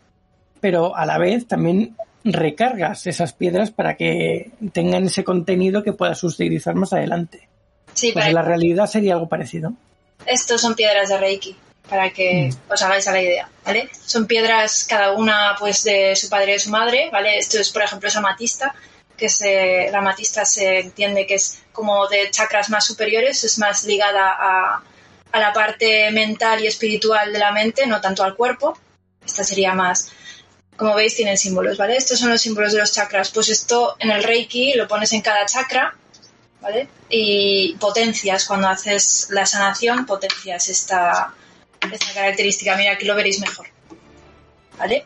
pero 0.60 0.96
a 0.96 1.06
la 1.06 1.18
vez 1.18 1.48
también 1.48 1.96
recargas 2.26 3.06
esas 3.08 3.34
piedras 3.34 3.72
para 3.72 3.96
que 3.96 4.52
tengan 4.74 5.06
ese 5.06 5.24
contenido 5.24 5.84
que 5.84 5.94
puedas 5.94 6.24
utilizar 6.24 6.76
más 6.76 6.92
adelante. 6.92 7.48
Sí, 7.94 8.12
Pues 8.12 8.26
en 8.26 8.34
la 8.34 8.42
realidad 8.42 8.88
sería 8.88 9.14
algo 9.14 9.30
parecido. 9.30 9.74
estos 10.26 10.60
son 10.60 10.74
piedras 10.76 11.08
de 11.10 11.18
Reiki, 11.18 11.56
para 11.88 12.10
que 12.10 12.50
Mm. 12.52 12.72
os 12.74 12.82
hagáis 12.82 13.08
a 13.08 13.12
la 13.12 13.22
idea, 13.22 13.48
¿vale? 13.64 13.90
Son 14.06 14.26
piedras 14.26 14.86
cada 14.90 15.12
una 15.14 15.56
pues 15.60 15.84
de 15.84 16.16
su 16.16 16.28
padre 16.30 16.52
y 16.52 16.54
de 16.54 16.60
su 16.60 16.72
madre, 16.72 17.10
¿vale? 17.12 17.38
Esto 17.38 17.60
es, 17.60 17.70
por 17.72 17.84
ejemplo, 17.84 18.10
es 18.10 18.16
amatista, 18.16 18.74
que 19.16 19.30
se, 19.30 19.90
la 19.92 20.00
amatista 20.00 20.44
se 20.46 20.80
entiende 20.80 21.26
que 21.28 21.36
es 21.36 21.62
como 21.72 22.08
de 22.08 22.30
chakras 22.32 22.70
más 22.72 22.86
superiores, 22.86 23.44
es 23.44 23.60
más 23.60 23.86
ligada 23.86 24.32
a, 24.38 24.84
a 25.32 25.40
la 25.40 25.54
parte 25.54 26.10
mental 26.12 26.62
y 26.64 26.68
espiritual 26.68 27.32
de 27.32 27.40
la 27.40 27.52
mente, 27.52 27.86
no 27.86 28.02
tanto 28.02 28.24
al 28.24 28.36
cuerpo. 28.36 28.78
Esta 29.26 29.44
sería 29.44 29.74
más, 29.74 30.12
como 30.78 30.96
veis, 30.96 31.16
tienen 31.16 31.38
símbolos, 31.38 31.78
¿vale? 31.78 31.96
Estos 31.98 32.20
son 32.20 32.30
los 32.30 32.42
símbolos 32.42 32.74
de 32.74 32.80
los 32.80 32.92
chakras. 32.94 33.32
Pues 33.32 33.50
esto 33.50 33.96
en 34.00 34.12
el 34.12 34.24
Reiki 34.24 34.74
lo 34.74 34.88
pones 34.88 35.12
en 35.14 35.22
cada 35.22 35.46
chakra, 35.46 35.96
¿vale? 36.62 36.88
Y 37.10 37.76
potencias, 37.80 38.46
cuando 38.46 38.68
haces 38.68 39.28
la 39.32 39.46
sanación, 39.46 40.06
potencias 40.06 40.68
esta, 40.68 41.34
esta 41.92 42.14
característica. 42.14 42.76
Mira, 42.76 42.94
aquí 42.94 43.06
lo 43.06 43.16
veréis 43.16 43.40
mejor, 43.40 43.68
¿vale? 44.78 45.06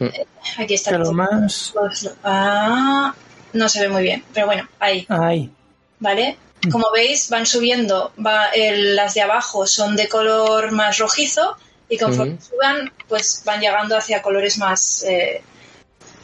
Mm. 0.00 0.04
Eh, 0.06 0.26
Aquí 0.58 0.74
está. 0.74 0.92
Pero 0.92 1.12
más... 1.12 1.72
Pues, 1.74 2.10
ah, 2.24 3.14
no 3.52 3.68
se 3.68 3.80
ve 3.80 3.88
muy 3.88 4.02
bien, 4.02 4.24
pero 4.32 4.46
bueno, 4.46 4.68
ahí. 4.78 5.04
Ahí. 5.08 5.50
¿vale? 5.98 6.38
Como 6.70 6.90
veis, 6.92 7.28
van 7.28 7.46
subiendo, 7.46 8.12
va, 8.24 8.46
el- 8.50 8.94
las 8.96 9.14
de 9.14 9.22
abajo 9.22 9.66
son 9.66 9.96
de 9.96 10.08
color 10.08 10.70
más 10.72 10.98
rojizo 10.98 11.56
y 11.88 11.98
conforme 11.98 12.38
suban, 12.40 12.92
pues 13.08 13.42
van 13.44 13.60
llegando 13.60 13.96
hacia 13.96 14.22
colores 14.22 14.58
más, 14.58 15.02
eh, 15.04 15.42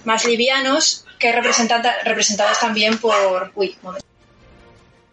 más 0.05 0.25
livianos, 0.27 1.07
que 1.19 1.33
representados 1.33 2.59
también 2.61 2.99
por... 2.99 3.51
Uy. 3.55 3.77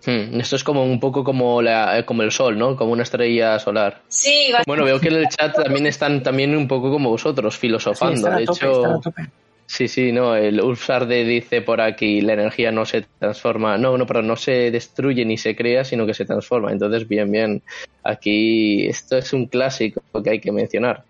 Hmm, 0.04 0.40
Esto 0.42 0.56
es 0.56 0.64
como 0.64 0.84
un 0.84 1.00
poco 1.00 1.24
como, 1.24 1.62
la, 1.62 2.00
eh, 2.00 2.06
como 2.06 2.24
el 2.24 2.32
sol, 2.32 2.58
¿no? 2.58 2.76
Como 2.76 2.92
una 2.92 3.04
estrella 3.04 3.60
solar. 3.60 4.02
Sí, 4.08 4.52
Bueno, 4.66 4.84
veo 4.84 5.00
que 5.00 5.10
en 5.10 5.16
el 5.16 5.28
chat 5.30 5.56
también 5.56 5.86
están 5.86 6.24
también 6.24 6.56
un 6.58 6.68
poco 6.68 6.90
como 6.92 7.10
vosotros, 7.12 7.54
Sí, 7.54 7.60
filosofando. 7.62 8.16
están 8.16 8.34
a 8.34 8.38
de 8.38 8.44
hecho, 8.44 8.72
están 8.72 8.92
a 8.94 9.00
tope. 9.02 9.22
Sí, 9.71 9.88
sí, 9.88 10.12
no, 10.12 10.36
el 10.36 10.62
Ulfsarde 10.62 11.23
dice 11.23 11.62
por 11.62 11.79
aquí, 11.81 12.21
la 12.21 12.34
energía 12.34 12.71
no 12.71 12.86
se 12.86 13.05
transforma, 13.19 13.77
no, 13.77 13.97
no, 13.97 14.05
perdón, 14.05 14.27
no 14.27 14.36
se 14.36 14.71
destruye 14.71 15.23
ni 15.25 15.38
se 15.38 15.55
crea, 15.55 15.84
sino 15.84 16.05
que 16.05 16.13
se 16.13 16.25
transforma. 16.25 16.71
Entonces, 16.71 17.07
bien, 17.07 17.31
bien, 17.31 17.62
aquí 18.03 18.88
esto 18.88 19.17
es 19.17 19.31
un 19.34 19.45
clásico 19.47 20.01
que 20.23 20.29
hay 20.31 20.39
que 20.39 20.51
mencionar. 20.51 21.03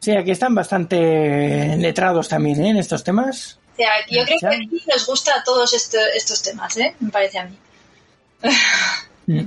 Sí, 0.00 0.12
aquí 0.12 0.30
están 0.30 0.54
bastante 0.54 1.76
letrados 1.76 2.28
también 2.28 2.64
¿eh? 2.64 2.70
en 2.70 2.76
estos 2.76 3.02
temas. 3.02 3.58
o 3.72 3.76
sea, 3.76 3.90
yo 4.08 4.24
creo 4.24 4.38
que 4.38 4.46
aquí 4.46 4.82
nos 4.88 5.06
gusta 5.06 5.32
a 5.38 5.42
todos 5.42 5.72
esto- 5.74 5.98
estos 6.14 6.42
temas, 6.42 6.76
¿eh? 6.76 6.94
Me 7.00 7.10
parece 7.10 7.38
a 7.40 7.44
mí. 7.46 7.56
Mm. 9.26 9.46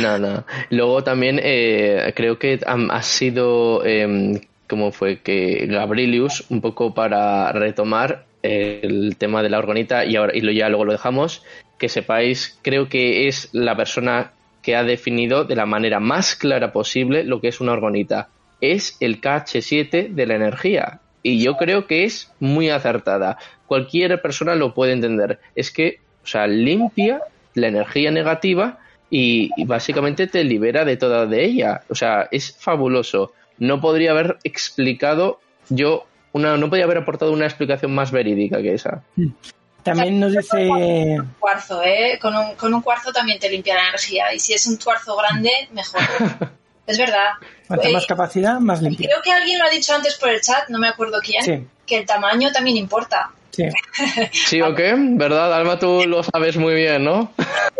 No, 0.00 0.18
no. 0.18 0.44
Luego 0.70 1.04
también 1.04 1.38
eh, 1.40 2.12
creo 2.16 2.38
que 2.38 2.58
ha, 2.66 2.76
ha 2.90 3.02
sido, 3.02 3.84
eh, 3.86 4.40
como 4.68 4.92
fue 4.92 5.20
que 5.20 5.66
Gabrielius, 5.66 6.44
un 6.50 6.60
poco 6.60 6.94
para 6.94 7.50
retomar 7.52 8.24
el 8.42 9.16
tema 9.16 9.42
de 9.42 9.50
la 9.50 9.58
orgonita 9.58 10.04
y, 10.04 10.16
ahora, 10.16 10.36
y 10.36 10.40
lo, 10.42 10.52
ya 10.52 10.68
luego 10.68 10.84
lo 10.84 10.92
dejamos, 10.92 11.42
que 11.78 11.88
sepáis, 11.88 12.58
creo 12.62 12.88
que 12.88 13.28
es 13.28 13.48
la 13.52 13.76
persona 13.76 14.32
que 14.62 14.76
ha 14.76 14.84
definido 14.84 15.44
de 15.44 15.56
la 15.56 15.66
manera 15.66 16.00
más 16.00 16.34
clara 16.34 16.72
posible 16.72 17.24
lo 17.24 17.40
que 17.40 17.48
es 17.48 17.60
una 17.60 17.72
orgonita. 17.72 18.28
Es 18.60 18.96
el 19.00 19.20
KH7 19.20 20.10
de 20.10 20.26
la 20.26 20.34
energía. 20.34 21.00
Y 21.22 21.42
yo 21.42 21.56
creo 21.56 21.86
que 21.86 22.04
es 22.04 22.32
muy 22.40 22.68
acertada. 22.68 23.38
Cualquier 23.66 24.20
persona 24.20 24.54
lo 24.54 24.74
puede 24.74 24.92
entender. 24.92 25.38
Es 25.54 25.70
que, 25.70 26.00
o 26.22 26.26
sea, 26.26 26.46
limpia 26.46 27.20
la 27.54 27.68
energía 27.68 28.10
negativa 28.10 28.78
y, 29.10 29.50
y 29.56 29.64
básicamente 29.64 30.26
te 30.26 30.44
libera 30.44 30.84
de 30.84 30.96
toda 30.96 31.26
de 31.26 31.44
ella. 31.44 31.82
O 31.88 31.94
sea, 31.94 32.28
es 32.30 32.56
fabuloso. 32.58 33.32
No 33.58 33.80
podría 33.80 34.12
haber 34.12 34.38
explicado 34.44 35.40
yo 35.68 36.06
una, 36.32 36.56
no 36.56 36.68
podría 36.68 36.84
haber 36.84 36.98
aportado 36.98 37.32
una 37.32 37.46
explicación 37.46 37.94
más 37.94 38.10
verídica 38.10 38.62
que 38.62 38.74
esa. 38.74 39.02
También 39.82 40.20
nos 40.20 40.32
dice... 40.32 41.18
Cuarzo, 41.38 41.82
¿eh? 41.82 42.18
Con 42.20 42.36
un, 42.36 42.54
con 42.56 42.74
un 42.74 42.82
cuarzo 42.82 43.12
también 43.12 43.38
te 43.38 43.48
limpia 43.48 43.74
la 43.74 43.88
energía. 43.88 44.32
Y 44.34 44.38
si 44.38 44.52
es 44.52 44.66
un 44.66 44.76
cuarzo 44.76 45.16
grande, 45.16 45.50
mejor. 45.72 46.00
es 46.88 46.98
verdad. 46.98 47.28
Cuanta 47.66 47.88
Eh, 47.88 47.92
más 47.92 48.06
capacidad, 48.06 48.58
más 48.58 48.82
limpia. 48.82 49.08
Creo 49.08 49.22
que 49.22 49.30
alguien 49.32 49.58
lo 49.58 49.64
ha 49.66 49.70
dicho 49.70 49.94
antes 49.94 50.16
por 50.16 50.30
el 50.30 50.40
chat, 50.40 50.68
no 50.68 50.78
me 50.78 50.88
acuerdo 50.88 51.20
quién, 51.22 51.42
Sí. 51.44 51.66
que 51.86 51.96
el 51.98 52.06
tamaño 52.06 52.50
también 52.52 52.76
importa. 52.76 53.30
Sí. 53.50 53.64
¿Sí 54.32 54.62
o 54.62 54.74
qué? 54.74 54.94
¿Verdad, 54.96 55.52
Alma? 55.52 55.78
Tú 55.78 56.04
lo 56.06 56.22
sabes 56.22 56.56
muy 56.56 56.74
bien, 56.74 57.04
¿no? 57.04 57.32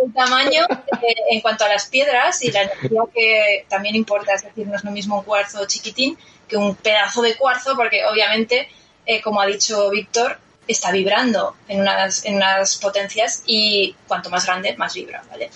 El 0.03 0.13
tamaño 0.13 0.63
eh, 1.01 1.15
en 1.31 1.41
cuanto 1.41 1.63
a 1.65 1.69
las 1.69 1.85
piedras 1.87 2.41
y 2.43 2.51
la 2.51 2.63
energía 2.63 3.01
que 3.13 3.65
también 3.69 3.95
importa, 3.95 4.33
es 4.33 4.43
decir, 4.43 4.67
no 4.67 4.75
es 4.75 4.83
lo 4.83 4.91
mismo 4.91 5.19
un 5.19 5.23
cuarzo 5.23 5.65
chiquitín 5.67 6.17
que 6.47 6.57
un 6.57 6.75
pedazo 6.75 7.21
de 7.21 7.35
cuarzo, 7.37 7.75
porque 7.75 8.03
obviamente, 8.05 8.67
eh, 9.05 9.21
como 9.21 9.39
ha 9.39 9.45
dicho 9.45 9.89
Víctor, 9.89 10.37
está 10.67 10.91
vibrando 10.91 11.55
en 11.67 11.79
unas, 11.81 12.25
en 12.25 12.35
unas 12.35 12.75
potencias 12.75 13.43
y 13.45 13.95
cuanto 14.07 14.29
más 14.29 14.45
grande, 14.45 14.75
más 14.77 14.93
vibra, 14.95 15.23
¿vale? 15.29 15.49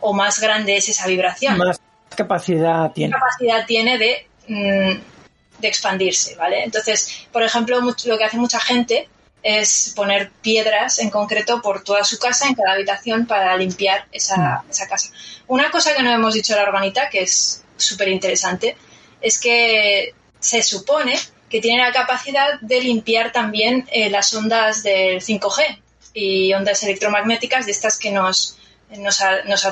O 0.00 0.12
más 0.12 0.38
grande 0.40 0.76
es 0.76 0.88
esa 0.88 1.06
vibración. 1.06 1.56
Más 1.56 1.80
capacidad 2.14 2.92
tiene. 2.92 3.12
capacidad 3.12 3.66
tiene 3.66 3.98
de, 3.98 4.26
mm, 4.48 5.00
de 5.58 5.68
expandirse, 5.68 6.34
¿vale? 6.36 6.64
Entonces, 6.64 7.26
por 7.32 7.42
ejemplo, 7.42 7.80
lo 7.80 8.18
que 8.18 8.24
hace 8.24 8.36
mucha 8.36 8.60
gente 8.60 9.08
es 9.42 9.92
poner 9.94 10.30
piedras 10.42 10.98
en 10.98 11.10
concreto 11.10 11.62
por 11.62 11.84
toda 11.84 12.02
su 12.04 12.18
casa, 12.18 12.48
en 12.48 12.54
cada 12.54 12.72
habitación, 12.72 13.26
para 13.26 13.56
limpiar 13.56 14.06
esa, 14.10 14.64
esa 14.68 14.88
casa. 14.88 15.10
Una 15.46 15.70
cosa 15.70 15.94
que 15.94 16.02
no 16.02 16.10
hemos 16.10 16.34
dicho 16.34 16.52
en 16.52 16.58
la 16.58 16.64
organita, 16.64 17.08
que 17.08 17.22
es 17.22 17.62
súper 17.76 18.08
interesante, 18.08 18.76
es 19.20 19.38
que 19.38 20.14
se 20.40 20.62
supone 20.62 21.16
que 21.48 21.60
tiene 21.60 21.82
la 21.82 21.92
capacidad 21.92 22.60
de 22.60 22.80
limpiar 22.80 23.32
también 23.32 23.86
eh, 23.92 24.10
las 24.10 24.34
ondas 24.34 24.82
del 24.82 25.20
5G 25.20 25.80
y 26.14 26.52
ondas 26.52 26.82
electromagnéticas 26.82 27.66
de 27.66 27.72
estas 27.72 27.98
que 27.98 28.10
nos, 28.10 28.58
nos, 28.90 29.20
a- 29.20 29.42
nos 29.44 29.64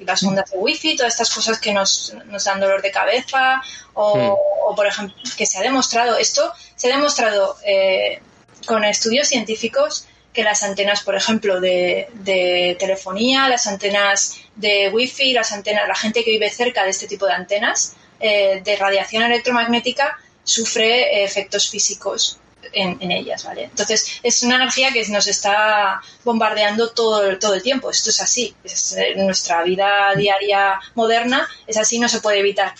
las 0.00 0.22
ondas 0.22 0.50
de 0.50 0.56
wifi, 0.58 0.96
todas 0.96 1.12
estas 1.14 1.32
cosas 1.32 1.58
que 1.60 1.72
nos, 1.72 2.14
nos 2.26 2.44
dan 2.44 2.60
dolor 2.60 2.80
de 2.82 2.90
cabeza 2.90 3.60
o, 3.94 4.16
Hmm. 4.16 4.70
o, 4.70 4.74
por 4.74 4.86
ejemplo, 4.86 5.14
que 5.36 5.46
se 5.46 5.58
ha 5.58 5.62
demostrado, 5.62 6.16
esto 6.18 6.52
se 6.74 6.90
ha 6.90 6.96
demostrado 6.96 7.56
eh, 7.64 8.20
con 8.66 8.82
estudios 8.84 9.28
científicos 9.28 10.06
que 10.32 10.42
las 10.42 10.62
antenas, 10.64 11.02
por 11.02 11.14
ejemplo, 11.14 11.60
de, 11.60 12.08
de 12.14 12.76
telefonía, 12.78 13.48
las 13.48 13.66
antenas 13.68 14.34
de 14.56 14.88
wifi, 14.92 15.32
las 15.32 15.52
antenas, 15.52 15.86
la 15.86 15.94
gente 15.94 16.24
que 16.24 16.30
vive 16.32 16.50
cerca 16.50 16.82
de 16.82 16.90
este 16.90 17.06
tipo 17.06 17.26
de 17.26 17.34
antenas 17.34 17.94
eh, 18.20 18.60
de 18.64 18.76
radiación 18.76 19.22
electromagnética 19.22 20.18
sufre 20.42 21.20
eh, 21.20 21.24
efectos 21.24 21.70
físicos 21.70 22.38
en, 22.72 22.96
en 23.00 23.10
ellas, 23.10 23.44
¿vale? 23.44 23.64
Entonces, 23.64 24.20
es 24.22 24.42
una 24.42 24.56
energía 24.56 24.92
que 24.92 25.06
nos 25.08 25.26
está 25.26 26.00
bombardeando 26.24 26.90
todo, 26.90 27.38
todo 27.38 27.54
el 27.54 27.62
tiempo. 27.62 27.90
Esto 27.90 28.10
es 28.10 28.20
así. 28.20 28.54
Es, 28.64 28.96
eh, 28.96 29.14
nuestra 29.16 29.62
vida 29.62 30.14
diaria 30.16 30.80
moderna 30.94 31.46
es 31.66 31.76
así, 31.76 31.98
no 31.98 32.08
se 32.08 32.20
puede 32.20 32.40
evitar. 32.40 32.72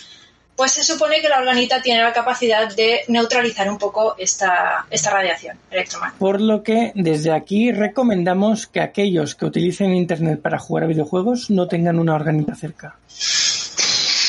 Pues 0.55 0.71
se 0.71 0.85
supone 0.85 1.19
que 1.19 1.27
la 1.27 1.39
organita 1.39 1.81
tiene 1.81 2.01
la 2.01 2.13
capacidad 2.13 2.73
de 2.73 3.01
neutralizar 3.09 3.69
un 3.69 3.77
poco 3.77 4.15
esta, 4.17 4.85
esta 4.89 5.09
radiación 5.09 5.57
electromagnética. 5.69 6.19
Por 6.19 6.39
lo 6.39 6.63
que 6.63 6.93
desde 6.95 7.33
aquí 7.33 7.73
recomendamos 7.73 8.65
que 8.65 8.79
aquellos 8.79 9.35
que 9.35 9.45
utilicen 9.45 9.93
Internet 9.93 10.41
para 10.41 10.57
jugar 10.57 10.85
a 10.85 10.87
videojuegos 10.87 11.49
no 11.49 11.67
tengan 11.67 11.99
una 11.99 12.15
organita 12.15 12.55
cerca. 12.55 12.95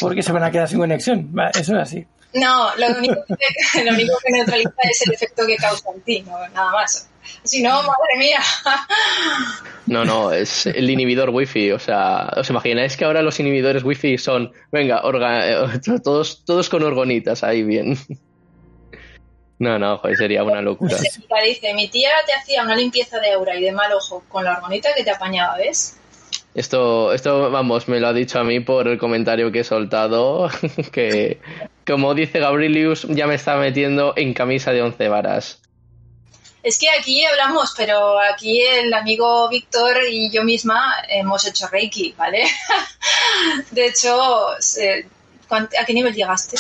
Porque 0.01 0.23
se 0.23 0.33
van 0.33 0.43
a 0.43 0.51
quedar 0.51 0.69
sin 0.69 0.79
conexión. 0.79 1.31
Eso 1.55 1.77
es 1.77 1.81
así. 1.81 2.07
No, 2.37 2.75
lo 2.77 2.87
único, 2.99 3.15
que, 3.27 3.85
lo 3.85 3.93
único 3.93 4.17
que 4.25 4.31
neutraliza 4.33 4.71
es 4.91 5.07
el 5.07 5.13
efecto 5.15 5.47
que 5.47 5.57
causa 5.57 5.91
en 5.95 6.01
ti, 6.03 6.23
no, 6.23 6.39
nada 6.49 6.71
más. 6.73 7.09
Si 7.43 7.63
no, 7.63 7.71
madre 7.83 8.17
mía. 8.19 8.41
No, 9.87 10.05
no, 10.05 10.33
es 10.33 10.67
el 10.67 10.91
inhibidor 10.91 11.31
wifi. 11.31 11.71
O 11.71 11.79
sea, 11.79 12.29
¿os 12.37 12.51
imagináis 12.51 12.97
que 12.97 13.05
ahora 13.05 13.23
los 13.23 13.39
inhibidores 13.39 13.85
wifi 13.85 14.19
son, 14.19 14.53
venga, 14.73 15.01
orga- 15.05 15.45
eh, 15.47 16.01
todos, 16.03 16.43
todos 16.45 16.69
con 16.69 16.83
orgonitas 16.83 17.45
ahí 17.45 17.63
bien? 17.63 17.97
No, 19.61 19.79
no, 19.79 19.97
joder, 19.99 20.17
sería 20.17 20.43
una 20.43 20.61
locura. 20.61 20.97
Dice, 21.45 21.73
mi 21.75 21.89
tía 21.89 22.11
te 22.27 22.33
hacía 22.35 22.63
una 22.65 22.75
limpieza 22.75 23.21
de 23.21 23.33
aura 23.33 23.55
y 23.55 23.63
de 23.63 23.71
mal 23.73 23.93
ojo 23.93 24.25
con 24.29 24.45
la 24.45 24.55
argonita 24.55 24.93
que 24.95 25.05
te 25.05 25.11
apañaba, 25.13 25.57
¿ves? 25.57 25.97
Esto, 26.57 27.13
esto, 27.13 27.51
vamos, 27.51 27.87
me 27.87 28.01
lo 28.01 28.09
ha 28.09 28.13
dicho 28.15 28.39
a 28.41 28.45
mí 28.45 28.61
por 28.61 28.89
el 28.89 28.97
comentario 28.99 29.53
que 29.53 29.61
he 29.61 29.65
soltado, 29.65 30.49
que 30.93 31.39
como 31.87 32.15
dice 32.15 32.39
Gabrielius, 32.41 33.07
ya 33.11 33.27
me 33.27 33.35
está 33.35 33.57
metiendo 33.57 34.15
en 34.17 34.33
camisa 34.33 34.73
de 34.73 34.81
once 34.81 35.07
varas. 35.09 35.61
Es 36.63 36.79
que 36.79 36.89
aquí 36.91 37.25
hablamos, 37.27 37.75
pero 37.77 38.19
aquí 38.19 38.61
el 38.63 38.93
amigo 38.95 39.49
Víctor 39.51 39.99
y 40.11 40.31
yo 40.31 40.45
misma 40.45 40.95
hemos 41.11 41.47
hecho 41.47 41.69
Reiki, 41.69 42.15
¿vale? 42.17 42.45
De 43.71 43.87
hecho, 43.89 44.19
¿cuán- 45.49 45.69
¿a 45.81 45.85
qué 45.85 45.93
nivel 45.93 46.15
llegaste? 46.15 46.57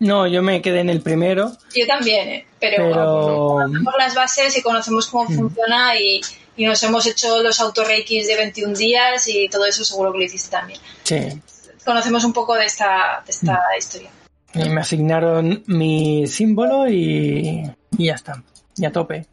No, 0.00 0.26
yo 0.26 0.42
me 0.42 0.62
quedé 0.62 0.80
en 0.80 0.90
el 0.90 1.00
primero, 1.00 1.52
Yo 1.74 1.86
también, 1.86 2.28
¿eh? 2.28 2.46
pero, 2.60 2.76
pero 2.88 3.46
conocemos 3.48 3.94
las 3.98 4.14
bases 4.14 4.56
y 4.56 4.62
conocemos 4.62 5.06
cómo 5.08 5.28
funciona 5.28 5.98
y, 5.98 6.20
y 6.56 6.64
nos 6.66 6.80
hemos 6.84 7.06
hecho 7.06 7.42
los 7.42 7.58
auto-reikis 7.60 8.26
de 8.28 8.36
21 8.36 8.74
días 8.74 9.26
y 9.28 9.48
todo 9.48 9.66
eso 9.66 9.84
seguro 9.84 10.12
que 10.12 10.18
lo 10.18 10.24
hiciste 10.24 10.50
también. 10.50 10.80
sí. 11.04 11.40
Conocemos 11.84 12.22
un 12.24 12.34
poco 12.34 12.54
de 12.54 12.66
esta, 12.66 13.22
de 13.24 13.30
esta 13.30 13.60
historia. 13.78 14.10
Y 14.52 14.68
me 14.68 14.82
asignaron 14.82 15.62
mi 15.68 16.26
símbolo 16.26 16.86
y, 16.86 17.62
y 17.96 18.04
ya 18.06 18.14
está. 18.14 18.42
Y 18.76 18.84
a 18.84 18.92
tope. 18.92 19.24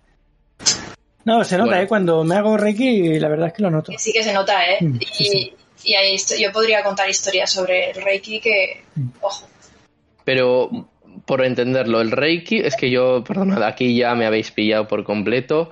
No, 1.26 1.44
se 1.44 1.58
nota, 1.58 1.70
Bueno. 1.72 1.84
¿eh? 1.84 1.88
Cuando 1.88 2.24
me 2.24 2.36
hago 2.36 2.56
Reiki, 2.56 3.20
la 3.20 3.28
verdad 3.28 3.48
es 3.48 3.54
que 3.54 3.64
lo 3.64 3.72
noto. 3.72 3.92
Sí 3.98 4.14
que 4.14 4.24
se 4.24 4.32
nota, 4.32 4.64
¿eh? 4.70 4.78
Mm, 4.80 4.96
y, 5.02 5.06
sí, 5.26 5.54
y 5.84 5.96
histo- 6.14 6.38
yo 6.40 6.52
podría 6.54 6.82
contar 6.84 7.10
historias 7.10 7.52
sobre 7.52 7.90
el 7.92 8.02
Reiki 8.02 8.40
que, 8.40 8.84
Mm. 8.96 9.08
ojo, 9.22 9.48
Pero 10.26 10.90
por 11.26 11.46
entenderlo, 11.46 12.02
el 12.02 12.12
Reiki, 12.12 12.58
es 12.58 12.76
que 12.76 12.90
yo, 12.90 13.24
perdonad, 13.24 13.64
aquí 13.64 13.96
ya 13.96 14.14
me 14.16 14.26
habéis 14.26 14.52
pillado 14.52 14.88
por 14.88 15.06
completo. 15.06 15.70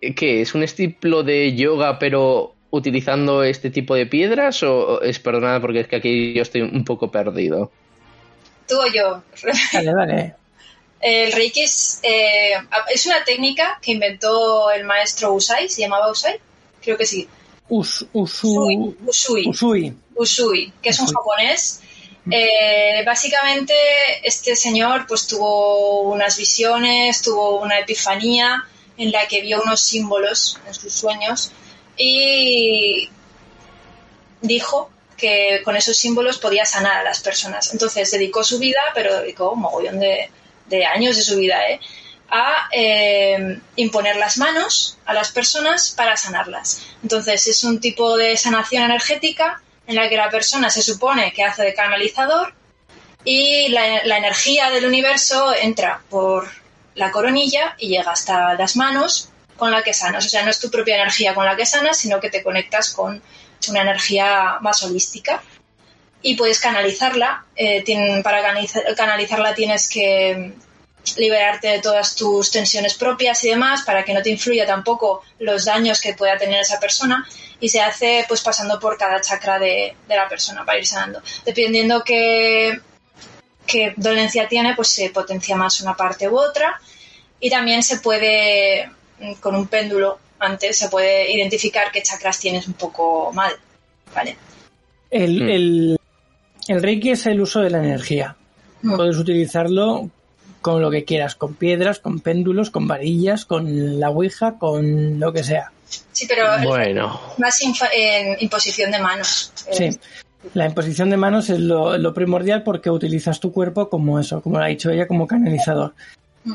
¿Qué? 0.00 0.42
¿Es 0.42 0.54
un 0.54 0.62
estilo 0.62 1.22
de 1.22 1.56
yoga 1.56 1.98
pero 1.98 2.54
utilizando 2.70 3.42
este 3.42 3.70
tipo 3.70 3.94
de 3.94 4.04
piedras? 4.04 4.62
¿O 4.62 5.00
es, 5.00 5.18
perdonad, 5.18 5.62
porque 5.62 5.80
es 5.80 5.88
que 5.88 5.96
aquí 5.96 6.34
yo 6.34 6.42
estoy 6.42 6.60
un 6.60 6.84
poco 6.84 7.10
perdido? 7.10 7.72
tú 8.68 8.76
o 8.78 8.86
yo. 8.86 9.22
Vale, 9.72 9.94
vale. 9.94 10.34
El 11.00 11.32
Reiki 11.32 11.62
es, 11.62 12.00
eh, 12.02 12.54
es 12.92 13.06
una 13.06 13.24
técnica 13.24 13.78
que 13.80 13.92
inventó 13.92 14.70
el 14.70 14.84
maestro 14.84 15.32
Usai, 15.32 15.68
¿se 15.68 15.80
llamaba 15.80 16.10
Usai? 16.10 16.38
Creo 16.82 16.96
que 16.96 17.06
sí. 17.06 17.26
Us, 17.68 18.06
usu, 18.12 18.48
Usui. 18.48 18.96
Usui. 19.06 19.48
usui. 19.48 19.94
Usui, 20.14 20.72
que 20.82 20.88
es 20.90 20.98
un 20.98 21.04
Usui. 21.06 21.14
japonés. 21.14 21.82
Eh, 22.30 23.02
básicamente, 23.06 23.74
este 24.22 24.54
señor 24.54 25.06
pues 25.06 25.26
tuvo 25.26 26.02
unas 26.02 26.36
visiones, 26.36 27.22
tuvo 27.22 27.60
una 27.60 27.78
epifanía 27.78 28.64
en 28.96 29.12
la 29.12 29.26
que 29.26 29.40
vio 29.40 29.62
unos 29.62 29.80
símbolos 29.80 30.58
en 30.66 30.74
sus 30.74 30.92
sueños 30.92 31.52
y 31.96 33.08
dijo 34.40 34.90
que 35.16 35.62
con 35.64 35.76
esos 35.76 35.96
símbolos 35.96 36.38
podía 36.38 36.64
sanar 36.64 36.98
a 36.98 37.02
las 37.02 37.20
personas. 37.20 37.72
Entonces 37.72 38.10
dedicó 38.10 38.44
su 38.44 38.58
vida, 38.58 38.80
pero 38.94 39.20
dedicó 39.20 39.52
un 39.52 39.60
mogollón 39.60 39.98
de, 39.98 40.30
años 40.86 41.16
de 41.16 41.22
su 41.22 41.36
vida, 41.36 41.68
¿eh? 41.68 41.80
a 42.30 42.68
eh, 42.72 43.58
imponer 43.76 44.16
las 44.16 44.36
manos 44.36 44.98
a 45.06 45.14
las 45.14 45.30
personas 45.30 45.92
para 45.96 46.16
sanarlas. 46.16 46.82
Entonces 47.02 47.46
es 47.46 47.64
un 47.64 47.80
tipo 47.80 48.16
de 48.16 48.36
sanación 48.36 48.84
energética 48.84 49.62
en 49.88 49.96
la 49.96 50.08
que 50.08 50.16
la 50.16 50.30
persona 50.30 50.70
se 50.70 50.82
supone 50.82 51.32
que 51.32 51.42
hace 51.42 51.62
de 51.64 51.74
canalizador 51.74 52.54
y 53.24 53.68
la, 53.68 54.16
energía 54.18 54.70
del 54.70 54.84
universo 54.84 55.52
entra 55.54 56.02
por 56.10 56.48
la 56.94 57.10
coronilla 57.10 57.74
y 57.78 57.88
llega 57.88 58.12
hasta 58.12 58.54
las 58.54 58.76
manos 58.76 59.30
con 59.56 59.70
la 59.70 59.82
que 59.82 59.94
sanas. 59.94 60.26
O 60.26 60.28
sea, 60.28 60.44
no 60.44 60.50
es 60.50 60.60
tu 60.60 60.70
propia 60.70 60.96
energía 60.96 61.34
con 61.34 61.46
la 61.46 61.56
que 61.56 61.64
sanas, 61.64 61.96
sino 61.96 62.20
que 62.20 62.30
te 62.30 62.42
conectas 62.42 62.90
con 62.90 63.20
una 63.68 63.82
energía 63.82 64.58
más 64.60 64.82
holística 64.82 65.42
y 66.20 66.36
puedes 66.36 66.60
canalizarla. 66.60 67.46
Eh, 67.56 67.82
para 68.22 68.42
canaliza- 68.42 68.94
canalizarla 68.94 69.54
tienes 69.54 69.88
que 69.88 70.52
liberarte 71.16 71.68
de 71.68 71.80
todas 71.80 72.14
tus 72.14 72.50
tensiones 72.50 72.94
propias 72.94 73.42
y 73.44 73.50
demás 73.50 73.82
para 73.82 74.04
que 74.04 74.12
no 74.12 74.22
te 74.22 74.30
influya 74.30 74.66
tampoco 74.66 75.22
los 75.38 75.64
daños 75.64 76.00
que 76.00 76.14
pueda 76.14 76.36
tener 76.36 76.60
esa 76.60 76.78
persona 76.78 77.26
y 77.60 77.68
se 77.68 77.80
hace 77.80 78.24
pues 78.28 78.40
pasando 78.42 78.78
por 78.78 78.96
cada 78.96 79.20
chakra 79.20 79.58
de, 79.58 79.94
de 80.06 80.16
la 80.16 80.28
persona 80.28 80.64
para 80.64 80.78
ir 80.78 80.86
sanando. 80.86 81.20
Dependiendo 81.44 82.02
qué, 82.04 82.80
qué 83.66 83.94
dolencia 83.96 84.48
tiene, 84.48 84.74
pues 84.74 84.88
se 84.88 85.10
potencia 85.10 85.56
más 85.56 85.80
una 85.80 85.94
parte 85.94 86.28
u 86.28 86.38
otra 86.38 86.80
y 87.40 87.50
también 87.50 87.82
se 87.82 87.98
puede, 88.00 88.90
con 89.40 89.54
un 89.54 89.66
péndulo 89.68 90.18
antes, 90.40 90.76
se 90.76 90.88
puede 90.88 91.32
identificar 91.32 91.90
qué 91.92 92.02
chakras 92.02 92.38
tienes 92.38 92.66
un 92.66 92.74
poco 92.74 93.32
mal. 93.32 93.52
¿Vale? 94.14 94.36
El, 95.10 95.42
Mm. 95.42 95.48
el, 95.48 95.98
el 96.68 96.82
Reiki 96.82 97.10
es 97.10 97.26
el 97.26 97.40
uso 97.40 97.60
de 97.60 97.70
la 97.70 97.78
energía. 97.78 98.36
Mm. 98.82 98.96
Puedes 98.96 99.16
utilizarlo 99.16 100.10
con 100.60 100.82
lo 100.82 100.90
que 100.90 101.04
quieras, 101.04 101.34
con 101.34 101.54
piedras, 101.54 101.98
con 101.98 102.20
péndulos, 102.20 102.70
con 102.70 102.86
varillas, 102.86 103.44
con 103.44 104.00
la 104.00 104.10
ouija, 104.10 104.58
con 104.58 105.20
lo 105.20 105.32
que 105.32 105.44
sea. 105.44 105.72
Sí, 106.12 106.26
pero 106.28 106.54
es 106.54 106.64
Bueno, 106.64 107.20
más 107.38 107.60
en 107.62 108.36
imposición 108.40 108.90
de 108.90 108.98
manos. 108.98 109.52
Sí. 109.70 109.84
Eh, 109.84 109.98
La 110.54 110.66
imposición 110.66 111.10
de 111.10 111.16
manos 111.16 111.50
es 111.50 111.58
lo, 111.58 111.98
lo 111.98 112.14
primordial 112.14 112.62
porque 112.62 112.90
utilizas 112.90 113.40
tu 113.40 113.52
cuerpo 113.52 113.88
como 113.88 114.20
eso, 114.20 114.40
como 114.40 114.58
lo 114.58 114.64
ha 114.64 114.68
dicho 114.68 114.90
ella, 114.90 115.06
como 115.06 115.26
canalizador. 115.26 115.94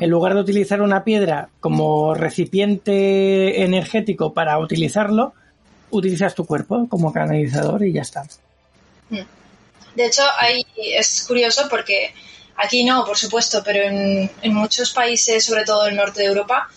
En 0.00 0.10
lugar 0.10 0.34
de 0.34 0.40
utilizar 0.40 0.82
una 0.82 1.04
piedra 1.04 1.50
como 1.60 2.14
recipiente 2.14 3.62
energético 3.62 4.32
para 4.32 4.58
utilizarlo, 4.58 5.34
utilizas 5.90 6.34
tu 6.34 6.46
cuerpo 6.46 6.88
como 6.88 7.12
canalizador 7.12 7.84
y 7.84 7.92
ya 7.92 8.02
está. 8.02 8.24
De 9.10 10.06
hecho, 10.06 10.22
ahí 10.38 10.64
es 10.76 11.24
curioso 11.28 11.68
porque 11.70 12.12
aquí 12.56 12.84
no, 12.84 13.04
por 13.04 13.16
supuesto, 13.18 13.62
pero 13.64 13.82
en, 13.82 14.30
en 14.42 14.54
muchos 14.54 14.92
países, 14.92 15.44
sobre 15.44 15.64
todo 15.64 15.86
el 15.86 15.96
norte 15.96 16.22
de 16.22 16.28
Europa, 16.28 16.68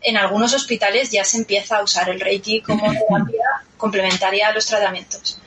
en 0.00 0.16
algunos 0.16 0.52
hospitales 0.54 1.10
ya 1.10 1.24
se 1.24 1.38
empieza 1.38 1.78
a 1.78 1.82
usar 1.82 2.08
el 2.10 2.20
Reiki 2.20 2.60
como 2.62 2.82
terapia 3.08 3.44
complementaria 3.76 4.48
a 4.48 4.52
los 4.52 4.66
tratamientos. 4.66 5.38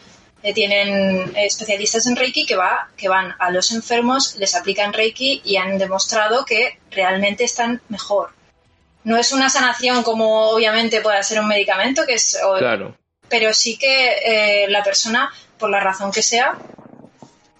Eh, 0.43 0.53
tienen 0.53 1.35
especialistas 1.35 2.05
en 2.07 2.15
Reiki 2.15 2.45
que, 2.45 2.55
va, 2.55 2.89
que 2.95 3.09
van 3.09 3.33
a 3.39 3.49
los 3.49 3.71
enfermos, 3.71 4.35
les 4.37 4.55
aplican 4.55 4.93
Reiki 4.93 5.41
y 5.43 5.57
han 5.57 5.77
demostrado 5.77 6.45
que 6.45 6.79
realmente 6.91 7.43
están 7.43 7.81
mejor. 7.89 8.31
No 9.03 9.17
es 9.17 9.31
una 9.31 9.49
sanación 9.49 10.03
como 10.03 10.49
obviamente 10.49 11.01
puede 11.01 11.23
ser 11.23 11.39
un 11.39 11.47
medicamento, 11.47 12.05
que 12.05 12.15
es, 12.15 12.37
Claro. 12.59 12.95
pero 13.29 13.53
sí 13.53 13.77
que 13.77 14.63
eh, 14.63 14.67
la 14.69 14.83
persona, 14.83 15.31
por 15.57 15.69
la 15.69 15.79
razón 15.79 16.11
que 16.11 16.21
sea, 16.21 16.57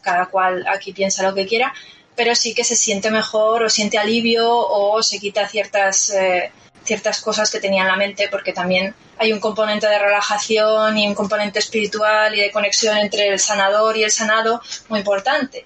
cada 0.02 0.28
cual 0.28 0.66
aquí 0.68 0.94
piensa 0.94 1.24
lo 1.24 1.34
que 1.34 1.46
quiera, 1.48 1.74
pero 2.18 2.36
sí 2.36 2.54
que 2.54 2.64
se 2.66 2.76
siente 2.76 3.10
mejor 3.12 3.64
o 3.64 3.70
siente 3.70 3.98
alivio 3.98 4.50
o 4.50 5.02
se 5.04 5.20
quita 5.20 5.48
ciertas, 5.48 6.10
eh, 6.10 6.52
ciertas 6.84 7.22
cosas 7.22 7.50
que 7.52 7.60
tenía 7.62 7.84
en 7.84 7.88
la 7.88 7.96
mente, 7.96 8.28
porque 8.30 8.52
también 8.52 8.94
hay 9.20 9.32
un 9.32 9.40
componente 9.40 9.88
de 9.88 10.00
relajación 10.00 10.98
y 10.98 11.08
un 11.08 11.14
componente 11.16 11.60
espiritual 11.60 12.36
y 12.36 12.42
de 12.42 12.52
conexión 12.52 12.98
entre 12.98 13.30
el 13.30 13.40
sanador 13.40 13.96
y 13.98 14.04
el 14.04 14.12
sanado 14.12 14.62
muy 14.90 15.00
importante. 15.00 15.66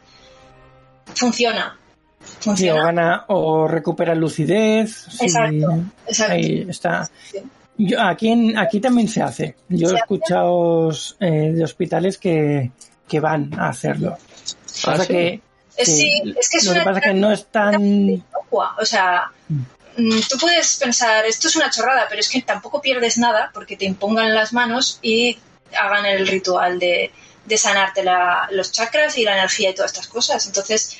Funciona. 1.15 1.77
Sí, 2.55 2.69
o 2.69 2.75
gana 2.75 3.25
o 3.29 3.67
recupera 3.67 4.13
lucidez. 4.13 5.07
sí, 5.09 5.25
Exacto, 5.25 5.83
exacto. 6.07 6.33
Ahí 6.33 6.65
está. 6.69 7.09
Sí. 7.31 7.39
Yo, 7.77 7.99
aquí, 8.01 8.29
en- 8.29 8.57
aquí 8.57 8.79
también 8.79 9.07
se 9.07 9.21
hace. 9.23 9.55
Yo 9.69 9.87
¿Se 9.89 9.95
he 9.95 9.97
escuchado 9.97 10.91
eh, 11.19 11.51
de 11.53 11.63
hospitales 11.63 12.17
que, 12.17 12.71
que 13.07 13.19
van 13.19 13.51
a 13.59 13.69
hacerlo. 13.69 14.17
Ah, 14.85 14.97
¿sí? 14.99 15.07
que, 15.07 15.41
sí, 15.85 16.21
sí, 16.23 16.35
es 16.39 16.49
que 16.49 16.57
es 16.57 16.65
lo 16.65 16.73
que 16.73 16.79
una 16.79 16.85
pasa 16.85 16.99
es 16.99 17.05
que 17.05 17.13
no 17.13 17.31
es 17.31 17.45
tan... 17.47 18.23
O 18.51 18.85
sea, 18.85 19.31
mm, 19.49 20.19
tú 20.29 20.37
puedes 20.39 20.77
pensar, 20.77 21.25
esto 21.25 21.47
es 21.47 21.55
una 21.55 21.69
chorrada, 21.69 22.05
pero 22.09 22.19
es 22.19 22.29
que 22.29 22.41
tampoco 22.41 22.81
pierdes 22.81 23.17
nada 23.17 23.51
porque 23.53 23.77
te 23.77 23.85
impongan 23.85 24.33
las 24.33 24.53
manos 24.53 24.99
y 25.01 25.37
hagan 25.79 26.05
el 26.05 26.27
ritual 26.27 26.79
de, 26.79 27.11
de 27.45 27.57
sanarte 27.57 28.03
la- 28.03 28.47
los 28.51 28.71
chakras 28.71 29.17
y 29.17 29.23
la 29.23 29.37
energía 29.37 29.69
y 29.69 29.75
todas 29.75 29.91
estas 29.91 30.07
cosas. 30.07 30.45
Entonces, 30.47 30.97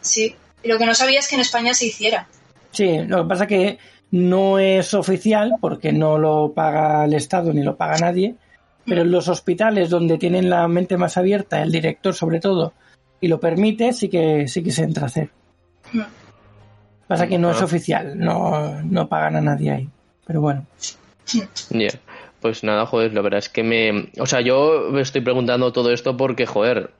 sí. 0.00 0.34
Lo 0.64 0.78
que 0.78 0.86
no 0.86 0.94
sabía 0.94 1.18
es 1.20 1.28
que 1.28 1.34
en 1.36 1.42
España 1.42 1.74
se 1.74 1.86
hiciera. 1.86 2.26
Sí, 2.72 2.98
lo 3.06 3.22
que 3.22 3.28
pasa 3.28 3.44
es 3.44 3.48
que 3.48 3.78
no 4.10 4.58
es 4.58 4.94
oficial 4.94 5.52
porque 5.60 5.92
no 5.92 6.18
lo 6.18 6.52
paga 6.54 7.04
el 7.04 7.14
Estado 7.14 7.52
ni 7.52 7.62
lo 7.62 7.76
paga 7.76 7.98
nadie, 7.98 8.34
pero 8.84 9.02
en 9.02 9.10
los 9.10 9.28
hospitales 9.28 9.90
donde 9.90 10.16
tienen 10.18 10.48
la 10.48 10.66
mente 10.68 10.96
más 10.96 11.16
abierta, 11.16 11.62
el 11.62 11.72
director 11.72 12.14
sobre 12.14 12.40
todo, 12.40 12.72
y 13.20 13.28
lo 13.28 13.40
permite, 13.40 13.92
sí 13.92 14.08
que 14.08 14.46
sí 14.48 14.62
que 14.62 14.70
se 14.70 14.82
entra 14.84 15.04
a 15.04 15.06
hacer. 15.06 15.30
Mm. 15.92 16.00
Pasa 17.06 17.26
que 17.28 17.38
no 17.38 17.50
es 17.52 17.62
oficial, 17.62 18.18
no, 18.18 18.82
no 18.82 19.08
pagan 19.08 19.36
a 19.36 19.40
nadie 19.40 19.70
ahí. 19.70 19.88
Pero 20.26 20.40
bueno, 20.40 20.66
Ya. 21.70 21.90
Pues 22.40 22.62
nada, 22.64 22.84
joder, 22.86 23.14
la 23.14 23.22
verdad 23.22 23.38
es 23.38 23.48
que 23.48 23.62
me... 23.62 24.10
O 24.18 24.26
sea, 24.26 24.40
yo 24.40 24.88
me 24.90 25.00
estoy 25.00 25.20
preguntando 25.20 25.72
todo 25.72 25.92
esto 25.92 26.16
porque, 26.16 26.46
joder, 26.46 26.90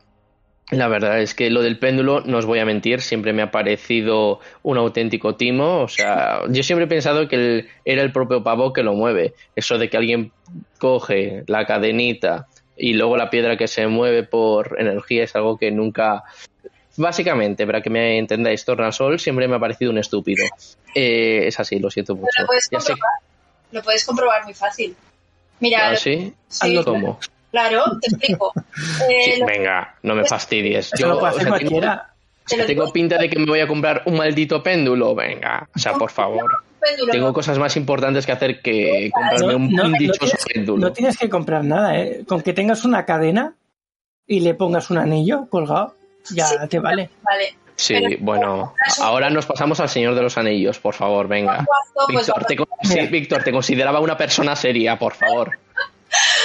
la 0.70 0.88
verdad 0.88 1.20
es 1.20 1.34
que 1.34 1.50
lo 1.50 1.60
del 1.62 1.78
péndulo, 1.78 2.22
no 2.22 2.38
os 2.38 2.46
voy 2.46 2.58
a 2.58 2.64
mentir, 2.64 3.00
siempre 3.00 3.32
me 3.32 3.42
ha 3.42 3.50
parecido 3.50 4.40
un 4.62 4.78
auténtico 4.78 5.36
timo. 5.36 5.82
O 5.82 5.88
sea, 5.88 6.40
yo 6.48 6.62
siempre 6.62 6.86
he 6.86 6.88
pensado 6.88 7.28
que 7.28 7.36
el- 7.36 7.68
era 7.84 8.02
el 8.02 8.12
propio 8.12 8.42
pavo 8.42 8.72
que 8.72 8.82
lo 8.82 8.94
mueve. 8.94 9.34
Eso 9.54 9.76
de 9.78 9.88
que 9.90 9.96
alguien 9.96 10.32
coge 10.78 11.44
la 11.46 11.66
cadenita 11.66 12.46
y 12.76 12.92
luego 12.94 13.16
la 13.16 13.30
piedra 13.30 13.56
que 13.56 13.68
se 13.68 13.86
mueve 13.86 14.22
por 14.22 14.76
energía 14.80 15.24
es 15.24 15.34
algo 15.36 15.56
que 15.58 15.70
nunca... 15.70 16.24
Básicamente, 16.98 17.66
para 17.66 17.82
que 17.82 17.90
me 17.90 18.16
entendáis, 18.18 18.64
Tornasol 18.64 19.18
siempre 19.20 19.46
me 19.48 19.56
ha 19.56 19.58
parecido 19.58 19.90
un 19.90 19.98
estúpido. 19.98 20.44
Eh, 20.94 21.42
es 21.46 21.60
así, 21.60 21.78
lo 21.78 21.90
siento 21.90 22.14
mucho. 22.14 22.28
Pero 22.34 22.44
lo 22.44 22.46
puedes 22.46 22.68
Ya 22.70 22.78
comprobar. 22.78 23.10
Lo 23.72 23.82
puedes 23.82 24.04
comprobar 24.06 24.44
muy 24.44 24.54
fácil. 24.54 24.96
Mira, 25.60 25.90
¿Ah, 25.90 25.96
sí? 25.96 26.32
sí, 26.48 26.80
¿Cómo? 26.84 27.18
claro, 27.50 27.84
te 28.00 28.08
explico. 28.08 28.52
Eh, 29.10 29.22
Sí, 29.34 29.40
lo- 29.40 29.46
venga, 29.46 29.94
no 30.02 30.14
me 30.14 30.24
fastidies. 30.24 30.90
eso 30.94 31.06
lo 31.08 31.18
puede 31.18 31.32
o 31.34 31.36
hacer 31.36 31.48
sea, 31.48 31.58
tengo, 31.58 31.70
cualquiera. 31.70 32.14
te 32.46 32.56
lo 32.56 32.66
tengo 32.66 32.82
digo, 32.84 32.92
pinta 32.92 33.18
de 33.18 33.28
que 33.28 33.38
me 33.38 33.46
voy 33.46 33.60
a 33.60 33.66
comprar 33.68 34.02
un 34.06 34.16
maldito 34.16 34.62
péndulo. 34.62 35.14
Venga, 35.14 35.68
o 35.74 35.78
sea, 35.78 35.94
por 35.94 36.10
favor. 36.10 36.62
Péndulo, 36.88 37.12
Tengo 37.12 37.26
¿no? 37.28 37.32
cosas 37.32 37.58
más 37.58 37.76
importantes 37.76 38.26
que 38.26 38.32
hacer 38.32 38.60
que 38.60 39.10
comprarme 39.12 39.52
No, 39.52 39.56
un, 39.56 39.70
no- 39.72 39.88
no 39.88 39.98
dichoso 39.98 40.20
tienes, 40.36 40.44
péndulo. 40.44 40.86
no 40.86 40.92
tienes 40.92 41.16
que 41.18 41.28
comprar 41.28 41.64
nada, 41.64 41.98
¿eh? 41.98 42.22
Con 42.26 42.42
que 42.42 42.52
tengas 42.52 42.84
una 42.84 43.04
cadena 43.04 43.54
y 44.26 44.40
le 44.40 44.54
pongas 44.54 44.90
un 44.90 44.98
anillo 44.98 45.46
colgado, 45.48 45.94
ya 46.34 46.46
Sí. 46.46 46.56
te 46.68 46.78
vale. 46.78 47.10
Vale. 47.22 47.54
Sí, 47.76 47.94
pero- 48.00 48.16
bueno, 48.20 48.74
ahora 49.02 49.28
nos 49.30 49.44
pasamos 49.46 49.78
al 49.80 49.88
Señor 49.88 50.14
de 50.14 50.22
los 50.22 50.38
Anillos, 50.38 50.78
por 50.78 50.94
favor, 50.94 51.28
venga. 51.28 51.66
Pues, 52.08 52.26
Víctor, 52.26 52.44
te, 52.46 52.56
sí. 52.88 53.00
Víctor, 53.08 53.42
te 53.42 53.52
consideraba 53.52 54.00
una 54.00 54.16
persona 54.16 54.56
seria, 54.56 54.98
por 54.98 55.12
favor. 55.14 55.58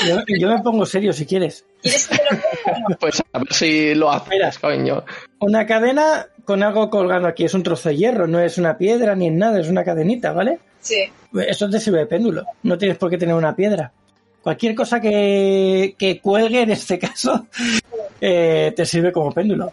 Yo, 0.06 0.18
yo 0.40 0.50
me 0.50 0.60
pongo 0.62 0.86
serio 0.86 1.14
si 1.14 1.26
quieres. 1.26 1.64
¿Quieres 1.82 2.08
que 2.08 2.18
te 2.18 2.24
lo 2.24 2.42
cuente? 2.64 2.96
Pues 3.00 3.24
a 3.32 3.40
ver 3.40 3.54
si 3.54 3.96
lo 3.96 4.12
haces, 4.12 4.60
coño. 4.60 5.04
Una 5.40 5.66
cadena 5.66 6.26
con 6.52 6.64
algo 6.64 6.90
colgando 6.90 7.30
aquí. 7.30 7.46
Es 7.46 7.54
un 7.54 7.64
trozo 7.64 7.88
de 7.88 7.96
hierro, 7.96 8.28
no 8.28 8.38
es 8.42 8.58
una 8.58 8.78
piedra 8.78 9.16
ni 9.16 9.28
es 9.28 9.34
nada, 9.34 9.58
es 9.58 9.70
una 9.70 9.86
cadenita, 9.86 10.34
¿vale? 10.34 10.60
Sí. 10.82 11.10
Eso 11.48 11.70
te 11.70 11.80
sirve 11.80 12.00
de 12.00 12.06
péndulo. 12.08 12.44
No 12.64 12.78
tienes 12.78 12.98
por 12.98 13.10
qué 13.10 13.18
tener 13.18 13.36
una 13.36 13.56
piedra. 13.56 13.94
Cualquier 14.42 14.76
cosa 14.76 15.00
que, 15.00 15.96
que 15.98 16.20
cuelgue, 16.20 16.64
en 16.64 16.72
este 16.72 17.00
caso, 17.00 17.48
eh, 18.22 18.74
te 18.76 18.86
sirve 18.86 19.14
como 19.14 19.32
péndulo. 19.32 19.72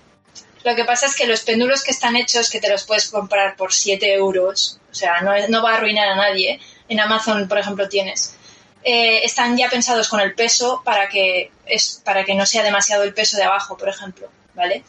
Lo 0.65 0.77
que 0.77 0.85
pasa 0.85 1.07
es 1.07 1.17
que 1.17 1.27
los 1.27 1.41
péndulos 1.43 1.83
que 1.83 1.91
están 1.91 2.15
hechos, 2.15 2.49
que 2.49 2.61
te 2.61 2.69
los 2.69 2.85
puedes 2.85 3.09
comprar 3.09 3.57
por 3.57 3.73
7 3.73 4.15
euros, 4.15 4.79
o 4.91 4.95
sea, 4.95 5.21
no, 5.23 5.33
no 5.49 5.63
va 5.65 5.73
a 5.73 5.77
arruinar 5.79 6.09
a 6.09 6.15
nadie. 6.17 6.61
En 6.89 7.01
Amazon, 7.01 7.49
por 7.49 7.59
ejemplo, 7.59 7.89
tienes. 7.89 8.37
eh, 8.85 9.21
están 9.25 9.57
ya 9.57 9.69
pensados 9.69 10.09
con 10.09 10.21
el 10.21 10.35
peso 10.35 10.81
para 10.85 11.09
que, 11.09 11.51
es, 11.67 12.01
para 12.05 12.25
que 12.25 12.35
no 12.37 12.47
sea 12.47 12.63
demasiado 12.63 13.03
el 13.03 13.13
peso 13.15 13.37
de 13.37 13.43
abajo, 13.43 13.77
por 13.77 13.89
ejemplo, 13.89 14.29
¿vale? 14.55 14.85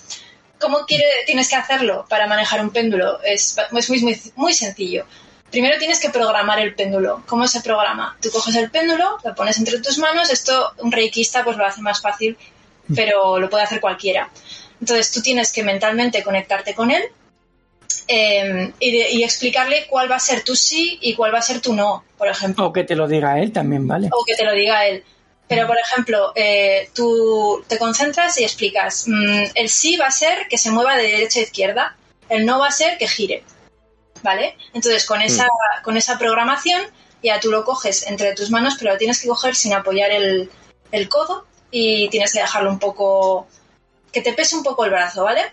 ¿Cómo 0.59 0.85
quiere, 0.85 1.05
tienes 1.25 1.47
que 1.49 1.55
hacerlo 1.55 2.05
para 2.09 2.27
manejar 2.27 2.61
un 2.61 2.69
péndulo? 2.71 3.21
Es, 3.23 3.55
es 3.77 3.89
muy, 3.89 4.01
muy, 4.01 4.21
muy 4.35 4.53
sencillo. 4.53 5.05
Primero 5.49 5.77
tienes 5.79 5.99
que 5.99 6.09
programar 6.09 6.59
el 6.59 6.75
péndulo. 6.75 7.23
¿Cómo 7.27 7.47
se 7.47 7.61
programa? 7.61 8.17
Tú 8.21 8.29
coges 8.29 8.55
el 8.55 8.69
péndulo, 8.69 9.17
lo 9.23 9.33
pones 9.35 9.57
entre 9.57 9.79
tus 9.79 9.97
manos. 9.97 10.29
Esto 10.29 10.73
un 10.79 10.91
reikista 10.91 11.43
pues 11.43 11.57
lo 11.57 11.65
hace 11.65 11.81
más 11.81 12.01
fácil, 12.01 12.37
pero 12.95 13.39
lo 13.39 13.49
puede 13.49 13.63
hacer 13.63 13.79
cualquiera. 13.81 14.29
Entonces 14.79 15.11
tú 15.11 15.21
tienes 15.21 15.51
que 15.51 15.63
mentalmente 15.63 16.23
conectarte 16.23 16.75
con 16.75 16.91
él 16.91 17.03
eh, 18.07 18.71
y, 18.79 18.91
de- 18.91 19.09
y 19.11 19.23
explicarle 19.23 19.85
cuál 19.89 20.09
va 20.11 20.15
a 20.15 20.19
ser 20.19 20.43
tu 20.43 20.55
sí 20.55 20.97
y 21.01 21.13
cuál 21.15 21.33
va 21.33 21.39
a 21.39 21.43
ser 21.43 21.61
tu 21.61 21.73
no, 21.73 22.03
por 22.17 22.27
ejemplo 22.27 22.65
O 22.67 22.73
que 22.73 22.83
te 22.83 22.95
lo 22.95 23.07
diga 23.07 23.39
él 23.39 23.51
también, 23.51 23.87
¿vale? 23.87 24.09
o 24.11 24.23
que 24.25 24.35
te 24.35 24.43
lo 24.45 24.53
diga 24.53 24.85
él. 24.85 25.03
Pero, 25.49 25.65
por 25.65 25.79
ejemplo, 25.79 26.31
eh, 26.35 26.91
tú 26.93 27.65
te 27.67 27.79
concentras 27.79 28.39
y 28.39 28.43
explicas, 28.43 29.05
mm, 29.07 29.45
el 29.55 29.67
sí 29.67 29.97
va 29.97 30.05
a 30.05 30.11
ser 30.11 30.47
que 30.47 30.59
se 30.59 30.69
mueva 30.69 30.95
de 30.95 31.07
derecha 31.07 31.39
a 31.39 31.43
izquierda, 31.43 31.97
el 32.29 32.45
no 32.45 32.59
va 32.59 32.67
a 32.67 32.71
ser 32.71 32.99
que 32.99 33.07
gire, 33.07 33.43
¿vale? 34.21 34.55
Entonces, 34.75 35.07
con 35.07 35.23
esa, 35.23 35.47
con 35.83 35.97
esa 35.97 36.19
programación 36.19 36.83
ya 37.23 37.39
tú 37.39 37.49
lo 37.49 37.65
coges 37.65 38.05
entre 38.05 38.35
tus 38.35 38.51
manos, 38.51 38.75
pero 38.77 38.91
lo 38.91 38.99
tienes 38.99 39.19
que 39.19 39.27
coger 39.27 39.55
sin 39.55 39.73
apoyar 39.73 40.11
el, 40.11 40.51
el 40.91 41.09
codo 41.09 41.47
y 41.71 42.09
tienes 42.09 42.31
que 42.31 42.41
dejarlo 42.41 42.69
un 42.69 42.77
poco, 42.77 43.47
que 44.11 44.21
te 44.21 44.33
pese 44.33 44.55
un 44.55 44.63
poco 44.63 44.85
el 44.85 44.91
brazo, 44.91 45.23
¿vale? 45.23 45.51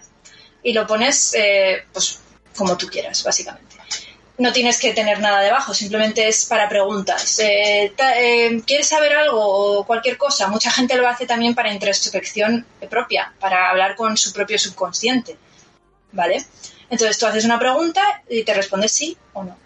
Y 0.62 0.74
lo 0.74 0.86
pones, 0.86 1.32
eh, 1.32 1.86
pues, 1.90 2.20
como 2.54 2.76
tú 2.76 2.86
quieras, 2.86 3.24
básicamente 3.24 3.65
no 4.38 4.52
tienes 4.52 4.78
que 4.78 4.92
tener 4.92 5.20
nada 5.20 5.40
debajo, 5.40 5.72
simplemente 5.72 6.28
es 6.28 6.44
para 6.44 6.68
preguntas. 6.68 7.38
Eh, 7.38 7.92
ta- 7.96 8.20
eh, 8.20 8.60
¿Quieres 8.66 8.86
saber 8.88 9.14
algo 9.14 9.40
o 9.80 9.86
cualquier 9.86 10.16
cosa? 10.18 10.48
Mucha 10.48 10.70
gente 10.70 10.96
lo 10.96 11.08
hace 11.08 11.24
también 11.26 11.54
para 11.54 11.72
introspección 11.72 12.66
propia, 12.90 13.32
para 13.40 13.70
hablar 13.70 13.96
con 13.96 14.16
su 14.16 14.32
propio 14.32 14.58
subconsciente. 14.58 15.36
¿Vale? 16.12 16.44
Entonces 16.90 17.18
tú 17.18 17.26
haces 17.26 17.44
una 17.44 17.58
pregunta 17.58 18.00
y 18.28 18.42
te 18.44 18.54
respondes 18.54 18.92
sí 18.92 19.16
o 19.32 19.44
no. 19.44 19.56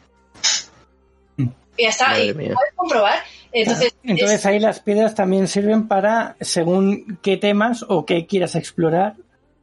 Y 1.76 1.82
ya 1.84 1.88
está, 1.90 2.08
Madre 2.08 2.24
y 2.26 2.34
mía. 2.34 2.54
puedes 2.54 2.74
comprobar. 2.74 3.18
Entonces, 3.52 3.94
Entonces 4.04 4.40
es- 4.40 4.46
ahí 4.46 4.58
las 4.60 4.80
piedras 4.80 5.14
también 5.14 5.48
sirven 5.48 5.88
para, 5.88 6.36
según 6.40 7.18
qué 7.22 7.36
temas 7.36 7.84
o 7.88 8.04
qué 8.06 8.26
quieras 8.26 8.54
explorar, 8.54 9.14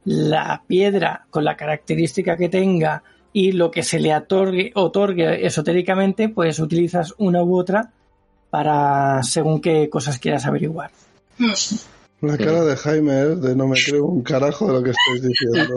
la 0.04 0.62
piedra 0.66 1.26
con 1.30 1.44
la 1.44 1.56
característica 1.56 2.36
que 2.36 2.48
tenga 2.48 3.02
y 3.40 3.52
lo 3.52 3.70
que 3.70 3.82
se 3.84 4.00
le 4.00 4.14
otorgue, 4.16 4.72
otorgue 4.74 5.46
esotéricamente, 5.46 6.28
pues 6.28 6.58
utilizas 6.58 7.14
una 7.18 7.42
u 7.42 7.56
otra 7.56 7.90
para 8.50 9.22
según 9.22 9.60
qué 9.60 9.88
cosas 9.88 10.18
quieras 10.18 10.44
averiguar. 10.46 10.90
Mm. 11.38 11.52
La 12.22 12.36
cara 12.36 12.64
de 12.64 12.76
Jaime 12.76 13.22
es 13.22 13.42
de 13.42 13.54
no 13.54 13.68
me 13.68 13.76
creo 13.80 14.06
un 14.06 14.22
carajo 14.22 14.66
de 14.66 14.72
lo 14.72 14.82
que 14.82 14.90
estáis 14.90 15.22
diciendo. 15.22 15.76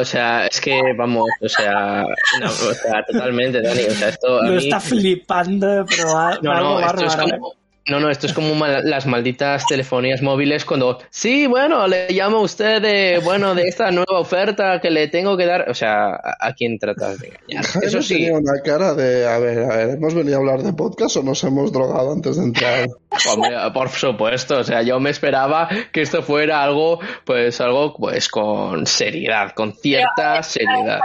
o 0.00 0.04
sea, 0.04 0.46
es 0.46 0.60
que 0.60 0.80
vamos, 0.96 1.28
o 1.40 1.48
sea, 1.48 2.04
no, 2.40 2.46
o 2.46 2.50
sea, 2.74 3.04
totalmente, 3.10 3.60
Dani, 3.60 3.82
o 3.88 3.90
sea, 3.90 4.08
esto 4.10 4.38
a 4.40 4.46
Lo 4.46 4.52
mí- 4.52 4.58
está 4.58 4.78
flipando, 4.78 5.84
pero 5.88 6.14
va, 6.14 6.38
No, 6.42 6.52
algo 6.52 6.80
no, 6.80 6.86
esto 6.86 7.04
es 7.06 7.16
bárbaro. 7.16 7.38
como, 7.40 7.54
no, 7.90 8.00
no, 8.00 8.08
esto 8.08 8.26
es 8.26 8.32
como 8.32 8.54
mal- 8.54 8.88
las 8.88 9.04
malditas 9.06 9.66
telefonías 9.66 10.22
móviles 10.22 10.64
cuando, 10.64 10.98
sí, 11.10 11.46
bueno, 11.46 11.86
le 11.86 12.08
llamo 12.10 12.38
a 12.38 12.42
usted 12.42 12.80
de, 12.80 13.20
bueno, 13.22 13.54
de 13.54 13.64
esta 13.64 13.90
nueva 13.90 14.18
oferta 14.20 14.80
que 14.80 14.90
le 14.90 15.08
tengo 15.08 15.36
que 15.36 15.44
dar, 15.44 15.68
o 15.68 15.74
sea, 15.74 16.14
¿a, 16.14 16.36
a 16.40 16.52
quién 16.54 16.78
tratas 16.78 17.18
de 17.18 17.28
engañar? 17.28 17.64
Jaime 17.66 17.86
Eso 17.86 18.00
sí, 18.02 18.14
tenía 18.14 18.34
una 18.38 18.62
cara 18.64 18.94
de, 18.94 19.26
a 19.26 19.38
ver, 19.38 19.58
a 19.70 19.76
ver, 19.76 19.90
¿hemos 19.90 20.14
venido 20.14 20.36
a 20.36 20.38
hablar 20.40 20.62
de 20.62 20.72
podcast 20.72 21.16
o 21.16 21.22
nos 21.22 21.42
hemos 21.44 21.72
drogado 21.72 22.12
antes 22.12 22.36
de 22.36 22.44
entrar? 22.44 22.88
hombre, 23.30 23.56
por 23.74 23.90
supuesto, 23.90 24.58
o 24.58 24.64
sea, 24.64 24.82
yo 24.82 24.98
me 25.00 25.10
esperaba 25.10 25.68
que 25.92 26.00
esto 26.02 26.22
fuera 26.22 26.62
algo, 26.62 27.00
pues, 27.24 27.60
algo, 27.60 27.94
pues, 27.96 28.28
con 28.28 28.86
seriedad, 28.86 29.52
con 29.52 29.74
cierta 29.74 30.42
seriedad. 30.42 31.00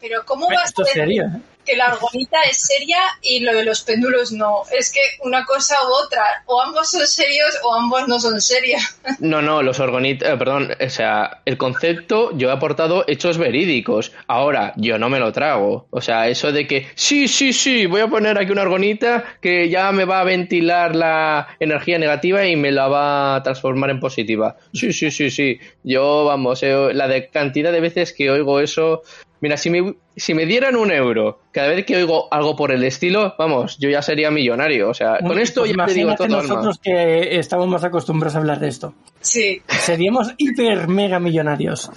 Pero 0.00 0.22
¿cómo 0.26 0.46
va 0.48 0.60
a 0.60 0.64
Esto 0.64 0.82
es 0.82 0.88
ser 0.90 1.02
serio. 1.06 1.24
Que 1.64 1.76
la 1.76 1.86
argonita 1.86 2.42
es 2.42 2.58
seria 2.58 2.98
y 3.22 3.40
lo 3.40 3.54
de 3.54 3.64
los 3.64 3.82
péndulos 3.82 4.32
no? 4.32 4.62
Es 4.76 4.92
que 4.92 5.00
una 5.22 5.44
cosa 5.44 5.76
u 5.88 5.92
otra, 5.92 6.22
o 6.46 6.60
ambos 6.60 6.90
son 6.90 7.06
serios 7.06 7.58
o 7.62 7.74
ambos 7.74 8.06
no 8.08 8.20
son 8.20 8.40
serios. 8.40 8.82
No, 9.20 9.40
no, 9.40 9.62
los 9.62 9.80
orgonitas, 9.80 10.28
eh, 10.28 10.36
perdón, 10.36 10.70
o 10.78 10.90
sea, 10.90 11.40
el 11.44 11.56
concepto 11.56 12.36
yo 12.36 12.48
he 12.48 12.52
aportado 12.52 13.04
hechos 13.06 13.38
verídicos. 13.38 14.12
Ahora, 14.26 14.72
yo 14.76 14.98
no 14.98 15.08
me 15.08 15.18
lo 15.18 15.32
trago. 15.32 15.86
O 15.90 16.00
sea, 16.00 16.28
eso 16.28 16.52
de 16.52 16.66
que, 16.66 16.88
sí, 16.94 17.28
sí, 17.28 17.52
sí, 17.52 17.86
voy 17.86 18.00
a 18.00 18.08
poner 18.08 18.38
aquí 18.38 18.52
una 18.52 18.62
orgonita 18.62 19.24
que 19.40 19.68
ya 19.68 19.92
me 19.92 20.04
va 20.04 20.20
a 20.20 20.24
ventilar 20.24 20.94
la 20.94 21.48
energía 21.60 21.98
negativa 21.98 22.46
y 22.46 22.56
me 22.56 22.72
la 22.72 22.88
va 22.88 23.36
a 23.36 23.42
transformar 23.42 23.90
en 23.90 24.00
positiva. 24.00 24.56
Sí, 24.72 24.92
sí, 24.92 25.10
sí, 25.10 25.30
sí. 25.30 25.58
Yo, 25.82 26.24
vamos, 26.24 26.62
eh, 26.62 26.92
la 26.92 27.08
cantidad 27.30 27.72
de 27.72 27.80
veces 27.80 28.12
que 28.12 28.30
oigo 28.30 28.60
eso. 28.60 29.02
Mira, 29.44 29.58
si 29.58 29.68
me, 29.68 29.94
si 30.16 30.32
me 30.32 30.46
dieran 30.46 30.74
un 30.74 30.90
euro 30.90 31.42
cada 31.52 31.68
vez 31.68 31.84
que 31.84 31.96
oigo 31.96 32.32
algo 32.32 32.56
por 32.56 32.72
el 32.72 32.82
estilo, 32.82 33.34
vamos, 33.38 33.76
yo 33.78 33.90
ya 33.90 34.00
sería 34.00 34.30
millonario. 34.30 34.88
O 34.88 34.94
sea, 34.94 35.18
con 35.18 35.38
esto 35.38 35.60
Pues 35.60 35.76
ya 35.76 35.84
te 35.84 35.92
digo 35.92 36.14
todo, 36.14 36.28
nosotros 36.28 36.78
que 36.82 37.38
estamos 37.38 37.68
más 37.68 37.84
acostumbrados 37.84 38.34
a 38.34 38.38
hablar 38.38 38.58
de 38.58 38.68
esto. 38.68 38.94
Sí. 39.20 39.60
Seríamos 39.68 40.32
hiper 40.38 40.88
mega 40.88 41.20
millonarios. 41.20 41.90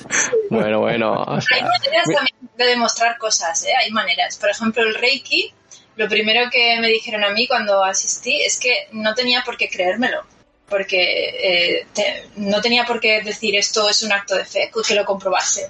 Bueno, 0.49 0.81
bueno. 0.81 1.13
o 1.23 1.31
Hay 1.35 1.61
maneras 1.61 2.03
también 2.05 2.49
de 2.57 2.65
demostrar 2.65 3.17
cosas, 3.17 3.63
¿eh? 3.63 3.69
Hay 3.81 3.91
maneras. 3.91 4.35
Por 4.37 4.49
ejemplo, 4.49 4.83
el 4.83 4.93
Reiki, 4.95 5.53
lo 5.95 6.09
primero 6.09 6.49
que 6.51 6.77
me 6.81 6.89
dijeron 6.89 7.23
a 7.23 7.29
mí 7.29 7.47
cuando 7.47 7.81
asistí 7.81 8.41
es 8.41 8.59
que 8.59 8.73
no 8.91 9.13
tenía 9.15 9.41
por 9.45 9.55
qué 9.55 9.69
creérmelo. 9.69 10.23
Porque 10.67 10.99
eh, 11.41 11.87
te- 11.93 12.25
no 12.35 12.59
tenía 12.59 12.83
por 12.83 12.99
qué 12.99 13.21
decir 13.21 13.55
esto 13.55 13.89
es 13.89 14.03
un 14.03 14.11
acto 14.11 14.35
de 14.35 14.43
fe, 14.43 14.69
que 14.85 14.95
lo 14.95 15.05
comprobase. 15.05 15.69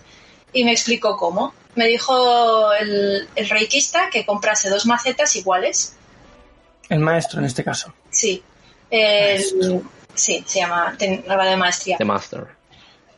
Y 0.53 0.63
me 0.63 0.71
explicó 0.71 1.17
cómo. 1.17 1.53
Me 1.78 1.86
dijo 1.86 2.73
el, 2.73 3.30
el 3.36 3.49
reikista 3.49 4.09
que 4.09 4.25
comprase 4.25 4.67
dos 4.69 4.86
macetas 4.86 5.36
iguales. 5.36 5.93
El 6.89 6.99
maestro 6.99 7.39
en 7.39 7.45
este 7.45 7.63
caso. 7.63 7.93
Sí. 8.09 8.43
El- 8.89 9.84
sí, 10.15 10.43
se 10.47 10.59
llama, 10.59 10.95
ten- 10.97 11.23
habla 11.30 11.45
de 11.45 11.55
maestría. 11.55 11.97
The 11.97 12.05
Master. 12.05 12.47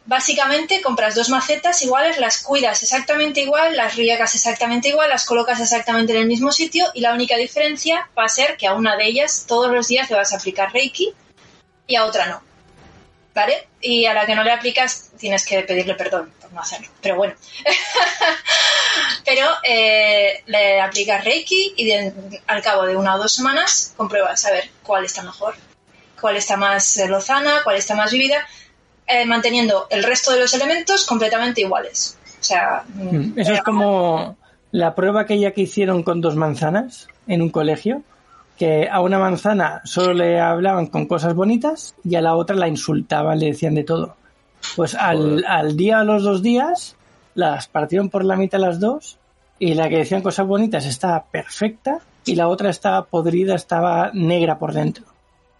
Básicamente 0.06 0.82
compras 0.82 1.14
dos 1.16 1.30
macetas 1.30 1.82
iguales, 1.84 2.20
las 2.20 2.42
cuidas 2.42 2.82
exactamente 2.84 3.42
igual, 3.42 3.78
las 3.78 3.96
riegas 3.96 4.34
exactamente 4.36 4.90
igual, 4.90 5.10
las 5.10 5.26
colocas 5.26 5.60
exactamente 5.62 6.14
en 6.14 6.20
el 6.22 6.28
mismo 6.28 6.52
sitio 6.52 6.88
y 6.96 7.02
la 7.02 7.14
única 7.14 7.38
diferencia 7.38 8.10
va 8.18 8.26
a 8.26 8.30
ser 8.30 8.58
que 8.58 8.66
a 8.68 8.74
una 8.74 8.98
de 8.98 9.06
ellas 9.06 9.46
todos 9.48 9.72
los 9.72 9.88
días 9.88 10.10
le 10.10 10.16
vas 10.18 10.34
a 10.34 10.38
aplicar 10.38 10.74
Reiki 10.74 11.14
y 11.86 11.96
a 11.96 12.06
otra 12.06 12.26
no. 12.26 12.42
¿Vale? 13.40 13.68
Y 13.80 14.06
a 14.06 14.14
la 14.14 14.26
que 14.26 14.36
no 14.36 14.44
le 14.44 14.52
aplicas 14.52 15.12
tienes 15.18 15.46
que 15.46 15.62
pedirle 15.62 15.94
perdón 15.96 16.30
por 16.42 16.52
no 16.52 16.60
hacerlo. 16.60 16.90
Pero 17.02 17.16
bueno. 17.16 17.34
Pero 19.26 19.46
eh, 19.68 20.44
le 20.48 20.82
aplicas 20.82 21.24
Reiki 21.24 21.74
y 21.78 21.86
de- 21.86 22.42
al 22.48 22.62
cabo 22.62 22.86
de 22.86 22.98
una 22.98 23.16
o 23.16 23.18
dos 23.18 23.32
semanas 23.34 23.94
compruebas 23.96 24.44
a 24.46 24.52
ver 24.52 24.70
cuál 24.84 25.06
está 25.06 25.22
mejor, 25.24 25.56
cuál 26.20 26.36
está 26.36 26.58
más 26.58 26.98
eh, 26.98 27.08
lozana, 27.08 27.62
cuál 27.64 27.78
está 27.78 27.96
más 27.96 28.12
vivida 28.12 28.46
eh, 29.08 29.26
manteniendo 29.26 29.88
el 29.90 30.04
resto 30.04 30.32
de 30.34 30.40
los 30.40 30.54
elementos 30.54 31.06
completamente 31.06 31.62
iguales. 31.62 32.18
O 32.40 32.44
sea, 32.44 32.84
Mm, 32.88 33.40
Eso 33.40 33.54
es 33.54 33.62
como 33.62 34.38
la 34.72 34.96
prueba 34.96 35.22
aquella 35.22 35.52
que 35.52 35.62
hicieron 35.62 36.04
con 36.04 36.22
dos 36.22 36.36
manzanas 36.36 37.08
en 37.28 37.42
un 37.42 37.50
colegio, 37.50 38.04
que 38.60 38.90
a 38.90 39.00
una 39.02 39.18
manzana 39.18 39.82
solo 39.86 40.14
le 40.14 40.40
hablaban 40.40 40.88
con 40.88 41.06
cosas 41.08 41.34
bonitas 41.34 41.96
y 42.04 42.16
a 42.16 42.22
la 42.22 42.36
otra 42.36 42.58
la 42.58 42.68
insultaban, 42.68 43.40
le 43.40 43.48
decían 43.48 43.74
de 43.74 43.86
todo. 43.86 44.18
Pues 44.76 44.94
al, 44.96 45.46
al 45.48 45.78
día, 45.78 46.02
a 46.02 46.04
los 46.04 46.24
dos 46.24 46.44
días, 46.44 46.98
las 47.36 47.68
partieron 47.70 48.10
por 48.10 48.26
la 48.26 48.36
mitad 48.36 48.60
las 48.60 48.82
dos 48.82 49.18
y 49.58 49.74
la 49.76 49.88
que 49.88 50.00
decían 50.00 50.22
cosas 50.22 50.46
bonitas 50.46 50.86
estaba 50.86 51.24
perfecta 51.24 52.00
y 52.26 52.36
la 52.36 52.50
otra 52.50 52.70
estaba 52.70 53.06
podrida, 53.06 53.56
estaba 53.56 54.12
negra 54.14 54.60
por 54.60 54.74
dentro. 54.74 55.06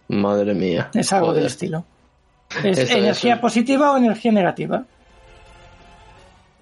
Madre 0.08 0.52
mía. 0.54 0.90
Es 0.92 1.10
algo 1.14 1.28
Joder. 1.28 1.42
del 1.42 1.46
estilo. 1.50 1.84
¿Es 2.62 2.78
Eso, 2.78 2.98
energía 2.98 3.32
eso. 3.34 3.40
positiva 3.40 3.92
o 3.92 3.96
energía 3.96 4.32
negativa? 4.32 4.84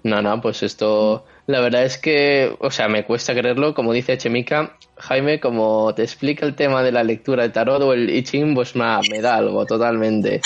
No, 0.03 0.21
no, 0.21 0.39
pues 0.41 0.63
esto, 0.63 1.25
la 1.49 1.61
verdad 1.61 1.83
es 1.83 1.97
que, 1.97 2.55
o 2.59 2.69
sea, 2.69 2.87
me 2.87 3.03
cuesta 3.05 3.33
creerlo, 3.33 3.73
como 3.73 3.91
dice 3.91 4.17
Chemica, 4.19 4.77
Jaime, 4.97 5.39
como 5.39 5.95
te 5.95 6.03
explica 6.03 6.45
el 6.45 6.53
tema 6.53 6.83
de 6.83 6.91
la 6.91 7.03
lectura 7.03 7.41
de 7.41 7.49
tarot 7.49 7.81
o 7.81 7.93
el 7.93 8.07
I 8.09 8.21
Ching, 8.23 8.53
pues 8.53 8.75
me 8.75 9.19
da 9.19 9.35
algo 9.35 9.65
totalmente. 9.65 10.41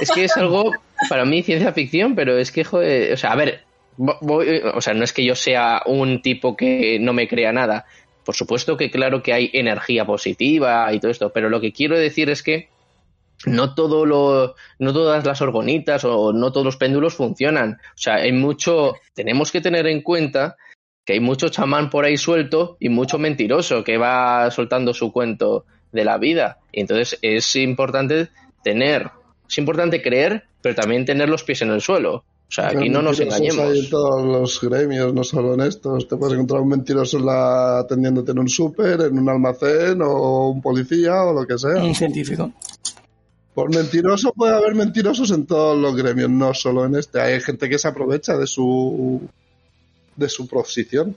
Es 0.00 0.10
que 0.10 0.24
es 0.24 0.36
algo, 0.36 0.72
para 1.08 1.24
mí, 1.24 1.44
ciencia 1.44 1.72
ficción, 1.72 2.16
pero 2.16 2.36
es 2.36 2.50
que, 2.50 2.62
o 2.62 3.16
sea, 3.16 3.30
a 3.30 3.36
ver, 3.36 3.60
vo- 3.96 4.18
voy- 4.20 4.60
o 4.74 4.80
sea, 4.80 4.94
no 4.94 5.04
es 5.04 5.12
que 5.12 5.24
yo 5.24 5.36
sea 5.36 5.82
un 5.86 6.22
tipo 6.22 6.56
que 6.56 6.98
no 7.00 7.12
me 7.12 7.28
crea 7.28 7.52
nada. 7.52 7.84
Por 8.24 8.34
supuesto 8.34 8.76
que 8.76 8.90
claro 8.90 9.22
que 9.22 9.32
hay 9.32 9.50
energía 9.52 10.04
positiva 10.04 10.92
y 10.92 10.98
todo 10.98 11.12
esto, 11.12 11.30
pero 11.32 11.48
lo 11.48 11.60
que 11.60 11.72
quiero 11.72 11.96
decir 11.96 12.30
es 12.30 12.42
que 12.42 12.68
no 13.46 13.74
todo 13.74 14.04
lo, 14.04 14.54
no 14.78 14.92
todas 14.92 15.24
las 15.24 15.40
orgonitas 15.40 16.04
o 16.04 16.32
no 16.32 16.52
todos 16.52 16.64
los 16.64 16.76
péndulos 16.76 17.14
funcionan. 17.14 17.78
O 17.94 17.98
sea, 17.98 18.16
hay 18.16 18.32
mucho, 18.32 18.94
tenemos 19.14 19.52
que 19.52 19.60
tener 19.60 19.86
en 19.86 20.02
cuenta 20.02 20.56
que 21.04 21.14
hay 21.14 21.20
mucho 21.20 21.48
chamán 21.48 21.88
por 21.88 22.04
ahí 22.04 22.16
suelto 22.16 22.76
y 22.80 22.88
mucho 22.88 23.18
mentiroso 23.18 23.84
que 23.84 23.96
va 23.96 24.50
soltando 24.50 24.92
su 24.92 25.12
cuento 25.12 25.64
de 25.92 26.04
la 26.04 26.18
vida. 26.18 26.58
Y 26.72 26.80
entonces 26.80 27.18
es 27.22 27.56
importante 27.56 28.28
tener, 28.62 29.10
es 29.48 29.58
importante 29.58 30.02
creer, 30.02 30.44
pero 30.60 30.74
también 30.74 31.04
tener 31.04 31.28
los 31.28 31.44
pies 31.44 31.62
en 31.62 31.70
el 31.70 31.80
suelo. 31.80 32.24
O 32.48 32.50
sea, 32.50 32.68
aquí 32.68 32.88
no 32.88 33.02
nos 33.02 33.18
Mentirosos 33.18 33.40
Hay 33.40 33.46
en 33.46 33.60
engañemos. 33.60 33.90
todos 33.90 34.24
los 34.24 34.60
gremios, 34.60 35.12
no 35.12 35.22
solo 35.22 35.52
en 35.52 35.60
estos. 35.60 36.08
Te 36.08 36.16
puedes 36.16 36.32
encontrar 36.34 36.62
un 36.62 36.68
mentiroso 36.68 37.18
en 37.18 37.26
la, 37.26 37.80
atendiéndote 37.80 38.32
en 38.32 38.38
un 38.38 38.48
súper, 38.48 39.02
en 39.02 39.18
un 39.18 39.28
almacén, 39.28 40.00
o 40.00 40.48
un 40.48 40.62
policía, 40.62 41.24
o 41.24 41.34
lo 41.34 41.46
que 41.46 41.58
sea. 41.58 41.82
Un 41.82 41.94
científico. 41.94 42.50
Por 43.58 43.74
mentiroso 43.74 44.32
puede 44.34 44.54
haber 44.54 44.76
mentirosos 44.76 45.32
en 45.32 45.44
todos 45.44 45.76
los 45.76 45.96
gremios, 45.96 46.30
no 46.30 46.54
solo 46.54 46.84
en 46.84 46.94
este. 46.94 47.20
Hay 47.20 47.40
gente 47.40 47.68
que 47.68 47.76
se 47.76 47.88
aprovecha 47.88 48.36
de 48.36 48.46
su 48.46 49.20
de 50.14 50.28
su 50.28 50.46
posición. 50.46 51.16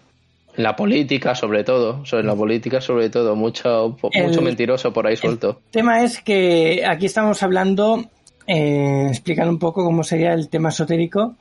En 0.58 0.64
la 0.64 0.76
política, 0.76 1.36
sobre 1.36 1.64
todo. 1.64 2.04
En 2.12 2.26
la 2.26 2.34
política, 2.34 2.82
sobre 2.82 3.12
todo. 3.12 3.36
Mucho, 3.36 3.96
mucho 4.02 4.42
mentiroso 4.42 4.92
por 4.92 5.06
ahí 5.06 5.18
suelto. 5.18 5.60
El 5.68 5.72
tema 5.72 6.04
es 6.04 6.20
que 6.24 6.84
aquí 6.84 7.06
estamos 7.06 7.44
hablando, 7.44 8.06
eh, 8.48 9.06
explicando 9.10 9.52
un 9.52 9.60
poco 9.60 9.84
cómo 9.84 10.04
sería 10.04 10.34
el 10.34 10.50
tema 10.50 10.70
esotérico, 10.70 11.36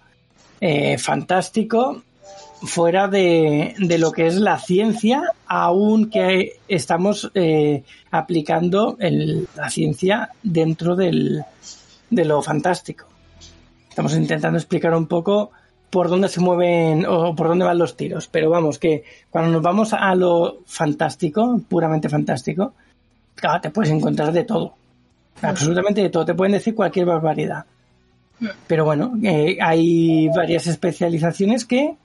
eh, 0.60 0.98
fantástico, 0.98 2.02
fuera 2.60 3.08
de, 3.08 3.74
de 3.78 3.96
lo 3.96 4.12
que 4.12 4.26
es 4.26 4.36
la 4.36 4.58
ciencia, 4.58 5.22
aunque 5.52 6.60
estamos 6.68 7.28
eh, 7.34 7.82
aplicando 8.12 8.96
el- 9.00 9.48
la 9.56 9.68
ciencia 9.68 10.30
dentro 10.44 10.94
del, 10.94 11.42
de 12.08 12.24
lo 12.24 12.40
fantástico. 12.40 13.06
Estamos 13.88 14.14
intentando 14.14 14.56
explicar 14.58 14.94
un 14.94 15.06
poco 15.08 15.50
por 15.90 16.08
dónde 16.08 16.28
se 16.28 16.38
mueven 16.38 17.04
o 17.04 17.34
por 17.34 17.48
dónde 17.48 17.64
van 17.64 17.78
los 17.78 17.96
tiros, 17.96 18.28
pero 18.28 18.48
vamos, 18.48 18.78
que 18.78 19.02
cuando 19.28 19.50
nos 19.50 19.60
vamos 19.60 19.92
a 19.92 20.14
lo 20.14 20.58
fantástico, 20.66 21.60
puramente 21.68 22.08
fantástico, 22.08 22.72
Claro, 23.34 23.60
te 23.62 23.70
puedes 23.70 23.90
encontrar 23.90 24.32
de 24.32 24.44
todo. 24.44 24.74
Absolutamente 25.40 26.02
de 26.02 26.10
todo. 26.10 26.26
Te 26.26 26.34
pueden 26.34 26.52
decir 26.52 26.74
cualquier 26.74 27.06
barbaridad. 27.06 27.64
Pero 28.66 28.84
bueno, 28.84 29.14
eh, 29.22 29.56
hay 29.60 30.28
varias 30.28 30.66
especializaciones 30.66 31.64
que 31.64 31.96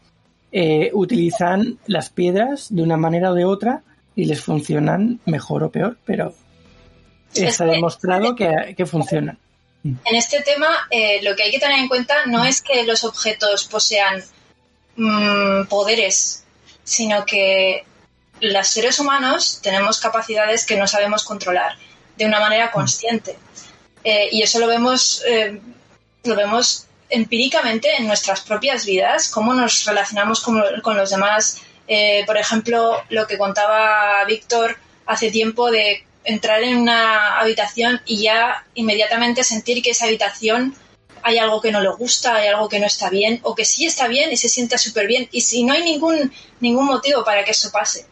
eh, 0.58 0.90
utilizan 0.94 1.78
las 1.86 2.10
piedras 2.10 2.68
de 2.74 2.82
una 2.82 2.96
manera 2.96 3.32
o 3.32 3.34
de 3.34 3.44
otra 3.44 3.84
y 4.16 4.24
les 4.24 4.42
funcionan 4.42 5.20
mejor 5.26 5.64
o 5.64 5.70
peor, 5.70 5.98
pero 6.06 6.34
está 7.34 7.66
que- 7.66 7.72
demostrado 7.72 8.36
que, 8.38 8.74
que 8.78 8.86
funcionan. 8.86 9.38
En 9.84 10.16
este 10.16 10.42
tema, 10.44 10.70
eh, 10.90 11.20
lo 11.24 11.36
que 11.36 11.44
hay 11.44 11.52
que 11.52 11.60
tener 11.60 11.78
en 11.78 11.90
cuenta 11.90 12.26
no 12.26 12.46
es 12.46 12.62
que 12.62 12.84
los 12.86 13.04
objetos 13.04 13.66
posean 13.66 14.24
mm, 14.96 15.66
poderes, 15.68 16.46
sino 16.86 17.26
que 17.26 17.84
los 18.40 18.66
seres 18.68 18.98
humanos 19.00 19.60
tenemos 19.62 20.00
capacidades 20.00 20.66
que 20.66 20.78
no 20.78 20.88
sabemos 20.88 21.26
controlar 21.26 21.74
de 22.18 22.26
una 22.26 22.40
manera 22.40 22.72
consciente. 22.72 23.36
Eh, 24.06 24.30
y 24.32 24.42
eso 24.42 24.60
lo 24.60 24.68
vemos, 24.68 25.22
eh, 25.28 25.60
lo 26.24 26.36
vemos 26.36 26.85
empíricamente 27.10 27.96
en 27.98 28.08
nuestras 28.08 28.42
propias 28.42 28.86
vidas, 28.86 29.30
cómo 29.30 29.54
nos 29.54 29.86
relacionamos 29.86 30.42
con, 30.42 30.62
con 30.82 30.98
los 30.98 31.10
demás. 31.10 31.62
Eh, 31.88 32.24
por 32.26 32.38
ejemplo, 32.38 33.04
lo 33.10 33.28
que 33.28 33.38
contaba 33.38 34.24
Víctor 34.26 34.78
hace 35.06 35.30
tiempo 35.32 35.70
de 35.70 36.06
entrar 36.24 36.64
en 36.64 36.78
una 36.78 37.40
habitación 37.40 38.02
y 38.06 38.24
ya 38.24 38.66
inmediatamente 38.74 39.44
sentir 39.44 39.84
que 39.84 39.92
esa 39.92 40.06
habitación 40.06 40.76
hay 41.22 41.38
algo 41.38 41.62
que 41.62 41.72
no 41.72 41.82
le 41.82 41.90
gusta, 41.90 42.36
hay 42.36 42.48
algo 42.50 42.70
que 42.70 42.80
no 42.80 42.86
está 42.86 43.10
bien, 43.10 43.40
o 43.44 43.56
que 43.56 43.66
sí 43.66 43.86
está 43.86 44.08
bien 44.08 44.32
y 44.32 44.38
se 44.38 44.48
sienta 44.48 44.78
súper 44.78 45.08
bien, 45.08 45.28
y 45.32 45.42
si 45.42 45.64
no 45.64 45.74
hay 45.74 45.84
ningún, 45.84 46.32
ningún 46.60 46.86
motivo 46.86 47.24
para 47.24 47.44
que 47.44 47.50
eso 47.52 47.72
pase. 47.72 48.06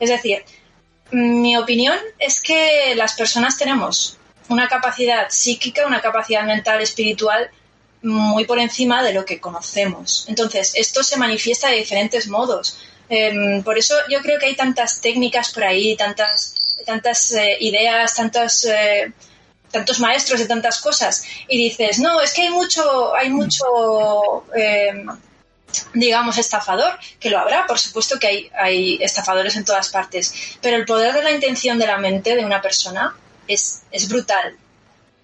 Es 0.00 0.10
decir, 0.10 0.44
mi 1.12 1.56
opinión 1.56 1.96
es 2.18 2.40
que 2.40 2.94
las 2.96 3.14
personas 3.14 3.56
tenemos 3.56 4.18
una 4.48 4.68
capacidad 4.68 5.26
psíquica, 5.30 5.86
una 5.86 6.00
capacidad 6.00 6.42
mental, 6.42 6.82
espiritual 6.82 7.50
muy 8.06 8.44
por 8.44 8.58
encima 8.58 9.02
de 9.02 9.12
lo 9.12 9.24
que 9.24 9.40
conocemos. 9.40 10.24
Entonces, 10.28 10.72
esto 10.74 11.02
se 11.02 11.16
manifiesta 11.16 11.68
de 11.68 11.76
diferentes 11.76 12.28
modos. 12.28 12.78
Em, 13.08 13.62
por 13.62 13.76
eso 13.76 13.94
yo 14.08 14.20
creo 14.20 14.38
que 14.38 14.46
hay 14.46 14.56
tantas 14.56 15.00
técnicas 15.00 15.52
por 15.52 15.64
ahí, 15.64 15.96
tantas, 15.96 16.78
tantas 16.86 17.32
eh, 17.32 17.56
ideas, 17.60 18.14
tantos, 18.14 18.64
eh, 18.64 19.12
tantos 19.70 20.00
maestros 20.00 20.40
de 20.40 20.46
tantas 20.46 20.80
cosas. 20.80 21.24
Y 21.48 21.58
dices, 21.58 21.98
no, 21.98 22.20
es 22.20 22.32
que 22.32 22.42
hay 22.42 22.50
mucho, 22.50 23.14
hay 23.14 23.30
mucho 23.30 24.44
em, 24.54 25.06
digamos, 25.94 26.38
estafador, 26.38 26.98
que 27.18 27.28
lo 27.28 27.38
habrá, 27.38 27.66
por 27.66 27.78
supuesto 27.78 28.18
que 28.18 28.26
hay, 28.26 28.50
hay, 28.58 28.98
estafadores 29.02 29.56
en 29.56 29.64
todas 29.64 29.88
partes, 29.90 30.32
pero 30.62 30.76
el 30.76 30.86
poder 30.86 31.12
de 31.12 31.22
la 31.22 31.32
intención 31.32 31.78
de 31.78 31.86
la 31.86 31.98
mente 31.98 32.36
de 32.36 32.44
una 32.44 32.62
persona 32.62 33.14
es, 33.46 33.82
es 33.90 34.08
brutal. 34.08 34.56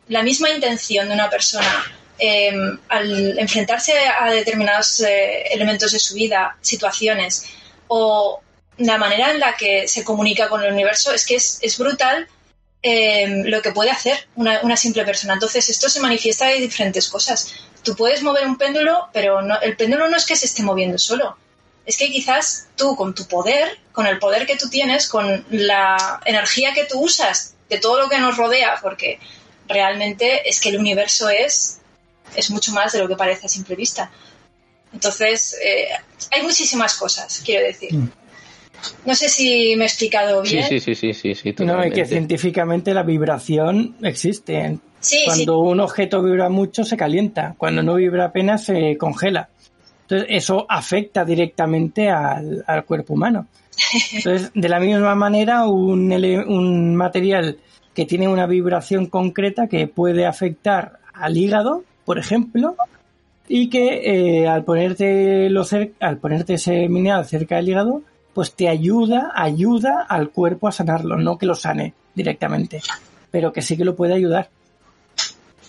La 0.08 0.22
misma 0.22 0.50
intención 0.50 1.08
de 1.08 1.14
una 1.14 1.30
persona 1.30 2.01
em, 2.18 2.78
al 2.88 3.38
enfrentarse 3.38 3.92
a 3.98 4.30
determinados 4.30 5.00
eh, 5.00 5.44
elementos 5.50 5.92
de 5.92 5.98
su 5.98 6.14
vida, 6.14 6.56
situaciones, 6.60 7.46
o 7.88 8.40
la 8.78 8.98
manera 8.98 9.30
en 9.30 9.40
la 9.40 9.56
que 9.56 9.86
se 9.88 10.04
comunica 10.04 10.48
con 10.48 10.62
el 10.62 10.72
universo, 10.72 11.12
es 11.12 11.26
que 11.26 11.36
es, 11.36 11.78
brutal 11.78 12.26
em, 12.82 13.44
lo 13.44 13.62
que 13.62 13.72
puede 13.72 13.90
hacer 13.90 14.28
una, 14.34 14.76
simple 14.76 15.04
persona. 15.04 15.34
Entonces, 15.34 15.68
esto 15.68 15.88
se 15.88 16.00
manifiesta 16.00 16.46
de 16.46 16.56
diferentes 16.56 17.08
cosas. 17.08 17.52
Tú 17.82 17.94
puedes 17.96 18.22
mover 18.22 18.46
un 18.46 18.56
péndulo, 18.56 19.08
pero 19.12 19.40
el 19.60 19.76
péndulo 19.76 20.08
no 20.08 20.16
es 20.16 20.24
que 20.24 20.36
se 20.36 20.46
esté 20.46 20.62
moviendo 20.62 20.98
solo. 20.98 21.36
Es 21.84 21.96
que 21.96 22.10
quizás 22.10 22.68
tú, 22.76 22.96
con 22.96 23.14
tu 23.14 23.26
poder, 23.26 23.78
con 23.92 24.06
el 24.06 24.18
poder 24.18 24.46
que 24.46 24.56
tú 24.56 24.68
tienes, 24.68 25.08
con 25.08 25.44
la 25.50 26.20
energía 26.24 26.72
que 26.72 26.84
tú 26.84 27.00
usas 27.00 27.54
de 27.68 27.78
todo 27.78 28.00
lo 28.00 28.08
que 28.08 28.18
nos 28.18 28.36
rodea, 28.36 28.78
porque 28.80 29.18
realmente 29.66 30.48
es 30.48 30.60
que 30.60 30.68
el 30.68 30.78
universo 30.78 31.28
es, 31.28 31.80
es 32.34 32.50
mucho 32.50 32.72
más 32.72 32.92
de 32.92 33.00
lo 33.00 33.08
que 33.08 33.16
parece 33.16 33.46
a 33.46 33.48
simple 33.48 33.76
vista. 33.76 34.10
Entonces, 34.92 35.56
eh, 35.64 35.88
hay 36.30 36.42
muchísimas 36.42 36.94
cosas, 36.96 37.42
quiero 37.44 37.66
decir. 37.66 37.94
Mm. 37.94 38.10
No 39.06 39.14
sé 39.14 39.28
si 39.28 39.74
me 39.76 39.84
he 39.84 39.86
explicado 39.86 40.42
bien. 40.42 40.64
Sí, 40.64 40.80
sí, 40.80 40.94
sí, 40.94 41.14
sí, 41.14 41.34
sí, 41.34 41.54
No, 41.60 41.82
es 41.82 41.92
que 41.92 42.04
científicamente 42.04 42.92
la 42.92 43.02
vibración 43.02 43.96
existe. 44.02 44.78
Cuando 45.24 45.58
un 45.60 45.80
objeto 45.80 46.22
vibra 46.22 46.48
mucho 46.48 46.84
se 46.84 46.96
calienta, 46.96 47.54
cuando 47.58 47.82
no 47.82 47.94
vibra 47.94 48.26
apenas 48.26 48.64
se 48.64 48.96
congela. 48.98 49.48
Entonces, 50.02 50.28
eso 50.30 50.66
afecta 50.68 51.24
directamente 51.24 52.10
al, 52.10 52.84
cuerpo 52.86 53.14
humano. 53.14 53.46
Entonces, 54.12 54.50
de 54.54 54.68
la 54.68 54.80
misma 54.80 55.14
manera, 55.14 55.66
un, 55.66 56.12
un 56.12 56.96
material 56.96 57.58
que 57.94 58.04
tiene 58.04 58.28
una 58.28 58.46
vibración 58.46 59.06
concreta 59.06 59.68
que 59.68 59.86
puede 59.86 60.26
afectar 60.26 60.98
al 61.14 61.36
hígado, 61.36 61.84
por 62.04 62.18
ejemplo, 62.18 62.76
y 63.48 63.68
que 63.68 64.42
eh, 64.42 64.48
al 64.48 64.64
ponerte 64.64 65.50
lo 65.50 65.64
al 66.00 66.18
ponerte 66.18 66.54
ese 66.54 66.88
mineral 66.88 67.26
cerca 67.26 67.56
del 67.56 67.68
hígado, 67.68 68.02
pues 68.34 68.54
te 68.54 68.68
ayuda, 68.68 69.32
ayuda 69.34 70.06
al 70.08 70.30
cuerpo 70.30 70.68
a 70.68 70.72
sanarlo, 70.72 71.18
no 71.18 71.38
que 71.38 71.46
lo 71.46 71.54
sane 71.54 71.94
directamente, 72.14 72.80
pero 73.30 73.52
que 73.52 73.62
sí 73.62 73.76
que 73.76 73.84
lo 73.84 73.96
puede 73.96 74.14
ayudar 74.14 74.48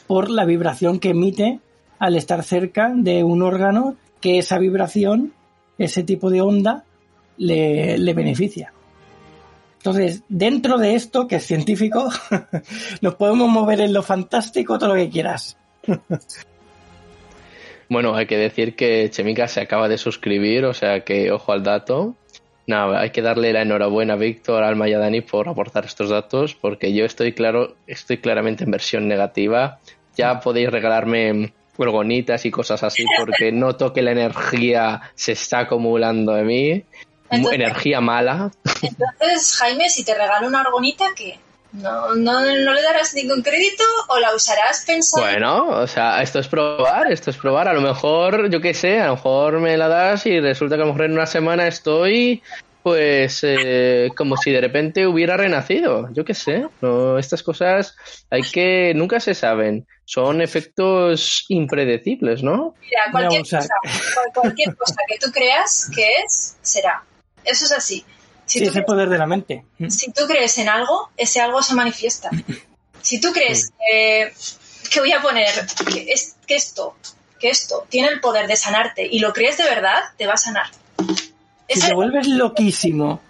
por 0.07 0.29
la 0.29 0.45
vibración 0.45 0.99
que 0.99 1.09
emite 1.09 1.59
al 1.99 2.15
estar 2.15 2.43
cerca 2.43 2.91
de 2.95 3.23
un 3.23 3.41
órgano 3.41 3.95
que 4.21 4.37
esa 4.37 4.57
vibración, 4.57 5.33
ese 5.77 6.03
tipo 6.03 6.29
de 6.29 6.41
onda, 6.41 6.85
le, 7.37 7.97
le 7.97 8.13
beneficia. 8.13 8.73
Entonces, 9.77 10.23
dentro 10.29 10.77
de 10.77 10.95
esto, 10.95 11.27
que 11.27 11.37
es 11.37 11.45
científico, 11.45 12.09
nos 13.01 13.15
podemos 13.15 13.49
mover 13.49 13.81
en 13.81 13.91
lo 13.91 14.01
fantástico, 14.01 14.79
todo 14.79 14.89
lo 14.89 14.95
que 14.95 15.09
quieras. 15.09 15.57
Bueno, 17.89 18.15
hay 18.15 18.25
que 18.25 18.37
decir 18.37 18.75
que 18.75 19.09
Chemica 19.09 19.47
se 19.47 19.61
acaba 19.61 19.87
de 19.87 19.97
suscribir, 19.97 20.65
o 20.65 20.73
sea 20.73 21.01
que 21.01 21.31
ojo 21.31 21.51
al 21.51 21.63
dato. 21.63 22.15
Nada, 22.65 23.01
hay 23.01 23.09
que 23.09 23.21
darle 23.21 23.51
la 23.51 23.63
enhorabuena 23.63 24.13
a 24.13 24.17
Víctor, 24.17 24.63
Alma 24.63 24.87
y 24.87 24.93
a 24.93 24.99
Dani 24.99 25.21
por 25.21 25.49
aportar 25.49 25.83
estos 25.85 26.09
datos, 26.09 26.55
porque 26.55 26.93
yo 26.93 27.03
estoy 27.03 27.33
claro, 27.33 27.75
estoy 27.87 28.19
claramente 28.19 28.63
en 28.63 28.71
versión 28.71 29.07
negativa. 29.07 29.79
Ya 30.15 30.39
podéis 30.39 30.69
regalarme 30.69 31.51
huelgonitas 31.77 32.45
y 32.45 32.51
cosas 32.51 32.83
así, 32.83 33.03
porque 33.19 33.51
noto 33.51 33.91
que 33.91 34.01
la 34.01 34.11
energía 34.11 35.01
se 35.15 35.33
está 35.33 35.59
acumulando 35.59 36.33
de 36.33 36.43
mí. 36.43 36.83
energía 37.29 37.99
mala. 37.99 38.51
Entonces, 38.81 39.57
Jaime, 39.57 39.89
si 39.89 40.05
te 40.05 40.13
regalo 40.13 40.47
una 40.47 40.61
argonita, 40.61 41.05
¿qué? 41.15 41.39
No, 41.73 42.13
no, 42.13 42.39
no, 42.39 42.73
le 42.73 42.81
darás 42.83 43.15
ningún 43.15 43.41
crédito 43.41 43.83
o 44.09 44.19
la 44.19 44.35
usarás 44.35 44.83
pensando. 44.85 45.25
Bueno, 45.25 45.67
o 45.69 45.87
sea, 45.87 46.21
esto 46.21 46.37
es 46.39 46.47
probar, 46.47 47.11
esto 47.11 47.31
es 47.31 47.37
probar. 47.37 47.67
A 47.67 47.73
lo 47.73 47.81
mejor, 47.81 48.49
yo 48.51 48.61
qué 48.61 48.75
sé, 48.75 49.01
a 49.01 49.07
lo 49.07 49.15
mejor 49.15 49.59
me 49.59 49.75
la 49.75 49.87
das 49.87 50.27
y 50.27 50.39
resulta 50.39 50.75
que 50.75 50.83
a 50.83 50.85
lo 50.85 50.93
mejor 50.93 51.05
en 51.05 51.13
una 51.13 51.25
semana 51.25 51.67
estoy, 51.67 52.43
pues, 52.83 53.39
eh, 53.41 54.11
como 54.15 54.37
si 54.37 54.51
de 54.51 54.61
repente 54.61 55.07
hubiera 55.07 55.35
renacido. 55.35 56.09
Yo 56.13 56.23
qué 56.23 56.35
sé. 56.35 56.67
No, 56.81 57.17
estas 57.17 57.41
cosas 57.41 57.95
hay 58.29 58.43
que, 58.43 58.93
nunca 58.95 59.19
se 59.19 59.33
saben. 59.33 59.87
Son 60.05 60.41
efectos 60.41 61.45
impredecibles, 61.47 62.43
¿no? 62.43 62.75
Mira, 62.81 63.01
cualquier, 63.11 63.41
cosa, 63.41 63.67
cualquier 64.35 64.75
cosa 64.75 64.95
que 65.07 65.17
tú 65.17 65.31
creas 65.31 65.89
que 65.95 66.07
es, 66.23 66.55
será. 66.61 67.03
Eso 67.43 67.65
es 67.65 67.71
así. 67.71 68.05
Si 68.45 68.59
sí, 68.59 68.65
es 68.65 68.75
el 68.75 68.83
poder 68.83 69.09
de 69.09 69.17
la 69.17 69.25
mente. 69.25 69.63
Si 69.89 70.11
tú 70.11 70.23
crees 70.27 70.57
en 70.57 70.69
algo, 70.69 71.09
ese 71.17 71.41
algo 71.41 71.61
se 71.61 71.75
manifiesta. 71.75 72.29
Si 73.01 73.19
tú 73.19 73.31
crees 73.31 73.71
que 73.79 74.99
voy 74.99 75.11
a 75.11 75.21
poner 75.21 75.49
que, 75.91 76.11
es, 76.11 76.35
que 76.45 76.55
esto, 76.55 76.95
que 77.39 77.49
esto 77.49 77.85
tiene 77.89 78.09
el 78.09 78.19
poder 78.19 78.47
de 78.47 78.55
sanarte 78.55 79.07
y 79.09 79.19
lo 79.19 79.33
crees 79.33 79.57
de 79.57 79.63
verdad, 79.63 80.01
te 80.17 80.27
va 80.27 80.33
a 80.33 80.37
sanar. 80.37 80.67
Si 81.67 81.79
te 81.79 81.93
vuelves 81.93 82.27
loquísimo, 82.27 83.21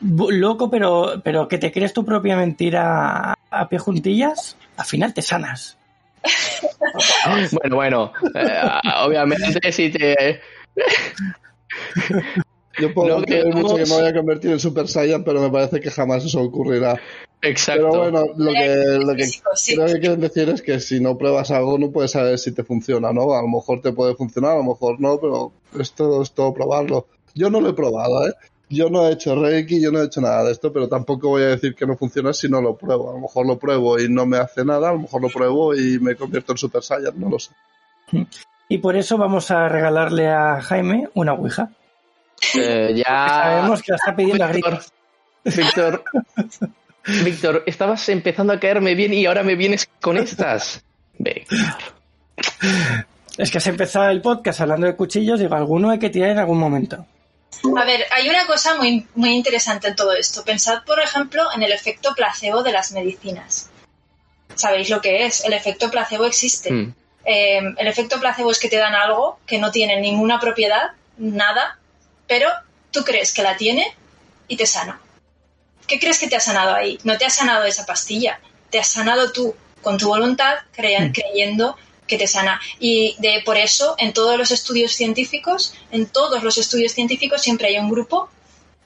loco, 0.00 0.70
pero, 0.70 1.20
pero 1.24 1.48
que 1.48 1.58
te 1.58 1.72
crees 1.72 1.92
tu 1.92 2.04
propia 2.04 2.36
mentira 2.36 3.34
a 3.50 3.68
pie 3.68 3.78
juntillas, 3.78 4.56
al 4.76 4.86
final 4.86 5.12
te 5.12 5.22
sanas. 5.22 5.76
bueno, 7.52 7.76
bueno, 7.76 8.12
eh, 8.34 8.62
obviamente 9.02 9.72
si 9.72 9.90
te... 9.90 10.40
Yo 12.80 12.94
puedo 12.94 13.22
creer 13.22 13.54
mucho 13.54 13.76
que 13.76 13.84
me 13.84 13.90
voy 13.90 14.06
a 14.06 14.14
convertir 14.14 14.50
en 14.52 14.60
Super 14.60 14.88
Saiyan, 14.88 15.24
pero 15.24 15.40
me 15.40 15.50
parece 15.50 15.80
que 15.80 15.90
jamás 15.90 16.24
eso 16.24 16.40
ocurrirá. 16.40 17.00
Exacto. 17.42 17.88
Pero 17.90 18.10
bueno, 18.10 18.26
lo 18.36 18.52
que, 18.52 18.98
lo 19.04 19.14
que 19.14 19.28
creo 19.74 19.86
que 19.86 20.00
quieren 20.00 20.20
decir 20.20 20.48
es 20.50 20.62
que 20.62 20.78
si 20.80 21.00
no 21.00 21.16
pruebas 21.16 21.50
algo 21.50 21.78
no 21.78 21.90
puedes 21.90 22.10
saber 22.10 22.38
si 22.38 22.52
te 22.52 22.64
funciona, 22.64 23.12
¿no? 23.12 23.34
A 23.34 23.42
lo 23.42 23.48
mejor 23.48 23.80
te 23.80 23.92
puede 23.92 24.14
funcionar, 24.14 24.52
a 24.52 24.56
lo 24.56 24.64
mejor 24.64 25.00
no, 25.00 25.18
pero 25.18 25.52
es 25.78 25.92
todo, 25.92 26.22
es 26.22 26.32
todo 26.32 26.52
probarlo. 26.52 27.06
Yo 27.34 27.48
no 27.48 27.60
lo 27.60 27.70
he 27.70 27.74
probado, 27.74 28.28
¿eh? 28.28 28.32
Yo 28.68 28.88
no 28.88 29.08
he 29.08 29.12
hecho 29.12 29.34
Reiki, 29.34 29.80
yo 29.80 29.90
no 29.90 30.00
he 30.00 30.04
hecho 30.04 30.20
nada 30.20 30.44
de 30.44 30.52
esto, 30.52 30.72
pero 30.72 30.88
tampoco 30.88 31.30
voy 31.30 31.42
a 31.42 31.46
decir 31.46 31.74
que 31.74 31.86
no 31.86 31.96
funciona 31.96 32.32
si 32.32 32.48
no 32.48 32.60
lo 32.60 32.76
pruebo. 32.76 33.10
A 33.10 33.14
lo 33.14 33.20
mejor 33.20 33.46
lo 33.46 33.58
pruebo 33.58 33.98
y 33.98 34.08
no 34.08 34.26
me 34.26 34.36
hace 34.36 34.64
nada, 34.64 34.90
a 34.90 34.92
lo 34.92 35.00
mejor 35.00 35.22
lo 35.22 35.28
pruebo 35.28 35.74
y 35.74 35.98
me 35.98 36.14
convierto 36.14 36.52
en 36.52 36.58
Super 36.58 36.82
Saiyan, 36.82 37.18
no 37.18 37.30
lo 37.30 37.38
sé. 37.38 37.50
Y 38.68 38.78
por 38.78 38.96
eso 38.96 39.18
vamos 39.18 39.50
a 39.50 39.68
regalarle 39.68 40.28
a 40.28 40.60
Jaime 40.60 41.08
una 41.14 41.32
Ouija. 41.32 41.70
Eh, 42.54 42.92
ya. 42.94 43.28
Sabemos 43.28 43.82
que 43.82 43.92
la 43.92 43.96
está 43.96 44.16
pidiendo 44.16 44.48
Víctor, 44.48 44.74
a 44.74 45.50
Víctor, 45.50 46.04
Víctor, 47.24 47.62
estabas 47.66 48.08
empezando 48.08 48.52
a 48.52 48.60
caerme 48.60 48.94
bien 48.94 49.14
y 49.14 49.26
ahora 49.26 49.42
me 49.42 49.54
vienes 49.54 49.88
con 50.00 50.16
estas. 50.16 50.82
Víctor. 51.18 51.58
Es 53.36 53.50
que 53.50 53.58
has 53.58 53.66
empezado 53.66 54.10
el 54.10 54.20
podcast 54.20 54.60
hablando 54.60 54.86
de 54.86 54.96
cuchillos, 54.96 55.40
digo, 55.40 55.54
alguno 55.54 55.90
hay 55.90 55.98
que 55.98 56.10
tirar 56.10 56.30
en 56.30 56.38
algún 56.38 56.58
momento. 56.58 57.06
A 57.76 57.84
ver, 57.84 58.06
hay 58.10 58.28
una 58.28 58.46
cosa 58.46 58.76
muy, 58.76 59.06
muy 59.14 59.30
interesante 59.30 59.88
en 59.88 59.96
todo 59.96 60.12
esto. 60.14 60.44
Pensad, 60.44 60.82
por 60.84 61.00
ejemplo, 61.00 61.42
en 61.54 61.62
el 61.62 61.72
efecto 61.72 62.14
placebo 62.14 62.62
de 62.62 62.72
las 62.72 62.92
medicinas. 62.92 63.70
¿Sabéis 64.54 64.90
lo 64.90 65.00
que 65.00 65.26
es? 65.26 65.44
El 65.44 65.52
efecto 65.52 65.90
placebo 65.90 66.24
existe. 66.26 66.72
Hmm. 66.72 66.94
Eh, 67.24 67.60
el 67.76 67.86
efecto 67.86 68.18
placebo 68.18 68.50
es 68.50 68.58
que 68.58 68.68
te 68.68 68.76
dan 68.76 68.94
algo 68.94 69.38
que 69.46 69.58
no 69.58 69.70
tiene 69.70 70.00
ninguna 70.00 70.40
propiedad, 70.40 70.92
nada, 71.18 71.78
pero 72.30 72.48
tú 72.92 73.02
crees 73.02 73.34
que 73.34 73.42
la 73.42 73.56
tiene 73.56 73.84
y 74.46 74.56
te 74.56 74.64
sana. 74.64 75.00
¿Qué 75.88 75.98
crees 75.98 76.20
que 76.20 76.28
te 76.28 76.36
ha 76.36 76.40
sanado 76.40 76.76
ahí? 76.76 76.96
No 77.02 77.18
te 77.18 77.24
ha 77.24 77.30
sanado 77.30 77.64
esa 77.64 77.84
pastilla, 77.84 78.38
te 78.70 78.78
has 78.78 78.86
sanado 78.86 79.32
tú 79.32 79.52
con 79.82 79.98
tu 79.98 80.06
voluntad 80.06 80.58
mm. 80.78 81.10
creyendo 81.12 81.76
que 82.06 82.16
te 82.16 82.28
sana. 82.28 82.60
Y 82.78 83.16
de, 83.18 83.42
por 83.44 83.56
eso, 83.56 83.96
en 83.98 84.12
todos 84.12 84.38
los 84.38 84.52
estudios 84.52 84.92
científicos, 84.92 85.74
en 85.90 86.06
todos 86.06 86.44
los 86.44 86.56
estudios 86.56 86.92
científicos 86.92 87.42
siempre 87.42 87.66
hay 87.66 87.78
un 87.78 87.90
grupo 87.90 88.28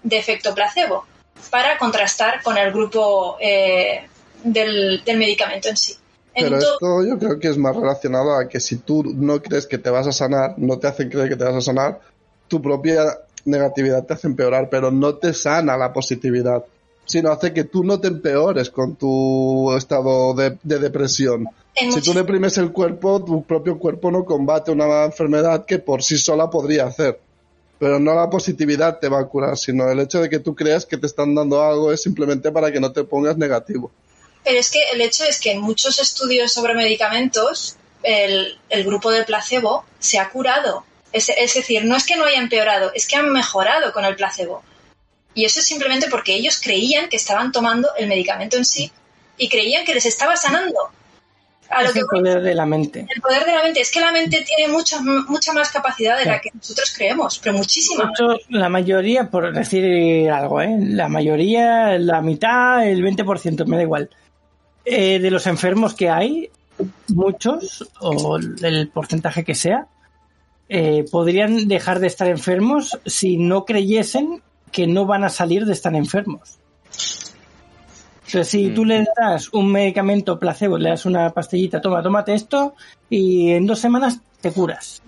de 0.03 0.17
efecto 0.17 0.55
placebo 0.55 1.05
para 1.51 1.77
contrastar 1.77 2.43
con 2.43 2.57
el 2.57 2.73
grupo 2.73 3.37
eh, 3.43 4.09
del, 4.43 5.03
medicamento 5.05 5.69
en 5.69 5.77
sí. 5.77 5.95
Pero 6.35 6.57
esto 6.57 7.05
yo 7.07 7.19
creo 7.19 7.39
que 7.39 7.49
es 7.49 7.59
más 7.59 7.77
relacionado 7.77 8.39
a 8.39 8.49
que 8.49 8.59
si 8.59 8.79
tú 8.79 9.05
no 9.05 9.43
crees 9.43 9.67
que 9.67 9.77
te 9.77 9.91
vas 9.91 10.07
a 10.07 10.13
sanar, 10.13 10.55
no 10.57 10.79
te 10.79 10.87
hacen 10.87 11.11
creer 11.11 11.29
que 11.29 11.37
te 11.37 11.45
vas 11.45 11.57
a 11.57 11.61
sanar, 11.61 12.01
tu 12.49 12.63
propia 12.63 13.19
negatividad 13.45 14.05
te 14.05 14.15
hace 14.15 14.27
empeorar, 14.27 14.69
pero 14.71 14.91
no 14.91 15.15
te 15.17 15.33
sana 15.33 15.77
la 15.77 15.93
positividad, 15.93 16.65
sino 17.05 17.31
hace 17.31 17.53
que 17.53 17.65
tú 17.65 17.85
no 17.85 18.01
te 18.01 18.09
empeores 18.09 18.71
con 18.71 18.97
tu 18.97 19.75
estado 19.77 20.35
de, 20.35 20.59
depresión. 20.63 21.47
si 21.75 22.01
tú 22.01 22.13
deprimes 22.15 22.57
el 22.59 22.73
cuerpo, 22.73 23.25
tu 23.25 23.45
propio 23.45 23.79
cuerpo 23.79 24.11
no 24.11 24.25
combate 24.25 24.71
una 24.71 25.05
enfermedad 25.05 25.65
que 25.67 25.79
por 25.79 26.03
sí 26.03 26.17
sola 26.17 26.49
podría 26.51 26.87
hacer. 26.87 27.21
Pero 27.79 27.99
no 27.99 28.15
la 28.15 28.31
positividad 28.31 28.99
te 28.99 29.09
va 29.09 29.21
a 29.21 29.27
curar, 29.27 29.59
sino 29.59 29.91
el 29.91 30.01
hecho 30.01 30.21
de 30.21 30.31
que 30.31 30.39
tú 30.39 30.55
creas 30.55 30.87
que 30.87 30.97
te 30.97 31.07
están 31.07 31.35
dando 31.35 31.63
algo 31.63 31.93
es 31.93 32.03
simplemente 32.03 32.53
para 32.53 32.71
que 32.73 32.81
no 32.81 32.93
te 32.93 33.05
pongas 33.05 33.37
negativo. 33.37 33.91
Pero 34.45 34.59
es 34.59 34.71
que 34.71 34.79
el 34.93 35.01
hecho 35.01 35.25
es 35.25 35.41
que 35.41 35.53
en 35.53 35.61
muchos 35.61 35.99
estudios 35.99 36.53
sobre 36.53 36.75
medicamentos, 36.75 37.77
el, 38.05 38.85
grupo 38.85 39.11
del 39.11 39.25
placebo 39.25 39.85
se 39.99 40.19
ha 40.19 40.29
curado. 40.29 40.85
Es, 41.15 41.31
es, 41.31 41.55
decir, 41.55 41.87
no 41.87 41.97
es 41.97 42.05
que 42.05 42.17
no 42.17 42.27
haya 42.27 42.39
empeorado, 42.39 42.93
es 42.95 43.07
que 43.07 43.17
han 43.17 43.33
mejorado 43.33 43.93
con 43.93 44.05
el 44.05 44.17
placebo. 44.17 44.63
Y 45.33 45.47
eso 45.47 45.61
es 45.61 45.67
simplemente 45.67 46.09
porque 46.11 46.35
ellos 46.35 46.61
creían 46.63 47.09
que 47.09 47.17
estaban 47.17 47.53
tomando 47.53 47.89
el 47.97 48.07
medicamento 48.07 48.57
en 48.59 48.67
sí 48.67 48.93
y 49.39 49.49
creían 49.49 49.85
que 49.85 49.95
les 49.95 50.07
estaba 50.07 50.37
sanando 50.37 50.91
el 51.95 52.07
poder 52.07 52.43
de 52.43 52.55
la 52.55 52.67
mente. 52.67 53.07
El 53.15 53.21
poder 53.21 53.45
de 53.45 53.53
la 53.53 53.63
mente. 53.63 53.81
Es 53.81 53.91
que 53.91 54.01
la 54.01 54.13
mente 54.13 54.45
tiene 54.47 54.73
mucha, 54.73 55.01
mucha 55.01 55.53
más 55.53 55.71
capacidad 55.71 56.19
de 56.19 56.27
la 56.27 56.41
que 56.41 56.51
nosotros 56.53 56.93
creemos, 56.97 57.39
pero 57.39 57.57
muchísima. 57.57 58.13
la 58.49 58.69
mayoría, 58.69 59.31
por 59.31 59.53
decir 59.53 60.31
algo, 60.31 60.61
¿eh? 60.61 60.77
la 60.79 61.09
mayoría, 61.09 61.99
la 61.99 62.21
mitad, 62.21 62.87
el 62.87 63.03
20%, 63.03 63.65
me 63.67 63.77
da 63.77 63.83
igual. 63.83 64.11
Eh, 64.85 65.19
de 65.19 65.31
los 65.31 65.47
enfermos 65.47 65.95
que 65.95 66.11
hay, 66.11 66.51
muchos, 67.09 67.89
o 68.01 68.37
el 68.37 68.89
porcentaje 68.89 69.45
que 69.45 69.55
sea, 69.55 69.87
eh, 70.69 71.05
podrían 71.11 71.69
dejar 71.69 72.01
de 72.01 72.07
estar 72.07 72.29
enfermos 72.29 72.99
si 73.07 73.37
no 73.37 73.65
creyesen 73.65 74.43
que 74.73 74.87
no 74.87 75.07
van 75.07 75.25
a 75.25 75.29
salir 75.29 75.67
de 75.67 75.73
estar 75.73 75.95
enfermos 75.95 76.59
si 78.43 78.71
tú 78.71 78.85
mm. 78.85 78.89
le 78.89 79.07
das 79.17 79.53
un 79.53 79.71
medicamento 79.71 80.39
placebo, 80.39 80.79
le 80.79 80.89
das 80.89 81.07
una 81.07 81.31
pastillita, 81.31 81.81
toma, 81.81 82.03
tómate 82.03 82.35
esto 82.35 82.75
y 83.09 83.53
en 83.53 83.67
dos 83.67 83.79
semanas 83.79 84.19
te 84.41 84.51
curas. 84.51 85.03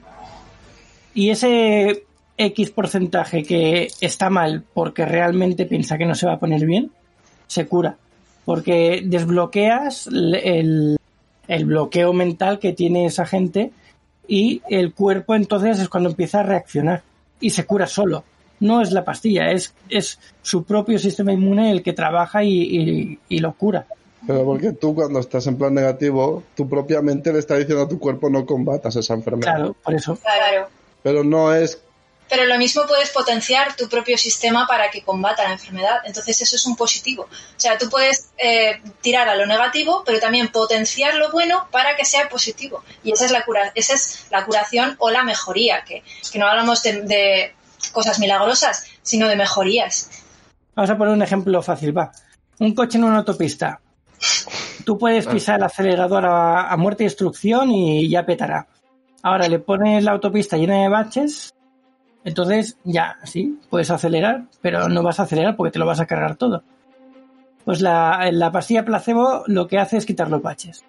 Y 1.14 1.30
ese 1.30 2.04
X 2.36 2.70
porcentaje 2.70 3.42
que 3.42 3.88
está 4.00 4.30
mal 4.30 4.62
porque 4.72 5.04
realmente 5.04 5.66
piensa 5.66 5.98
que 5.98 6.04
no 6.04 6.14
se 6.14 6.26
va 6.26 6.34
a 6.34 6.38
poner 6.38 6.64
bien, 6.64 6.92
se 7.48 7.66
cura. 7.66 7.96
Porque 8.44 9.02
desbloqueas 9.04 10.07
el, 10.07 10.96
el 11.48 11.64
bloqueo 11.64 12.12
mental 12.12 12.61
que 12.61 12.74
tiene 12.74 13.07
esa 13.07 13.26
gente 13.26 13.72
y 14.29 14.62
el 14.68 14.93
cuerpo 14.93 15.35
entonces 15.35 15.79
es 15.79 15.89
cuando 15.89 16.11
empieza 16.11 16.41
a 16.41 16.43
reaccionar 16.43 17.03
y 17.41 17.51
se 17.51 17.64
cura 17.64 17.87
solo 17.87 18.24
no 18.61 18.81
es 18.81 18.93
la 18.93 19.05
pastilla, 19.05 19.51
es, 19.51 19.74
es 19.89 20.18
su 20.43 20.64
propio 20.64 20.99
sistema 20.99 21.33
inmune 21.33 21.70
el 21.70 21.83
que 21.83 21.93
trabaja 21.93 22.43
y, 22.43 23.18
lo 23.29 23.53
cura. 23.55 23.87
Pero 24.27 24.45
porque 24.45 24.72
tú 24.72 24.95
cuando 24.95 25.20
estás 25.20 25.47
en 25.47 25.57
plan 25.57 25.74
negativo, 25.74 26.43
tu 26.57 26.68
propia 26.68 27.01
mente 27.01 27.33
le 27.33 27.39
está 27.39 27.57
diciendo 27.57 27.85
a 27.85 27.89
tu 27.89 27.99
cuerpo 27.99 28.29
no 28.29 28.45
combatas 28.45 28.97
esa 28.97 29.14
enfermedad. 29.14 29.55
Claro, 29.55 29.77
por 29.85 29.95
eso. 29.95 30.16
Claro. 30.16 30.68
Pero 31.03 31.22
no 31.22 31.55
es... 31.55 31.81
Pero 32.29 32.45
lo 32.45 32.59
mismo 32.59 32.83
puedes 32.87 33.11
potenciar 33.11 33.77
tu 33.77 33.89
propio 33.89 34.18
sistema 34.18 34.66
para 34.66 34.91
que 34.91 35.03
combata 35.03 35.45
la 35.45 35.53
enfermedad. 35.53 36.01
Entonces 36.05 36.41
eso 36.41 36.57
es 36.57 36.66
un 36.66 36.77
positivo. 36.77 37.24
O 37.24 37.61
sea, 37.61 37.79
tú 37.79 37.89
puedes 37.89 38.31
eh, 38.37 38.81
tirar 39.01 39.29
a 39.29 39.37
lo 39.37 39.47
negativo, 39.47 40.03
pero 40.05 40.18
también 40.18 40.49
potenciar 40.49 41.14
lo 41.14 41.31
bueno 41.31 41.68
para 41.70 41.97
que 41.97 42.05
sea 42.05 42.29
positivo. 42.29 42.83
Y 43.05 43.12
esa 43.12 43.27
es 43.27 43.31
la, 43.31 43.45
cura 43.45 43.72
esa 43.74 43.95
es 43.95 44.27
la 44.31 44.45
curación 44.45 44.97
o 44.99 45.11
la 45.11 45.22
mejoría, 45.22 45.85
que, 45.85 46.03
que 46.33 46.39
no 46.39 46.47
hablamos 46.47 46.83
de 46.83 47.55
cosas 47.93 48.18
milagrosas, 48.18 48.87
sino 49.03 49.29
de 49.29 49.37
mejorías. 49.37 50.11
Vamos 50.74 50.91
a 50.91 50.99
poner 50.99 51.14
un 51.14 51.22
ejemplo 51.22 51.62
fácil, 51.62 51.97
va. 51.97 52.12
Un 52.59 52.74
coche 52.74 52.99
en 52.99 53.05
una 53.05 53.18
autopista. 53.18 53.81
Tú 54.85 54.99
puedes 54.99 55.27
pisar 55.27 55.57
el 55.57 55.64
acelerador 55.64 56.24
a, 56.27 56.74
muerte 56.77 57.03
y 57.03 57.07
destrucción 57.07 57.70
y 57.70 58.09
ya 58.09 58.24
petará. 58.24 58.66
Ahora 59.22 59.49
le 59.49 59.59
pones 59.59 60.05
la 60.05 60.12
autopista 60.12 60.57
llena 60.57 60.83
de 60.83 60.89
baches, 60.89 61.55
entonces 62.27 62.77
ya, 62.83 63.18
sí, 63.22 63.57
puedes 63.70 63.89
acelerar, 63.89 64.47
pero 64.61 64.89
no 64.89 65.05
vas 65.05 65.20
a 65.20 65.22
acelerar 65.22 65.55
porque 65.55 65.70
te 65.70 65.79
lo 65.79 65.87
vas 65.87 66.01
a 66.01 66.07
cargar 66.07 66.35
todo. 66.35 66.64
Pues 67.64 67.81
la, 67.81 68.29
la 68.33 68.51
pastilla 68.51 68.85
placebo 68.85 69.45
lo 69.47 69.68
que 69.68 69.79
hace 69.79 69.97
es 69.97 70.05
quitar 70.05 70.29
los 70.29 70.43
baches 70.43 70.85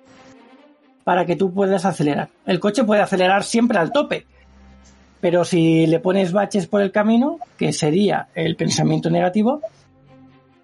para 1.04 1.28
que 1.28 1.36
tú 1.36 1.54
puedas 1.54 1.86
acelerar. 1.86 2.30
El 2.48 2.60
coche 2.60 2.84
puede 2.84 3.04
acelerar 3.04 3.44
siempre 3.44 3.78
al 3.78 3.92
tope, 3.92 4.26
pero 5.22 5.46
si 5.46 5.86
le 5.86 6.00
pones 6.00 6.32
baches 6.32 6.66
por 6.66 6.82
el 6.82 6.92
camino, 6.92 7.38
que 7.56 7.72
sería 7.72 8.30
el 8.34 8.56
pensamiento 8.56 9.12
negativo, 9.12 9.62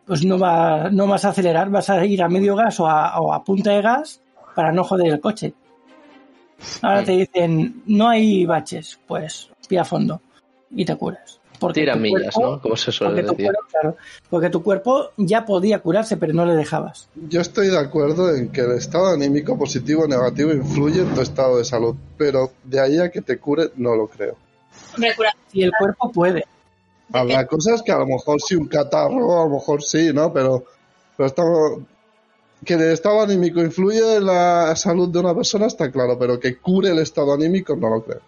pues 0.07 0.26
no, 0.26 0.39
va, 0.39 0.89
no 0.89 1.05
vas 1.05 1.24
a 1.26 1.30
acelerar, 1.30 1.69
vas 1.69 1.91
a 1.91 2.03
ir 2.03 2.24
a 2.24 2.30
medio 2.30 2.55
gas 2.55 2.80
o 2.80 2.89
a, 2.89 3.43
punta 3.43 3.74
de 3.74 3.82
gas 3.84 4.21
para 4.55 4.71
no 4.71 4.84
joder 4.84 5.13
el 5.13 5.19
coche. 5.19 5.53
Ahora 6.82 7.03
te 7.03 7.11
dicen, 7.11 7.84
no 7.86 8.09
hay 8.09 8.43
baches, 8.47 8.99
pues 9.05 9.51
pía 9.67 9.82
a 9.82 9.86
fondo 9.86 10.19
y 10.76 10.86
te 10.86 10.95
curas. 10.95 11.39
Porque 11.59 11.82
Tira 11.82 11.95
millas, 11.95 12.36
¿no? 12.38 12.59
Como 12.59 12.76
se 12.76 12.91
suele 12.91 13.21
decir. 13.21 13.51
porque 14.30 14.49
tu 14.49 14.63
cuerpo 14.63 15.11
ya 15.17 15.45
podía 15.45 15.80
curarse, 15.80 16.17
pero 16.17 16.34
no 16.34 16.45
le 16.45 16.55
dejabas. 16.55 17.07
Yo 17.15 17.39
estoy 17.39 17.67
de 17.67 17.80
acuerdo 17.80 18.36
en 18.36 18.51
que 18.51 18.61
el 18.61 18.71
estado 18.71 19.07
anímico 19.13 19.57
positivo 19.57 20.03
o 20.03 20.07
negativo 20.07 20.51
influye 20.51 21.01
en 21.01 21.13
tu 21.13 21.21
estado 21.21 21.57
de 21.57 21.63
salud, 21.63 21.95
pero 22.17 22.51
de 22.63 22.82
ahí 22.82 22.97
a 22.99 23.09
que 23.09 23.21
te 23.21 23.38
cure 23.38 23.71
no 23.78 23.95
lo 23.95 24.07
creo. 24.07 24.36
Y 25.53 25.63
el 25.63 25.71
cuerpo 25.78 26.11
puede. 26.11 26.43
La 27.09 27.45
cosa 27.45 27.76
es 27.76 27.82
que 27.82 27.91
a 27.91 27.99
lo 27.99 28.07
mejor 28.07 28.41
sí 28.41 28.55
un 28.55 28.67
catarro, 28.67 29.41
a 29.41 29.45
lo 29.45 29.55
mejor 29.55 29.84
sí, 29.84 30.11
¿no? 30.13 30.34
Pero, 30.34 30.65
pero 31.15 31.86
que 32.65 32.74
el 32.74 32.91
estado 32.91 33.21
anímico 33.21 33.61
influye 33.61 34.17
en 34.17 34.26
la 34.26 34.76
salud 34.76 35.09
de 35.09 35.19
una 35.19 35.36
persona 35.36 35.67
está 35.67 35.91
claro, 35.91 36.17
pero 36.17 36.39
que 36.39 36.57
cure 36.57 36.89
el 36.89 36.99
estado 36.99 37.34
anímico 37.34 37.76
no 37.76 37.89
lo 37.89 38.03
creo. 38.03 38.21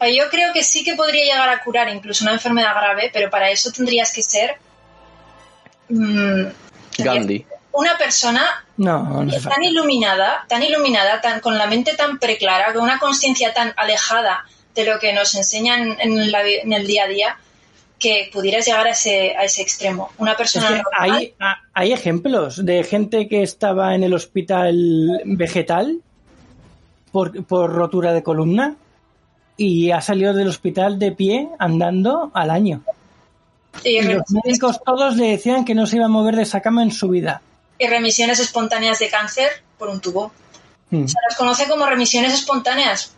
Yo 0.00 0.28
creo 0.30 0.52
que 0.52 0.62
sí 0.62 0.84
que 0.84 0.94
podría 0.94 1.24
llegar 1.24 1.48
a 1.48 1.62
curar 1.62 1.88
incluso 1.88 2.24
una 2.24 2.34
enfermedad 2.34 2.74
grave, 2.74 3.10
pero 3.12 3.30
para 3.30 3.50
eso 3.50 3.72
tendrías 3.72 4.12
que 4.12 4.22
ser 4.22 4.56
mm, 5.88 6.44
Gandhi. 6.98 7.44
Una 7.72 7.96
persona 7.96 8.64
tan 8.76 9.62
iluminada, 9.62 10.44
tan 10.48 10.62
iluminada, 10.62 11.20
tan, 11.20 11.40
con 11.40 11.58
la 11.58 11.66
mente 11.66 11.94
tan 11.94 12.18
preclara, 12.18 12.72
con 12.72 12.82
una 12.82 12.98
conciencia 12.98 13.52
tan 13.52 13.72
alejada 13.76 14.44
de 14.74 14.84
lo 14.84 14.98
que 14.98 15.12
nos 15.12 15.34
enseñan 15.34 15.96
en, 16.00 16.18
el 16.72 16.86
día 16.86 17.04
a 17.04 17.08
día 17.08 17.36
que 17.98 18.30
pudieras 18.32 18.66
llegar 18.66 18.86
a 18.86 18.90
ese, 18.90 19.36
a 19.36 19.44
ese 19.44 19.62
extremo. 19.62 20.10
Una 20.18 20.36
persona. 20.36 20.82
hay, 20.96 21.34
hay 21.72 21.92
ejemplos 21.92 22.64
de 22.64 22.84
gente 22.84 23.28
que 23.28 23.42
estaba 23.42 23.94
en 23.94 24.04
el 24.04 24.14
hospital 24.14 25.20
vegetal 25.24 26.00
por, 27.10 27.44
por 27.44 27.72
rotura 27.72 28.12
de 28.12 28.22
columna 28.22 28.76
y 29.58 29.90
ha 29.90 30.00
salido 30.00 30.32
del 30.32 30.48
hospital 30.48 30.98
de 30.98 31.12
pie 31.12 31.48
andando 31.58 32.30
al 32.32 32.50
año. 32.50 32.82
Y, 33.84 34.00
los 34.00 34.22
médicos 34.30 34.80
todos 34.82 35.16
le 35.16 35.32
decían 35.32 35.66
que 35.66 35.74
no 35.74 35.86
se 35.86 35.96
iba 35.96 36.06
a 36.06 36.08
mover 36.08 36.36
de 36.36 36.42
esa 36.42 36.62
cama 36.62 36.82
en 36.82 36.90
su 36.90 37.08
vida. 37.08 37.42
Y 37.78 37.86
remisiones 37.86 38.40
espontáneas 38.40 38.98
de 38.98 39.10
cáncer 39.10 39.48
por 39.76 39.90
un 39.90 40.00
tubo. 40.00 40.32
Hmm. 40.90 41.06
Se 41.06 41.16
las 41.28 41.36
conoce 41.36 41.68
como 41.68 41.84
remisiones 41.84 42.32
espontáneas 42.32 43.14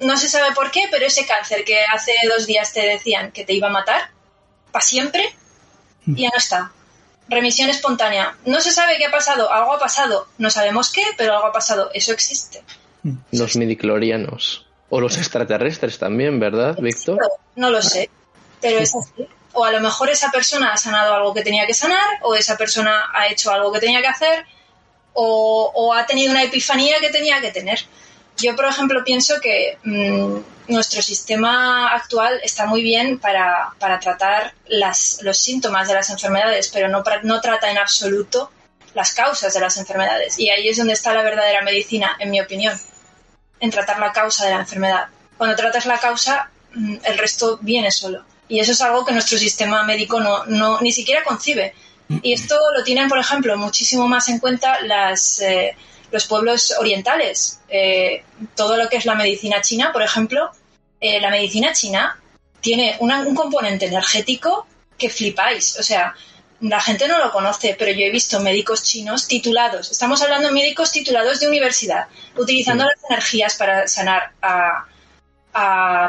no 0.00 0.16
se 0.16 0.28
sabe 0.28 0.54
por 0.54 0.70
qué, 0.70 0.82
pero 0.90 1.06
ese 1.06 1.26
cáncer 1.26 1.64
que 1.64 1.82
hace 1.84 2.12
dos 2.28 2.46
días 2.46 2.72
te 2.72 2.80
decían 2.80 3.32
que 3.32 3.44
te 3.44 3.54
iba 3.54 3.68
a 3.68 3.72
matar, 3.72 4.10
para 4.72 4.84
siempre, 4.84 5.34
mm. 6.04 6.14
ya 6.16 6.28
no 6.30 6.38
está. 6.38 6.72
Remisión 7.28 7.70
espontánea. 7.70 8.36
No 8.44 8.60
se 8.60 8.72
sabe 8.72 8.96
qué 8.98 9.06
ha 9.06 9.10
pasado, 9.10 9.50
algo 9.50 9.74
ha 9.74 9.78
pasado. 9.78 10.26
No 10.38 10.50
sabemos 10.50 10.92
qué, 10.92 11.02
pero 11.16 11.34
algo 11.34 11.46
ha 11.46 11.52
pasado. 11.52 11.90
Eso 11.94 12.12
existe. 12.12 12.62
Mm. 13.02 13.16
Los 13.32 13.56
midiclorianos. 13.56 14.63
O 14.94 15.00
los 15.00 15.18
extraterrestres 15.18 15.98
también, 15.98 16.38
¿verdad, 16.38 16.76
Víctor? 16.78 17.18
No 17.56 17.68
lo 17.68 17.82
sé, 17.82 18.08
pero 18.60 18.78
es 18.78 18.94
así. 18.94 19.26
O 19.52 19.64
a 19.64 19.72
lo 19.72 19.80
mejor 19.80 20.08
esa 20.08 20.30
persona 20.30 20.72
ha 20.72 20.76
sanado 20.76 21.14
algo 21.14 21.34
que 21.34 21.42
tenía 21.42 21.66
que 21.66 21.74
sanar, 21.74 22.20
o 22.22 22.36
esa 22.36 22.56
persona 22.56 23.10
ha 23.12 23.26
hecho 23.26 23.50
algo 23.50 23.72
que 23.72 23.80
tenía 23.80 24.00
que 24.00 24.06
hacer, 24.06 24.44
o, 25.12 25.72
o 25.74 25.92
ha 25.92 26.06
tenido 26.06 26.30
una 26.30 26.44
epifanía 26.44 27.00
que 27.00 27.10
tenía 27.10 27.40
que 27.40 27.50
tener. 27.50 27.80
Yo, 28.36 28.54
por 28.54 28.66
ejemplo, 28.66 29.02
pienso 29.02 29.40
que 29.40 29.78
mm, 29.82 30.72
nuestro 30.72 31.02
sistema 31.02 31.88
actual 31.88 32.38
está 32.44 32.66
muy 32.66 32.84
bien 32.84 33.18
para, 33.18 33.72
tratar 34.00 34.54
los 34.68 35.38
síntomas 35.38 35.88
de 35.88 35.94
las 35.94 36.08
enfermedades, 36.10 36.70
pero 36.72 36.86
no, 36.86 37.02
no 37.24 37.40
trata 37.40 37.68
en 37.68 37.78
absoluto 37.78 38.52
las 38.94 39.12
causas 39.12 39.52
de 39.54 39.58
las 39.58 39.76
enfermedades. 39.76 40.38
Y 40.38 40.50
ahí 40.50 40.68
es 40.68 40.76
donde 40.76 40.92
está 40.92 41.12
la 41.12 41.22
verdadera 41.22 41.62
medicina, 41.62 42.16
en 42.20 42.30
mi 42.30 42.40
opinión. 42.40 42.78
En 43.60 43.70
tratar 43.70 43.98
la 43.98 44.12
causa 44.12 44.44
de 44.44 44.52
la 44.52 44.60
enfermedad. 44.60 45.06
Cuando 45.36 45.56
tratas 45.56 45.86
la 45.86 45.98
causa, 45.98 46.50
mm, 46.74 46.96
el 47.04 47.18
resto 47.18 47.58
viene 47.60 47.90
solo. 47.90 48.24
Y 48.48 48.60
eso 48.60 48.72
es 48.72 48.80
algo 48.82 49.04
que 49.04 49.12
nuestro 49.12 49.38
sistema 49.38 49.82
médico 49.84 50.20
no, 50.20 50.44
no 50.46 50.80
ni 50.80 50.92
siquiera 50.92 51.24
concibe. 51.24 51.74
Y 52.22 52.32
esto 52.32 52.56
lo 52.76 52.84
tienen, 52.84 53.08
por 53.08 53.18
ejemplo, 53.18 53.56
muchísimo 53.56 54.06
más 54.06 54.28
en 54.28 54.38
cuenta 54.38 54.78
eh, 55.40 55.76
los 56.10 56.26
pueblos 56.26 56.74
orientales. 56.78 57.60
Eh, 57.68 58.22
todo 58.54 58.76
lo 58.76 58.88
que 58.88 58.96
es 58.96 59.06
la 59.06 59.14
medicina 59.14 59.62
china, 59.62 59.92
por 59.92 60.02
ejemplo, 60.02 60.50
eh, 61.00 61.20
la 61.20 61.30
medicina 61.30 61.72
china 61.72 62.18
tiene 62.60 62.96
un 63.00 63.34
componente 63.34 63.86
energético 63.86 64.66
que 64.98 65.08
flipáis. 65.08 65.78
O 65.78 65.82
sea, 65.82 66.14
la 66.60 66.80
gente 66.80 67.08
no 67.08 67.18
lo 67.18 67.32
conoce, 67.32 67.76
pero 67.78 67.90
yo 67.92 68.06
he 68.06 68.10
visto 68.10 68.40
médicos 68.40 68.82
chinos 68.82 69.26
titulados, 69.26 69.90
estamos 69.90 70.22
hablando 70.22 70.48
de 70.48 70.54
médicos 70.54 70.92
titulados 70.92 71.40
de 71.40 71.48
universidad, 71.48 72.06
utilizando 72.36 72.84
las 72.84 72.98
energías 73.08 73.56
para 73.56 73.86
sanar 73.88 74.32
a, 74.42 74.86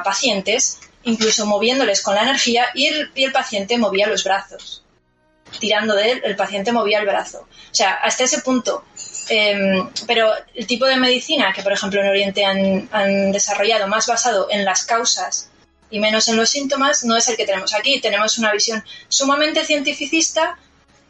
pacientes, 0.04 0.80
incluso 1.04 1.46
moviéndoles 1.46 2.02
con 2.02 2.16
la 2.16 2.24
energía 2.24 2.66
y 2.74 2.88
el, 2.88 3.32
paciente 3.32 3.78
movía 3.78 4.08
los 4.08 4.24
brazos. 4.24 4.84
Tirando 5.60 5.96
de 5.96 6.14
él, 6.14 6.22
el 6.24 6.36
paciente 6.36 6.72
movía 6.72 7.00
el 7.00 7.06
brazo. 7.06 7.42
O 7.42 7.76
sea, 7.76 7.94
hasta 7.94 8.24
ese 8.24 8.42
punto. 8.42 8.86
Em, 9.30 9.88
pero 10.08 10.34
el 10.56 10.66
tipo 10.66 10.88
de 10.88 10.98
medicina 10.98 11.54
que, 11.54 11.62
por 11.62 11.74
ejemplo, 11.74 12.02
en 12.02 12.08
Oriente 12.08 12.44
han, 12.44 12.90
han 12.92 13.32
desarrollado 13.32 13.88
más 13.88 14.08
basado 14.08 14.48
en 14.50 14.66
las 14.66 14.84
causas 14.84 15.52
y 15.96 16.00
menos 16.02 16.28
en 16.28 16.36
los 16.36 16.50
síntomas 16.50 17.06
no 17.06 17.16
es 17.16 17.26
el 17.30 17.38
que 17.38 17.46
tenemos 17.46 17.74
aquí. 17.74 18.02
Tenemos 18.02 18.38
una 18.38 18.52
visión 18.52 18.84
sumamente 19.08 19.64
cientificista 19.64 20.58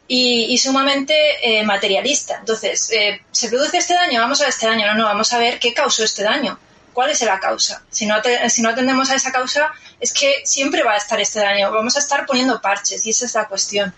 y, 0.06 0.56
sumamente 0.58 1.12
eh, 1.42 1.64
materialista. 1.64 2.36
Entonces, 2.38 2.88
eh, 2.92 3.20
¿se 3.32 3.48
produce 3.48 3.78
este 3.78 3.94
daño? 3.94 4.20
Vamos 4.20 4.40
a 4.40 4.44
ver 4.44 4.50
este 4.50 4.68
daño. 4.68 4.86
No, 4.86 4.94
no, 4.94 5.04
vamos 5.06 5.32
a 5.32 5.38
ver 5.38 5.58
qué 5.58 5.74
causó 5.74 6.04
este 6.04 6.22
daño. 6.22 6.56
¿Cuál 6.92 7.10
es 7.10 7.20
la 7.22 7.40
causa? 7.40 7.82
Si 7.90 8.06
no, 8.06 8.14
si 8.48 8.62
no 8.62 8.68
atendemos 8.68 9.10
a 9.10 9.16
esa 9.16 9.32
causa, 9.32 9.72
es 9.98 10.12
que 10.12 10.42
siempre 10.44 10.84
va 10.84 10.92
a 10.92 10.98
estar 10.98 11.20
este 11.20 11.40
daño. 11.40 11.72
Vamos 11.72 11.96
a 11.96 11.98
estar 11.98 12.24
poniendo 12.24 12.60
parches 12.60 13.04
y 13.04 13.10
esa 13.10 13.26
es 13.26 13.34
la 13.34 13.48
cuestión. 13.48 13.92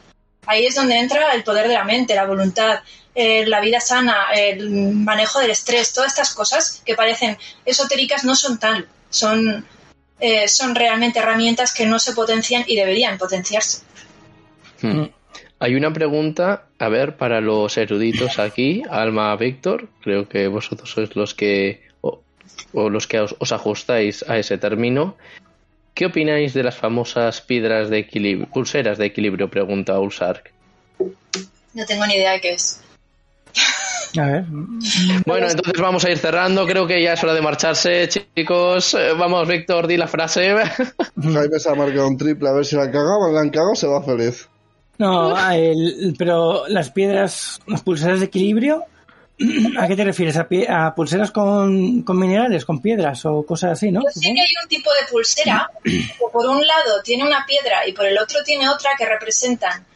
Ahí 0.46 0.64
es 0.64 0.74
donde 0.74 0.98
entra 0.98 1.34
el 1.34 1.44
poder 1.44 1.68
de 1.68 1.74
la 1.74 1.84
mente, 1.84 2.14
la 2.14 2.24
voluntad, 2.24 2.80
eh, 3.14 3.44
la 3.44 3.60
vida 3.60 3.78
sana, 3.78 4.28
el 4.34 4.70
manejo 4.70 5.38
del 5.38 5.50
estrés, 5.50 5.92
todas 5.92 6.12
estas 6.12 6.32
cosas 6.32 6.80
que 6.86 6.94
parecen 6.94 7.36
esotéricas 7.66 8.24
no 8.24 8.34
son 8.34 8.58
tal. 8.58 8.88
Son, 9.10 9.66
eh, 10.20 10.48
son 10.48 10.74
realmente 10.74 11.18
herramientas 11.18 11.72
que 11.72 11.86
no 11.86 11.98
se 11.98 12.12
potencian 12.12 12.64
y 12.66 12.76
deberían 12.76 13.18
potenciarse. 13.18 13.82
Hmm. 14.80 15.04
Hay 15.60 15.74
una 15.74 15.92
pregunta, 15.92 16.66
a 16.78 16.88
ver, 16.88 17.16
para 17.16 17.40
los 17.40 17.76
eruditos 17.76 18.38
aquí, 18.38 18.82
Alma 18.88 19.34
Víctor, 19.36 19.88
creo 20.00 20.28
que 20.28 20.46
vosotros 20.46 20.90
sois 20.90 21.16
los 21.16 21.34
que 21.34 21.82
o, 22.00 22.90
los 22.90 23.06
que 23.06 23.20
os, 23.20 23.52
ajustáis 23.52 24.24
a 24.28 24.38
ese 24.38 24.58
término. 24.58 25.16
¿Qué 25.94 26.06
opináis 26.06 26.54
de 26.54 26.62
las 26.62 26.76
famosas 26.76 27.40
piedras 27.40 27.90
de 27.90 27.98
equilibrio, 27.98 28.46
pulseras 28.46 28.98
de 28.98 29.06
equilibrio? 29.06 29.50
Pregunta 29.50 29.98
Ulsark. 29.98 30.52
No 31.74 31.86
tengo 31.86 32.06
ni 32.06 32.14
idea 32.14 32.32
de 32.32 32.40
qué 32.40 32.52
es. 32.52 32.80
Bueno, 34.14 35.48
entonces 35.48 35.80
vamos 35.80 36.04
a 36.04 36.10
ir 36.10 36.18
cerrando. 36.18 36.66
Creo 36.66 36.86
que 36.86 37.02
ya 37.02 37.12
es 37.12 37.22
hora 37.22 37.34
de 37.34 37.42
marcharse, 37.42 38.08
chicos. 38.08 38.94
Eh, 38.94 39.12
vamos, 39.18 39.46
Víctor, 39.46 39.86
di 39.86 39.96
la 39.96 40.06
frase. 40.06 40.54
Jaime 41.22 41.58
se 41.58 41.70
ha 41.70 41.74
marcado 41.74 42.08
un 42.08 42.16
triple, 42.16 42.48
a 42.48 42.52
ver 42.52 42.64
si 42.64 42.76
la 42.76 42.84
han 42.84 42.92
cagado. 42.92 43.32
la 43.32 43.40
han 43.40 43.50
cagado, 43.50 43.74
se 43.74 43.86
va 43.86 44.02
feliz. 44.02 44.48
No, 44.98 45.34
pero 46.18 46.66
las 46.66 46.90
piedras, 46.90 47.60
las 47.66 47.82
pulseras 47.82 48.18
de 48.18 48.26
equilibrio, 48.26 48.84
¿a 49.78 49.86
qué 49.86 49.94
te 49.94 50.04
refieres? 50.04 50.36
¿A, 50.36 50.94
pulseras 50.94 51.30
con, 51.30 52.04
minerales, 52.04 52.64
con 52.64 52.82
piedras 52.82 53.24
o 53.24 53.44
cosas 53.46 53.72
así, 53.72 53.92
no? 53.92 54.00
Yo 54.02 54.10
sé 54.12 54.20
que 54.20 54.40
hay 54.40 54.52
un 54.62 54.68
tipo 54.68 54.90
de 54.90 55.06
pulsera 55.08 55.70
que 55.84 56.04
por 56.32 56.46
un 56.46 56.66
lado 56.66 57.00
tiene 57.04 57.24
una 57.24 57.46
piedra 57.46 57.86
y 57.86 57.92
por 57.92 58.06
el 58.06 58.18
otro 58.18 58.42
tiene 58.44 58.68
otra 58.68 58.90
que 58.98 59.06
representan 59.06 59.86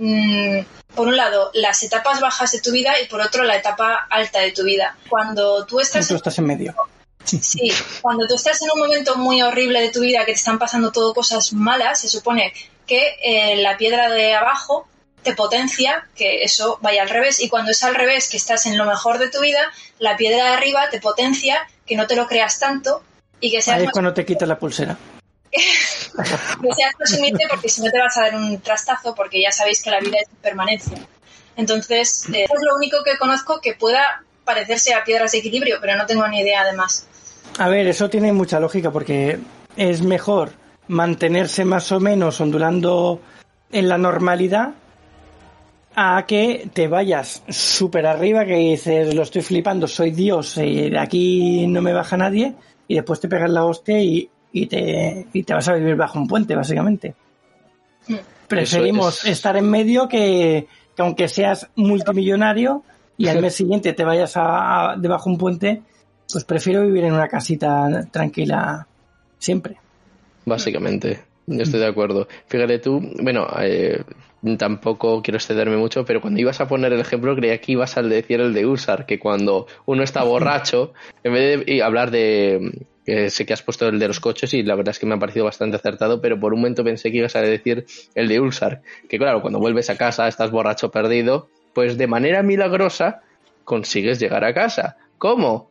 Mm, 0.00 0.60
por 0.94 1.08
un 1.08 1.16
lado, 1.16 1.50
las 1.52 1.82
etapas 1.82 2.20
bajas 2.20 2.50
de 2.52 2.60
tu 2.62 2.72
vida 2.72 2.98
y 3.00 3.06
por 3.06 3.20
otro, 3.20 3.44
la 3.44 3.56
etapa 3.56 4.06
alta 4.08 4.40
de 4.40 4.52
tu 4.52 4.64
vida. 4.64 4.96
Cuando 5.08 5.66
tú 5.66 5.78
estás... 5.78 6.08
Tú 6.08 6.14
estás 6.14 6.38
en 6.38 6.46
medio. 6.46 6.74
Sí, 7.22 7.70
cuando 8.00 8.26
tú 8.26 8.34
estás 8.34 8.62
en 8.62 8.70
un 8.72 8.78
momento 8.78 9.14
muy 9.16 9.42
horrible 9.42 9.82
de 9.82 9.90
tu 9.90 10.00
vida, 10.00 10.20
que 10.20 10.32
te 10.32 10.38
están 10.38 10.58
pasando 10.58 10.90
todo 10.90 11.12
cosas 11.12 11.52
malas, 11.52 12.00
se 12.00 12.08
supone 12.08 12.54
que 12.86 13.16
eh, 13.22 13.56
la 13.62 13.76
piedra 13.76 14.08
de 14.08 14.34
abajo 14.34 14.88
te 15.22 15.34
potencia 15.34 16.08
que 16.16 16.44
eso 16.44 16.78
vaya 16.80 17.02
al 17.02 17.10
revés 17.10 17.40
y 17.40 17.50
cuando 17.50 17.72
es 17.72 17.84
al 17.84 17.94
revés, 17.94 18.30
que 18.30 18.38
estás 18.38 18.64
en 18.64 18.78
lo 18.78 18.86
mejor 18.86 19.18
de 19.18 19.28
tu 19.28 19.40
vida, 19.40 19.70
la 19.98 20.16
piedra 20.16 20.46
de 20.46 20.50
arriba 20.54 20.88
te 20.90 20.98
potencia 20.98 21.60
que 21.86 21.94
no 21.94 22.06
te 22.06 22.16
lo 22.16 22.26
creas 22.26 22.58
tanto 22.58 23.02
y 23.38 23.50
que 23.50 23.60
seas... 23.60 23.78
Ahí 23.78 23.84
es 23.84 23.92
cuando 23.92 24.14
te 24.14 24.24
quitas 24.24 24.48
la 24.48 24.58
pulsera. 24.58 24.96
No 26.62 26.74
seas 26.74 26.94
presumite 26.96 27.44
porque 27.48 27.68
si 27.68 27.82
no 27.82 27.90
te 27.90 27.98
vas 27.98 28.16
a 28.16 28.22
dar 28.22 28.36
un 28.36 28.60
trastazo 28.60 29.14
porque 29.14 29.42
ya 29.42 29.50
sabéis 29.50 29.82
que 29.82 29.90
la 29.90 30.00
vida 30.00 30.18
es 30.20 30.28
permanencia. 30.40 30.98
Entonces, 31.56 32.28
eh, 32.32 32.44
es 32.44 32.62
lo 32.62 32.76
único 32.76 32.98
que 33.04 33.18
conozco 33.18 33.60
que 33.60 33.74
pueda 33.74 34.22
parecerse 34.44 34.94
a 34.94 35.04
piedras 35.04 35.32
de 35.32 35.38
equilibrio, 35.38 35.78
pero 35.80 35.96
no 35.96 36.06
tengo 36.06 36.26
ni 36.28 36.40
idea 36.40 36.62
además. 36.62 37.06
A 37.58 37.68
ver, 37.68 37.86
eso 37.86 38.08
tiene 38.08 38.32
mucha 38.32 38.60
lógica 38.60 38.90
porque 38.90 39.38
es 39.76 40.02
mejor 40.02 40.52
mantenerse 40.88 41.64
más 41.64 41.90
o 41.92 42.00
menos 42.00 42.40
ondulando 42.40 43.20
en 43.70 43.88
la 43.88 43.98
normalidad 43.98 44.74
a 45.94 46.24
que 46.26 46.68
te 46.72 46.88
vayas 46.88 47.42
súper 47.48 48.06
arriba, 48.06 48.44
que 48.46 48.56
dices, 48.56 49.14
lo 49.14 49.22
estoy 49.22 49.42
flipando, 49.42 49.86
soy 49.86 50.12
Dios, 50.12 50.56
y 50.56 50.90
de 50.90 50.98
aquí 50.98 51.66
no 51.66 51.82
me 51.82 51.92
baja 51.92 52.16
nadie, 52.16 52.54
y 52.88 52.94
después 52.94 53.20
te 53.20 53.28
pegas 53.28 53.50
la 53.50 53.64
hostia 53.64 54.00
y 54.00 54.30
y 54.52 54.66
te, 54.66 55.26
y 55.32 55.42
te 55.42 55.54
vas 55.54 55.68
a 55.68 55.74
vivir 55.74 55.96
bajo 55.96 56.18
un 56.18 56.26
puente, 56.26 56.54
básicamente. 56.54 57.14
Preferimos 58.48 59.24
estar 59.26 59.56
en 59.56 59.70
medio 59.70 60.08
que, 60.08 60.66
aunque 60.98 61.28
seas 61.28 61.68
multimillonario 61.76 62.82
y 63.16 63.28
al 63.28 63.40
mes 63.40 63.54
siguiente 63.54 63.92
te 63.92 64.04
vayas 64.04 64.32
a, 64.36 64.96
debajo 64.98 65.30
un 65.30 65.38
puente, 65.38 65.82
pues 66.30 66.44
prefiero 66.44 66.82
vivir 66.82 67.04
en 67.04 67.14
una 67.14 67.28
casita 67.28 68.06
tranquila 68.10 68.86
siempre. 69.38 69.76
Básicamente, 70.44 71.20
yo 71.46 71.62
estoy 71.62 71.80
de 71.80 71.86
acuerdo. 71.86 72.26
Fíjate 72.46 72.78
tú, 72.78 73.00
bueno, 73.22 73.46
eh, 73.60 74.02
tampoco 74.58 75.22
quiero 75.22 75.36
excederme 75.36 75.76
mucho, 75.76 76.04
pero 76.04 76.20
cuando 76.20 76.40
ibas 76.40 76.60
a 76.60 76.68
poner 76.68 76.92
el 76.92 77.00
ejemplo 77.00 77.36
creía 77.36 77.60
que 77.60 77.72
ibas 77.72 77.96
a 77.96 78.02
decir 78.02 78.40
el 78.40 78.54
de 78.54 78.66
Usar, 78.66 79.06
que 79.06 79.18
cuando 79.18 79.66
uno 79.86 80.02
está 80.02 80.24
borracho, 80.24 80.92
en 81.22 81.32
vez 81.34 81.66
de 81.66 81.82
hablar 81.82 82.10
de, 82.10 82.86
sé 83.06 83.46
que 83.46 83.52
has 83.52 83.62
puesto 83.62 83.88
el 83.88 83.98
de 83.98 84.08
los 84.08 84.20
coches 84.20 84.54
y 84.54 84.62
la 84.62 84.74
verdad 84.74 84.92
es 84.92 84.98
que 84.98 85.06
me 85.06 85.14
ha 85.14 85.18
parecido 85.18 85.44
bastante 85.44 85.76
acertado, 85.76 86.20
pero 86.20 86.38
por 86.38 86.54
un 86.54 86.60
momento 86.60 86.84
pensé 86.84 87.10
que 87.10 87.18
ibas 87.18 87.36
a 87.36 87.40
decir 87.40 87.86
el 88.14 88.28
de 88.28 88.40
Ulsar, 88.40 88.82
que 89.08 89.18
claro, 89.18 89.40
cuando 89.40 89.58
vuelves 89.58 89.90
a 89.90 89.96
casa, 89.96 90.28
estás 90.28 90.50
borracho 90.50 90.90
perdido, 90.90 91.48
pues 91.72 91.96
de 91.96 92.06
manera 92.06 92.42
milagrosa 92.42 93.22
consigues 93.64 94.18
llegar 94.20 94.44
a 94.44 94.54
casa. 94.54 94.96
¿Cómo? 95.18 95.70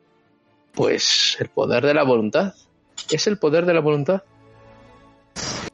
Pues 0.73 1.37
el 1.39 1.49
poder 1.49 1.85
de 1.85 1.93
la 1.93 2.03
voluntad. 2.03 2.53
Es 3.09 3.27
el 3.27 3.37
poder 3.37 3.65
de 3.65 3.73
la 3.73 3.81
voluntad. 3.81 4.23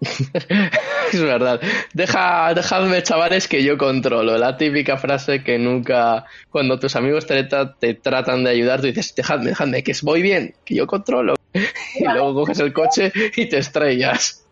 es 1.16 1.24
verdad. 1.24 1.60
Deja, 1.94 2.54
dejadme, 2.54 3.04
chavales, 3.04 3.48
que 3.48 3.64
yo 3.64 3.78
controlo. 3.78 4.38
La 4.38 4.58
típica 4.58 4.98
frase 4.98 5.44
que 5.44 5.58
nunca, 5.58 6.26
cuando 6.50 6.80
tus 6.80 6.96
amigos 6.96 7.26
te, 7.26 7.44
te 7.44 7.94
tratan 7.96 8.44
de 8.44 8.52
ayudar, 8.52 8.82
tú 8.82 8.88
dices, 8.88 9.14
dejadme, 9.16 9.50
dejadme, 9.50 9.84
que 9.84 9.94
voy 10.02 10.22
bien, 10.22 10.56
que 10.64 10.76
yo 10.76 10.88
controlo. 10.88 11.36
y 11.54 12.04
luego 12.04 12.34
coges 12.34 12.60
el 12.60 12.74
coche 12.74 13.12
y 13.36 13.48
te 13.48 13.58
estrellas. 13.58 14.44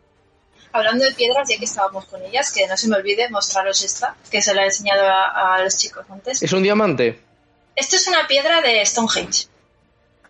Hablando 0.72 1.06
de 1.06 1.12
piedras, 1.12 1.48
ya 1.48 1.58
que 1.58 1.66
estábamos 1.66 2.06
con 2.06 2.22
ellas, 2.24 2.52
que 2.52 2.68
no 2.68 2.76
se 2.76 2.88
me 2.88 2.98
olvide 2.98 3.30
mostraros 3.30 3.84
esta, 3.84 4.16
que 4.32 4.42
se 4.42 4.56
la 4.56 4.64
he 4.64 4.66
enseñado 4.66 5.08
a, 5.08 5.56
a 5.56 5.64
los 5.64 5.78
chicos 5.78 6.06
antes. 6.10 6.42
¿Es 6.42 6.52
un 6.52 6.64
diamante? 6.64 7.20
Esto 7.76 7.96
es 7.96 8.08
una 8.08 8.28
piedra 8.28 8.62
de 8.62 8.84
Stonehenge. 8.86 9.48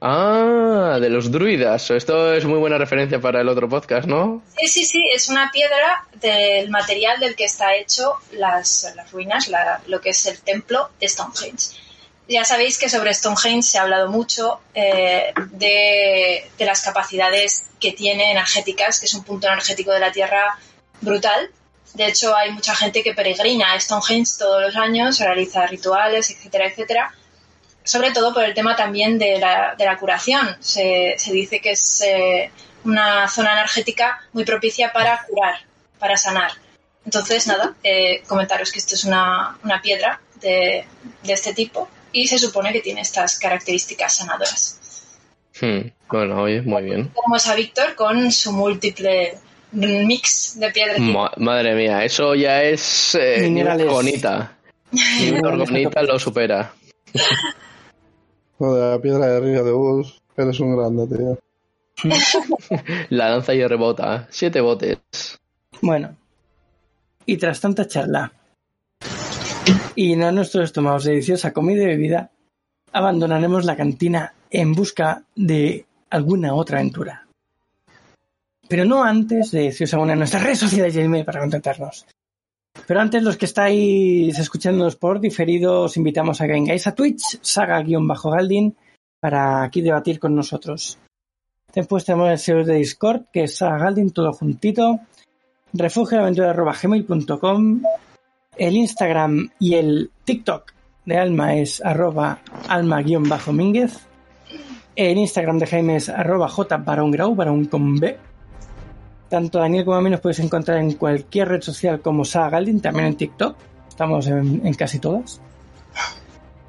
Ah, 0.05 0.97
de 0.99 1.09
los 1.09 1.31
druidas. 1.31 1.89
Esto 1.89 2.33
es 2.33 2.43
muy 2.43 2.59
buena 2.59 2.77
referencia 2.77 3.21
para 3.21 3.39
el 3.39 3.47
otro 3.47 3.69
podcast, 3.69 4.05
¿no? 4.05 4.43
Sí, 4.59 4.67
sí, 4.67 4.83
sí. 4.83 5.09
Es 5.15 5.29
una 5.29 5.49
piedra 5.49 6.05
del 6.15 6.69
material 6.69 7.21
del 7.21 7.37
que 7.37 7.45
está 7.45 7.73
hecho 7.73 8.15
las, 8.33 8.91
las 8.97 9.09
ruinas, 9.13 9.49
lo 9.87 10.01
que 10.01 10.09
es 10.09 10.25
el 10.25 10.41
templo 10.41 10.89
de 10.99 11.07
Stonehenge. 11.07 11.77
Ya 12.27 12.43
sabéis 12.43 12.77
que 12.77 12.89
sobre 12.89 13.13
Stonehenge 13.13 13.63
se 13.63 13.77
ha 13.77 13.83
hablado 13.83 14.09
mucho 14.09 14.59
eh, 14.73 15.31
de, 15.51 16.51
de, 16.57 16.65
las 16.65 16.81
capacidades 16.81 17.63
que 17.79 17.93
tiene 17.93 18.31
energéticas, 18.31 18.99
que 18.99 19.05
es 19.05 19.13
un 19.13 19.23
punto 19.23 19.47
energético 19.47 19.93
de 19.93 20.01
la 20.01 20.11
Tierra 20.11 20.59
brutal. 20.99 21.49
De 21.93 22.07
hecho, 22.07 22.35
hay 22.35 22.51
mucha 22.51 22.75
gente 22.75 23.03
que 23.03 23.13
peregrina 23.13 23.71
a 23.71 23.79
Stonehenge 23.79 24.31
todos 24.37 24.63
los 24.63 24.75
años, 24.75 25.17
realiza 25.19 25.65
rituales, 25.65 26.29
etcétera, 26.29 26.67
etcétera 26.67 27.13
sobre 27.83 28.11
todo 28.11 28.33
por 28.33 28.43
el 28.43 28.53
tema 28.53 28.75
también 28.75 29.17
de 29.17 29.39
la, 29.39 29.75
de 29.77 29.85
la 29.85 29.97
curación. 29.97 30.55
Se, 30.59 31.15
se, 31.17 31.33
dice 31.33 31.59
que 31.59 31.71
es 31.71 32.01
eh, 32.01 32.51
una 32.83 33.27
zona 33.27 33.53
energética 33.53 34.21
muy 34.33 34.45
propicia 34.45 34.91
para 34.91 35.23
curar, 35.27 35.55
para 35.99 36.17
sanar. 36.17 36.51
Entonces, 37.05 37.47
nada, 37.47 37.75
eh, 37.83 38.23
comentaros 38.27 38.71
que 38.71 38.79
esto 38.79 38.95
es 38.95 39.03
una, 39.03 39.57
una 39.63 39.81
piedra 39.81 40.21
de, 40.41 40.85
de, 41.21 41.33
este 41.33 41.53
tipo 41.53 41.89
y 42.13 42.27
se 42.27 42.37
supone 42.37 42.71
que 42.71 42.81
tiene 42.81 43.01
estas 43.01 43.37
características 43.39 44.15
sanadoras. 44.15 44.79
Hmm, 45.59 45.89
bueno, 46.09 46.41
oye, 46.41 46.61
muy 46.61 46.83
bien. 46.83 47.11
Tenemos 47.13 47.47
a 47.47 47.55
Víctor 47.55 47.95
con 47.95 48.31
su 48.31 48.51
múltiple 48.53 49.37
mix 49.73 50.59
de 50.59 50.71
piedra. 50.71 50.95
madre 51.37 51.73
mía, 51.75 52.05
eso 52.05 52.35
ya 52.35 52.63
es 52.63 53.15
eh, 53.15 53.85
bonita. 53.85 54.55
Orgonita 55.43 56.03
lo 56.03 56.19
supera. 56.19 56.73
Joder, 58.57 58.91
la 58.91 59.01
piedra 59.01 59.27
de 59.27 59.39
río 59.39 59.63
de 59.63 59.71
bus, 59.71 60.21
eres 60.37 60.59
un 60.59 60.77
grande, 60.77 61.07
tío. 61.07 61.39
la 63.09 63.29
danza 63.29 63.53
y 63.53 63.65
rebota. 63.65 64.27
Siete 64.29 64.61
botes. 64.61 64.99
Bueno. 65.81 66.15
Y 67.25 67.37
tras 67.37 67.61
tanta 67.61 67.87
charla 67.87 68.31
y 69.95 70.15
no 70.15 70.31
nuestros 70.31 70.65
estómagos 70.65 71.05
de 71.05 71.11
deliciosa 71.11 71.53
comida 71.53 71.83
y 71.83 71.87
bebida, 71.87 72.31
abandonaremos 72.91 73.65
la 73.65 73.75
cantina 73.75 74.33
en 74.49 74.73
busca 74.73 75.23
de 75.35 75.85
alguna 76.09 76.53
otra 76.53 76.79
aventura. 76.79 77.25
Pero 78.67 78.85
no 78.85 79.03
antes 79.03 79.51
de 79.51 79.63
deciros 79.63 79.93
alguna 79.93 80.13
de 80.13 80.19
nuestras 80.19 80.43
redes 80.43 80.59
sociales 80.59 80.95
y 80.95 81.23
para 81.23 81.41
contactarnos. 81.41 82.05
Pero 82.85 82.99
antes, 82.99 83.23
los 83.23 83.37
que 83.37 83.45
estáis 83.45 84.37
escuchándonos 84.37 84.95
por 84.95 85.19
diferido, 85.19 85.83
os 85.83 85.97
invitamos 85.97 86.41
a 86.41 86.47
que 86.47 86.53
vengáis 86.53 86.87
a 86.87 86.95
Twitch, 86.95 87.39
saga-galdin, 87.41 88.75
para 89.19 89.63
aquí 89.63 89.81
debatir 89.81 90.19
con 90.19 90.35
nosotros. 90.35 90.97
Después 91.73 92.05
tenemos 92.05 92.29
el 92.29 92.37
servidor 92.37 92.67
de 92.67 92.75
Discord, 92.75 93.23
que 93.31 93.45
es 93.45 93.55
Saga 93.55 93.79
Galdin, 93.79 94.11
todo 94.11 94.31
juntito. 94.31 94.99
refugioaventura.gmail.com 95.73 97.81
El 98.57 98.75
Instagram 98.75 99.49
y 99.59 99.73
el 99.73 100.11
TikTok 100.23 100.71
de 101.05 101.17
Alma 101.17 101.55
es 101.55 101.83
arroba 101.83 102.41
alma-mínguez. 102.67 104.07
El 104.95 105.17
Instagram 105.17 105.57
de 105.57 105.65
Jaime 105.65 105.95
es 105.95 106.09
arroba 106.09 106.47
jbarongrau, 106.47 107.33
barón 107.33 107.65
con 107.65 107.95
B. 107.95 108.19
Tanto 109.33 109.57
Daniel 109.57 109.83
como 109.83 109.97
a 109.97 110.01
mí 110.01 110.11
nos 110.11 110.19
podéis 110.19 110.41
encontrar 110.41 110.77
en 110.77 110.93
cualquier 110.93 111.47
red 111.47 111.61
social 111.63 112.01
como 112.01 112.23
Saga 112.23 112.51
Galdin, 112.51 112.79
también 112.79 113.07
en 113.07 113.15
TikTok. 113.15 113.57
Estamos 113.89 114.27
en 114.27 114.71
casi 114.75 114.99
todas. 114.99 115.41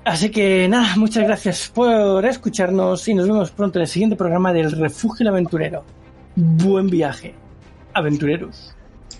Así 0.03 0.31
que 0.31 0.67
nada, 0.67 0.97
muchas 0.97 1.25
gracias 1.25 1.71
por 1.75 2.25
escucharnos 2.25 3.07
y 3.07 3.13
nos 3.13 3.29
vemos 3.29 3.51
pronto 3.51 3.79
en 3.79 3.83
el 3.83 3.89
siguiente 3.89 4.17
programa 4.17 4.55
del 4.55 4.73
Refugio 4.73 5.29
Aventurero. 5.29 5.85
Buen 6.37 6.87
viaje, 6.87 7.35
aventureros. 7.93 8.75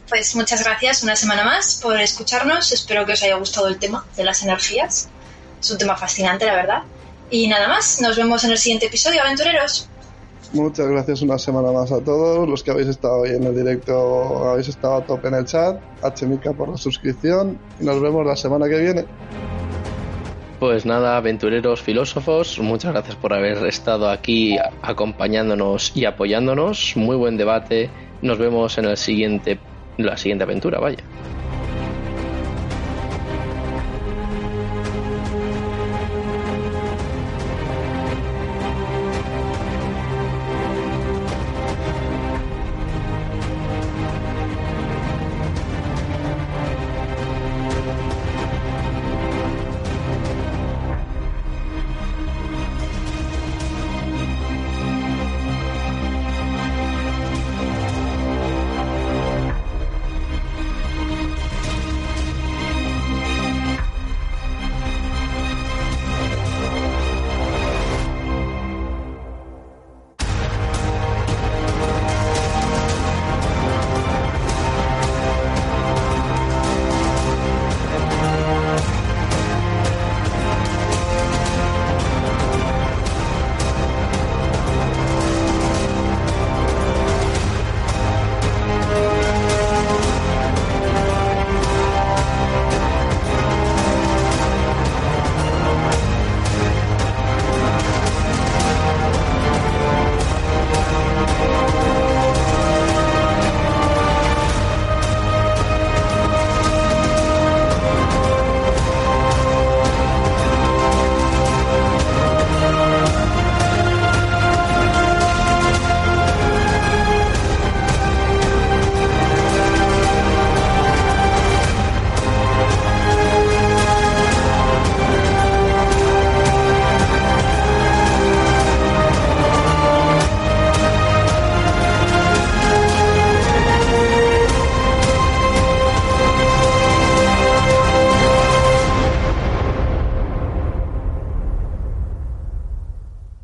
Pues 0.09 0.35
muchas 0.35 0.65
gracias 0.65 1.03
una 1.03 1.15
semana 1.15 1.45
más 1.45 1.81
por 1.83 2.01
escucharnos. 2.01 2.73
Espero 2.73 3.05
que 3.05 3.13
os 3.13 3.23
haya 3.25 3.37
gustado 3.37 3.69
el 3.69 3.77
tema 3.77 4.07
de 4.17 4.25
las 4.25 4.43
energías. 4.43 5.11
Es 5.61 5.71
un 5.71 5.77
tema 5.77 5.99
fascinante, 5.99 6.47
la 6.47 6.55
verdad. 6.55 6.83
Y 7.31 7.47
nada 7.47 7.69
más, 7.69 8.01
nos 8.01 8.17
vemos 8.17 8.43
en 8.45 8.53
el 8.53 8.59
siguiente 8.59 8.87
episodio, 8.87 9.21
aventureros. 9.21 9.91
Muchas 10.55 10.87
gracias 10.87 11.21
una 11.23 11.37
semana 11.37 11.73
más 11.73 11.91
a 11.91 12.01
todos 12.01 12.49
los 12.49 12.63
que 12.63 12.71
habéis 12.71 12.87
estado 12.87 13.23
hoy 13.23 13.31
en 13.31 13.43
el 13.43 13.57
directo, 13.57 14.51
habéis 14.51 14.69
estado 14.69 14.95
a 14.95 15.05
tope 15.05 15.27
en 15.27 15.35
el 15.35 15.45
chat. 15.47 15.81
HMK 16.01 16.55
por 16.57 16.69
la 16.69 16.77
suscripción 16.77 17.59
y 17.81 17.85
nos 17.85 18.01
vemos 18.01 18.25
la 18.25 18.37
semana 18.37 18.69
que 18.69 18.79
viene. 18.79 19.05
Pues 20.61 20.87
nada, 20.87 21.17
aventureros 21.17 21.83
filósofos, 21.83 22.61
muchas 22.61 22.93
gracias 22.93 23.17
por 23.17 23.33
haber 23.33 23.67
estado 23.67 24.09
aquí 24.09 24.57
acompañándonos 24.81 25.91
y 25.97 26.05
apoyándonos. 26.05 26.97
Muy 26.97 27.17
buen 27.17 27.37
debate. 27.37 27.91
Nos 28.23 28.39
vemos 28.39 28.79
en 28.79 28.85
el 28.85 28.97
siguiente, 28.97 29.59
la 29.97 30.17
siguiente 30.17 30.45
aventura, 30.45 30.79
vaya. 30.79 31.03